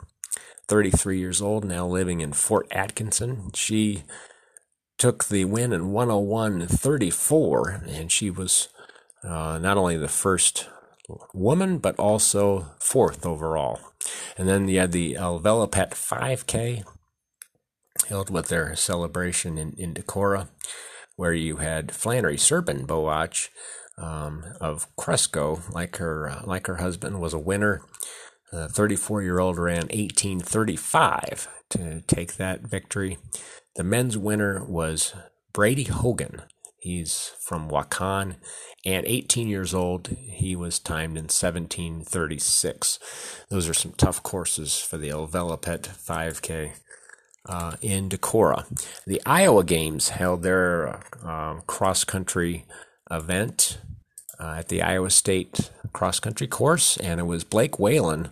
33 0.68 1.20
years 1.20 1.42
old, 1.42 1.66
now 1.66 1.86
living 1.88 2.22
in 2.22 2.34
Fort 2.34 2.68
Atkinson. 2.72 3.52
She 3.54 4.04
took 5.02 5.26
the 5.26 5.44
win 5.46 5.74
in 5.74 5.86
101.34, 5.86 7.88
and 7.88 8.12
she 8.12 8.30
was 8.30 8.68
uh, 9.24 9.58
not 9.60 9.76
only 9.76 9.98
the 9.98 10.08
first 10.08 10.70
woman, 11.34 11.80
but 11.80 11.98
also 11.98 12.68
fourth 12.80 13.26
overall. 13.26 13.80
And 14.38 14.48
then 14.48 14.68
you 14.68 14.80
had 14.80 14.92
the 14.92 15.16
Elvelopet 15.16 15.96
5K. 15.96 16.84
held 18.10 18.30
with 18.30 18.50
their 18.50 18.76
celebration 18.76 19.58
in, 19.58 19.74
in 19.74 19.96
Decorah, 19.96 20.50
where 21.16 21.34
you 21.34 21.56
had 21.56 21.92
Flannery 21.92 22.38
Serban-Bohach 22.38 23.50
um, 23.98 24.44
of 24.62 24.86
Cresco, 24.98 25.64
like 25.72 25.98
her 25.98 26.30
uh, 26.30 26.44
like 26.46 26.68
her 26.68 26.76
husband, 26.76 27.20
was 27.20 27.34
a 27.34 27.40
winner. 27.40 27.82
The 28.52 28.70
34 28.70 29.24
year 29.24 29.40
old 29.40 29.58
ran 29.58 29.88
1835 29.88 31.48
to 31.72 32.02
take 32.02 32.36
that 32.36 32.62
victory. 32.62 33.18
The 33.76 33.84
men's 33.84 34.18
winner 34.18 34.64
was 34.66 35.14
Brady 35.54 35.86
Hogan. 35.86 36.44
He's 36.80 37.32
from 37.40 37.70
Waukon 37.70 38.36
and 38.86 39.06
18 39.06 39.48
years 39.48 39.74
old. 39.74 40.08
He 40.08 40.56
was 40.56 40.80
timed 40.80 41.16
in 41.16 41.26
1736. 41.26 43.00
Those 43.50 43.70
are 43.70 43.74
some 43.74 43.94
tough 43.94 44.24
courses 44.24 44.80
for 44.80 44.98
the 44.98 45.10
Elvelopet 45.10 45.84
5K 45.88 46.72
uh, 47.48 47.76
in 47.82 48.10
Decorah. 48.10 48.66
The 49.06 49.22
Iowa 49.26 49.64
Games 49.64 50.10
held 50.10 50.44
their 50.44 51.02
uh, 51.24 51.62
cross 51.68 52.04
country 52.04 52.66
event 53.10 53.80
uh, 54.40 54.56
at 54.58 54.70
the 54.70 54.82
Iowa 54.82 55.12
State 55.12 55.70
cross 55.94 56.20
country 56.20 56.48
course, 56.48 56.98
and 56.98 57.20
it 57.20 57.26
was 57.26 57.44
Blake 57.44 57.78
Whalen, 57.80 58.30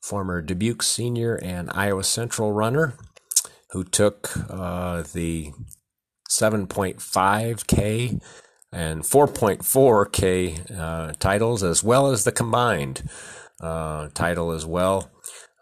former 0.00 0.40
Dubuque 0.40 0.82
senior 0.82 1.36
and 1.42 1.70
Iowa 1.72 2.04
Central 2.04 2.52
runner, 2.52 2.94
who 3.70 3.84
took 3.84 4.30
uh, 4.50 5.02
the 5.12 5.52
7.5K 6.30 8.22
and 8.72 9.02
4.4K 9.02 10.78
uh, 10.78 11.12
titles, 11.18 11.62
as 11.62 11.82
well 11.82 12.10
as 12.10 12.24
the 12.24 12.32
combined 12.32 13.08
uh, 13.60 14.08
title 14.14 14.52
as 14.52 14.66
well. 14.66 15.10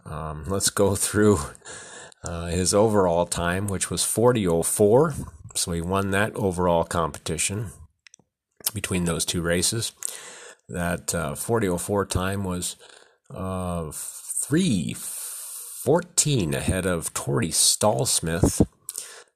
Um, 0.04 0.44
let's 0.46 0.70
go 0.70 0.94
through 0.96 1.38
uh, 2.24 2.46
his 2.46 2.74
overall 2.74 3.26
time, 3.26 3.66
which 3.68 3.90
was 3.90 4.02
40.04. 4.02 5.28
So 5.54 5.72
he 5.72 5.80
won 5.80 6.10
that 6.10 6.34
overall 6.34 6.84
competition 6.84 7.68
between 8.74 9.04
those 9.04 9.24
two 9.24 9.40
races. 9.42 9.92
That 10.68 11.14
uh, 11.14 11.34
40.04 11.34 12.10
time 12.10 12.44
was 12.44 12.76
uh, 13.30 13.90
3.14 15.86 16.52
ahead 16.52 16.84
of 16.84 17.14
Tori 17.14 17.50
Stallsmith. 17.50 18.66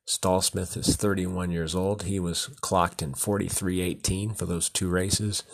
Stallsmith 0.04 0.76
is 0.76 0.96
31 0.96 1.52
years 1.52 1.76
old. 1.76 2.02
He 2.02 2.18
was 2.18 2.48
clocked 2.60 3.02
in 3.02 3.12
43.18 3.12 4.36
for 4.36 4.46
those 4.46 4.68
two 4.68 4.88
races. 4.88 5.44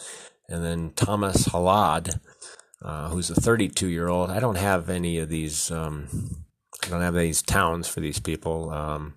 And 0.49 0.64
then 0.64 0.92
Thomas 0.97 1.49
Halad, 1.49 2.18
uh, 2.80 3.11
who's 3.11 3.28
a 3.28 3.34
32 3.34 3.88
year 3.88 4.09
old. 4.09 4.30
I 4.30 4.40
don't 4.40 4.57
have 4.57 4.88
any 4.88 5.18
of 5.18 5.28
these. 5.28 5.70
Um, 5.70 6.47
I 6.84 6.88
don't 6.88 7.03
have 7.03 7.14
these 7.14 7.42
towns 7.42 7.88
for 7.88 8.01
these 8.01 8.18
people. 8.18 8.70
Um, 8.70 9.16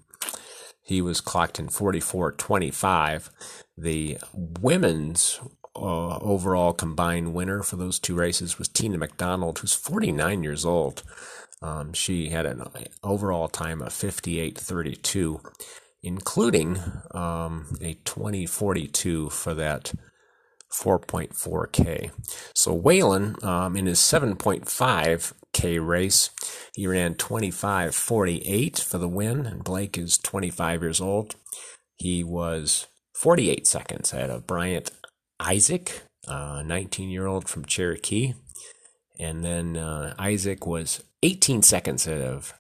he 0.83 1.01
was 1.01 1.21
clocked 1.21 1.59
in 1.59 1.69
44.25. 1.69 3.29
The 3.77 4.17
women's 4.35 5.39
uh, 5.77 6.17
overall 6.17 6.73
combined 6.73 7.33
winner 7.33 7.63
for 7.63 7.77
those 7.77 7.99
two 7.99 8.15
races 8.15 8.59
was 8.59 8.67
Tina 8.67 8.97
McDonald, 8.97 9.59
who's 9.59 9.73
49 9.73 10.43
years 10.43 10.65
old. 10.65 11.03
Um, 11.61 11.93
she 11.93 12.29
had 12.29 12.45
an 12.45 12.63
overall 13.03 13.47
time 13.47 13.81
of 13.81 13.89
58.32, 13.89 15.41
including 16.01 16.79
um, 17.11 17.77
a 17.81 17.95
2042 18.05 19.29
for 19.29 19.53
that 19.53 19.93
4.4K. 20.71 22.11
So 22.55 22.73
Whalen, 22.73 23.35
um, 23.43 23.75
in 23.75 23.87
his 23.87 23.99
7.5K 23.99 25.85
race, 25.85 26.29
he 26.73 26.87
ran 26.87 27.15
25.48 27.15 28.83
for 28.83 28.97
the 28.97 29.07
win, 29.07 29.45
and 29.45 29.63
Blake 29.63 29.97
is 29.97 30.17
25 30.17 30.81
years 30.81 31.01
old. 31.01 31.35
He 31.97 32.23
was 32.23 32.87
48 33.15 33.67
seconds 33.67 34.13
ahead 34.13 34.29
of 34.29 34.47
Bryant 34.47 34.91
Isaac, 35.39 36.03
a 36.27 36.63
19 36.63 37.09
year 37.09 37.25
old 37.25 37.49
from 37.49 37.65
Cherokee. 37.65 38.33
And 39.19 39.43
then 39.43 39.75
uh, 39.75 40.15
Isaac 40.17 40.65
was 40.65 41.03
18 41.23 41.61
seconds 41.61 42.07
of 42.07 42.53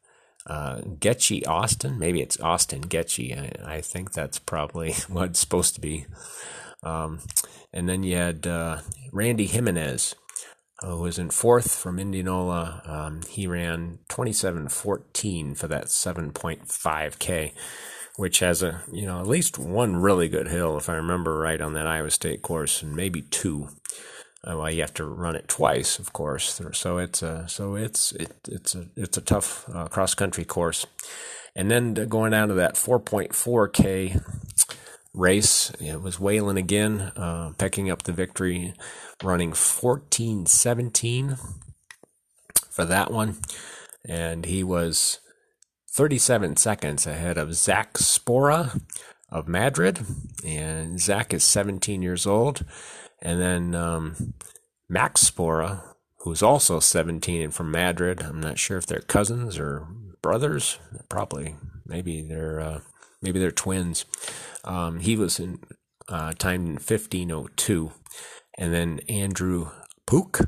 uh, 0.47 0.77
Getchy 0.81 1.47
Austin. 1.47 1.99
Maybe 1.99 2.21
it's 2.21 2.39
Austin 2.39 2.81
Getchy. 2.81 3.37
I, 3.37 3.75
I, 3.75 3.81
think 3.81 4.11
that's 4.11 4.39
probably 4.39 4.93
what 5.07 5.29
it's 5.29 5.39
supposed 5.39 5.75
to 5.75 5.81
be. 5.81 6.05
Um, 6.81 7.19
and 7.73 7.87
then 7.87 8.03
you 8.03 8.15
had 8.15 8.47
uh, 8.47 8.79
Randy 9.11 9.45
Jimenez, 9.45 10.15
who 10.81 10.97
was 10.97 11.19
in 11.19 11.29
fourth 11.29 11.75
from 11.75 11.99
Indianola. 11.99 12.81
Um, 12.85 13.21
he 13.29 13.47
ran 13.47 13.99
27.14 14.09 15.57
for 15.57 15.67
that 15.67 15.85
7.5K 15.85 17.53
which 18.19 18.39
has 18.39 18.61
a 18.61 18.81
you 18.91 19.05
know 19.05 19.21
at 19.21 19.27
least 19.27 19.57
one 19.57 19.95
really 19.95 20.27
good 20.27 20.49
hill 20.49 20.77
if 20.77 20.89
I 20.89 20.95
remember 20.95 21.39
right 21.39 21.61
on 21.61 21.71
that 21.73 21.87
Iowa 21.87 22.11
State 22.11 22.41
course, 22.41 22.83
and 22.83 22.93
maybe 22.93 23.21
two. 23.21 23.69
Uh, 24.43 24.57
well, 24.57 24.71
you 24.71 24.81
have 24.81 24.93
to 24.93 25.05
run 25.05 25.35
it 25.35 25.47
twice, 25.47 25.99
of 25.99 26.13
course. 26.13 26.61
So 26.73 26.97
it's 26.97 27.21
a 27.21 27.47
so 27.47 27.75
it's 27.75 28.13
it, 28.13 28.31
it's 28.47 28.73
a 28.75 28.87
it's 28.95 29.17
a 29.17 29.21
tough 29.21 29.65
uh, 29.73 29.87
cross 29.87 30.13
country 30.15 30.45
course, 30.45 30.85
and 31.55 31.69
then 31.69 31.93
going 31.93 32.31
down 32.31 32.47
to 32.47 32.53
that 32.55 32.75
4.4k 32.75 34.23
race, 35.13 35.71
it 35.79 36.01
was 36.01 36.19
Whalen 36.19 36.57
again, 36.57 37.11
uh, 37.17 37.51
picking 37.57 37.89
up 37.89 38.03
the 38.03 38.13
victory, 38.13 38.73
running 39.21 39.51
14:17 39.51 41.37
for 42.69 42.85
that 42.85 43.11
one, 43.11 43.37
and 44.05 44.45
he 44.45 44.63
was 44.63 45.19
37 45.91 46.55
seconds 46.55 47.05
ahead 47.05 47.37
of 47.37 47.53
Zach 47.55 47.95
Spora 47.95 48.81
of 49.29 49.47
Madrid. 49.47 49.99
And 50.45 50.99
Zach 50.99 51.33
is 51.33 51.43
17 51.43 52.01
years 52.01 52.25
old. 52.25 52.63
And 53.21 53.39
then 53.41 53.75
um, 53.75 54.33
Max 54.87 55.29
Spora, 55.29 55.81
who's 56.19 56.43
also 56.43 56.79
17 56.79 57.41
and 57.41 57.53
from 57.53 57.71
Madrid. 57.71 58.21
I'm 58.23 58.39
not 58.39 58.57
sure 58.57 58.77
if 58.77 58.85
they're 58.85 58.99
cousins 58.99 59.57
or 59.57 59.87
brothers. 60.21 60.79
Probably. 61.09 61.55
Maybe 61.85 62.21
they're 62.21 62.59
uh, 62.59 62.79
maybe 63.21 63.39
they're 63.39 63.51
twins. 63.51 64.05
Um, 64.63 64.99
he 64.99 65.15
was 65.15 65.39
in 65.39 65.59
uh, 66.07 66.33
timed 66.37 66.67
in 66.67 66.73
1502. 66.73 67.91
And 68.57 68.73
then 68.73 68.99
Andrew 69.07 69.69
Pook 70.05 70.41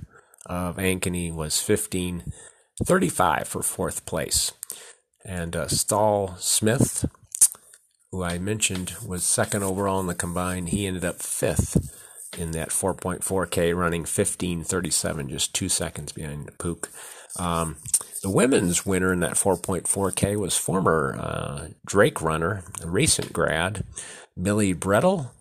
of 0.46 0.78
Ankeny 0.78 1.34
was 1.34 1.62
1535 1.62 3.48
for 3.48 3.62
fourth 3.62 4.06
place. 4.06 4.52
And 5.24 5.56
uh, 5.56 5.68
Stahl 5.68 6.36
Smith, 6.40 7.06
who 8.12 8.24
I 8.24 8.38
mentioned 8.40 8.96
was 9.06 9.24
second 9.24 9.64
overall 9.64 10.00
in 10.00 10.08
the 10.08 10.16
combine, 10.16 10.68
he 10.68 10.88
ended 10.88 11.06
up 11.06 11.22
fifth 11.22 11.78
in 12.38 12.52
that 12.52 12.70
4.4K, 12.70 13.76
running 13.76 14.04
15:37, 14.04 15.30
just 15.30 15.54
two 15.54 15.70
seconds 15.70 16.12
behind 16.12 16.58
Pook. 16.58 16.90
Um, 17.38 17.78
the 18.22 18.30
women's 18.30 18.86
winner 18.86 19.14
in 19.14 19.20
that 19.22 19.34
4.4K 19.34 20.38
was 20.38 20.58
former 20.58 21.18
uh, 21.18 21.68
Drake 21.86 22.22
runner, 22.22 22.64
a 22.84 22.90
recent 22.90 23.34
grad, 23.34 23.84
Millie 24.36 24.76
Brettel. 24.76 25.32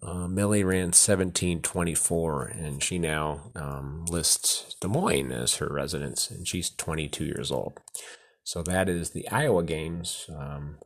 Uh, 0.00 0.28
Millie 0.28 0.62
ran 0.62 0.92
1724, 0.92 2.44
and 2.44 2.82
she 2.82 3.00
now 3.00 3.50
um, 3.56 4.04
lists 4.06 4.76
Des 4.80 4.86
Moines 4.86 5.32
as 5.32 5.56
her 5.56 5.66
residence, 5.68 6.30
and 6.30 6.46
she's 6.46 6.70
22 6.70 7.24
years 7.24 7.50
old. 7.50 7.80
So 8.48 8.62
that 8.62 8.88
is 8.88 9.10
the 9.10 9.28
Iowa 9.28 9.62
Games 9.62 10.24
um, 10.34 10.78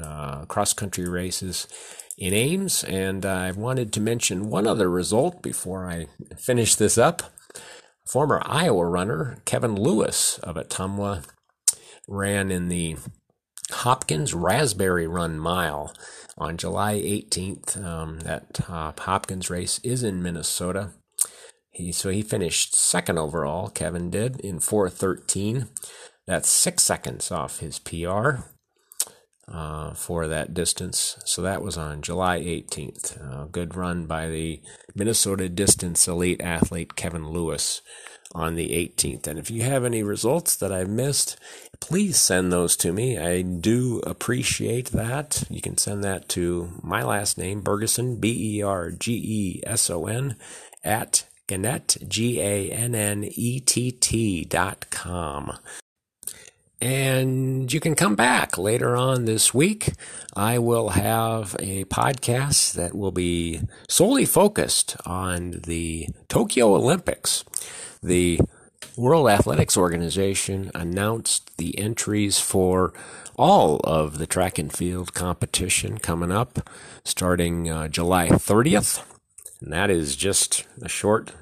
uh, 0.00 0.44
cross 0.44 0.72
country 0.72 1.08
races 1.08 1.66
in 2.16 2.32
Ames. 2.32 2.84
And 2.84 3.26
I 3.26 3.50
wanted 3.50 3.92
to 3.94 4.00
mention 4.00 4.48
one 4.48 4.64
other 4.64 4.88
result 4.88 5.42
before 5.42 5.90
I 5.90 6.06
finish 6.38 6.76
this 6.76 6.96
up. 6.96 7.24
Former 8.06 8.40
Iowa 8.46 8.86
runner 8.86 9.42
Kevin 9.44 9.74
Lewis 9.74 10.38
of 10.44 10.54
Ottumwa 10.54 11.24
ran 12.06 12.52
in 12.52 12.68
the 12.68 12.94
Hopkins 13.72 14.32
Raspberry 14.32 15.08
Run 15.08 15.36
Mile 15.36 15.92
on 16.38 16.56
July 16.56 16.94
18th. 16.94 17.84
Um, 17.84 18.20
that 18.20 18.60
uh, 18.68 18.92
Hopkins 18.96 19.50
race 19.50 19.80
is 19.82 20.04
in 20.04 20.22
Minnesota. 20.22 20.92
He 21.72 21.90
so 21.90 22.10
he 22.10 22.22
finished 22.22 22.76
second 22.76 23.18
overall. 23.18 23.68
Kevin 23.68 24.10
did 24.10 24.38
in 24.38 24.60
413. 24.60 25.66
That's 26.30 26.48
six 26.48 26.84
seconds 26.84 27.32
off 27.32 27.58
his 27.58 27.80
PR 27.80 28.42
uh, 29.48 29.94
for 29.94 30.28
that 30.28 30.54
distance. 30.54 31.18
So 31.24 31.42
that 31.42 31.60
was 31.60 31.76
on 31.76 32.02
July 32.02 32.38
18th. 32.38 33.20
Uh, 33.20 33.44
good 33.46 33.74
run 33.74 34.06
by 34.06 34.28
the 34.28 34.62
Minnesota 34.94 35.48
Distance 35.48 36.06
Elite 36.06 36.40
athlete 36.40 36.94
Kevin 36.94 37.30
Lewis 37.30 37.82
on 38.32 38.54
the 38.54 38.68
18th. 38.68 39.26
And 39.26 39.40
if 39.40 39.50
you 39.50 39.62
have 39.64 39.84
any 39.84 40.04
results 40.04 40.54
that 40.54 40.70
I've 40.70 40.88
missed, 40.88 41.36
please 41.80 42.16
send 42.16 42.52
those 42.52 42.76
to 42.76 42.92
me. 42.92 43.18
I 43.18 43.42
do 43.42 43.98
appreciate 44.06 44.90
that. 44.92 45.42
You 45.50 45.60
can 45.60 45.78
send 45.78 46.04
that 46.04 46.28
to 46.28 46.70
my 46.80 47.02
last 47.02 47.38
name, 47.38 47.60
Bergeson, 47.60 48.20
B 48.20 48.58
E 48.58 48.62
R 48.62 48.92
G 48.92 49.14
E 49.14 49.62
S 49.66 49.90
O 49.90 50.06
N, 50.06 50.36
at 50.84 51.26
Gannett, 51.48 51.96
G 52.06 52.40
A 52.40 52.70
N 52.70 52.94
N 52.94 53.24
E 53.24 53.58
T 53.58 53.90
T 53.90 54.44
dot 54.44 54.86
com. 54.90 55.58
And 56.80 57.70
you 57.70 57.78
can 57.78 57.94
come 57.94 58.16
back 58.16 58.56
later 58.56 58.96
on 58.96 59.26
this 59.26 59.52
week. 59.52 59.92
I 60.34 60.58
will 60.58 60.90
have 60.90 61.54
a 61.58 61.84
podcast 61.84 62.72
that 62.72 62.94
will 62.94 63.12
be 63.12 63.60
solely 63.86 64.24
focused 64.24 64.96
on 65.04 65.60
the 65.66 66.08
Tokyo 66.28 66.74
Olympics. 66.74 67.44
The 68.02 68.40
World 68.96 69.28
Athletics 69.28 69.76
Organization 69.76 70.70
announced 70.74 71.58
the 71.58 71.78
entries 71.78 72.38
for 72.38 72.94
all 73.36 73.80
of 73.84 74.16
the 74.16 74.26
track 74.26 74.58
and 74.58 74.72
field 74.72 75.12
competition 75.12 75.98
coming 75.98 76.32
up 76.32 76.70
starting 77.04 77.68
uh, 77.68 77.88
July 77.88 78.28
30th. 78.28 79.04
And 79.60 79.70
that 79.70 79.90
is 79.90 80.16
just 80.16 80.64
a 80.80 80.88
short, 80.88 81.32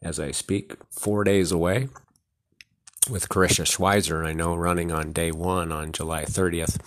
as 0.00 0.18
I 0.18 0.30
speak, 0.30 0.76
four 0.90 1.24
days 1.24 1.52
away 1.52 1.88
with 3.10 3.28
Karissa 3.28 3.64
Schweizer, 3.64 4.26
I 4.26 4.32
know, 4.32 4.54
running 4.54 4.92
on 4.92 5.12
day 5.12 5.32
one 5.32 5.72
on 5.72 5.92
July 5.92 6.24
30th. 6.24 6.78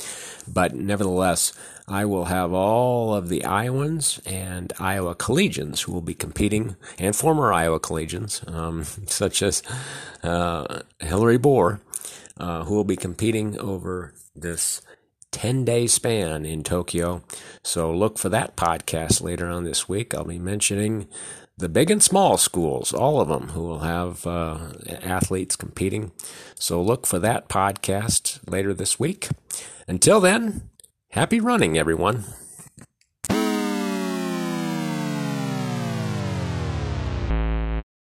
But 0.52 0.76
nevertheless, 0.76 1.54
I 1.88 2.06
will 2.06 2.26
have 2.26 2.54
all 2.54 3.14
of 3.14 3.30
the 3.30 3.44
Iowans 3.44 4.22
and 4.26 4.72
Iowa 4.80 5.16
collegians 5.16 5.82
who 5.82 5.92
will 5.92 6.02
be 6.02 6.14
competing, 6.14 6.76
and 7.00 7.16
former 7.16 7.52
Iowa 7.52 7.80
collegians, 7.80 8.48
um, 8.52 8.84
such 9.08 9.42
as 9.42 9.64
uh, 10.24 10.82
Hillary 11.00 11.38
Bor, 11.38 11.82
uh, 12.38 12.64
who 12.64 12.76
will 12.76 12.84
be 12.84 12.96
competing 12.96 13.60
over 13.60 14.14
this 14.36 14.82
10 15.32 15.66
day 15.66 15.88
span 15.88 16.46
in 16.46 16.64
Tokyo. 16.64 17.24
So 17.64 17.92
look 17.94 18.18
for 18.18 18.30
that 18.30 18.56
podcast 18.56 19.22
later 19.22 19.48
on 19.48 19.64
this 19.64 19.88
week. 19.88 20.14
I'll 20.14 20.26
be 20.26 20.40
mentioning 20.40 21.08
the 21.58 21.70
big 21.70 21.92
and 21.92 22.02
small 22.02 22.38
schools, 22.38 22.94
all 22.94 23.22
of 23.22 23.28
them, 23.28 23.50
who 23.50 23.62
will 23.62 23.80
have 23.80 24.26
uh, 24.26 24.72
athletes 24.88 25.56
competing. 25.56 26.12
So 26.56 26.82
look 26.82 27.06
for 27.06 27.20
that 27.20 27.50
podcast 27.50 28.40
later 28.50 28.74
this 28.74 29.00
week. 29.00 29.30
Until 29.88 30.20
then, 30.20 30.70
happy 31.12 31.40
running, 31.40 31.78
everyone. 31.78 32.26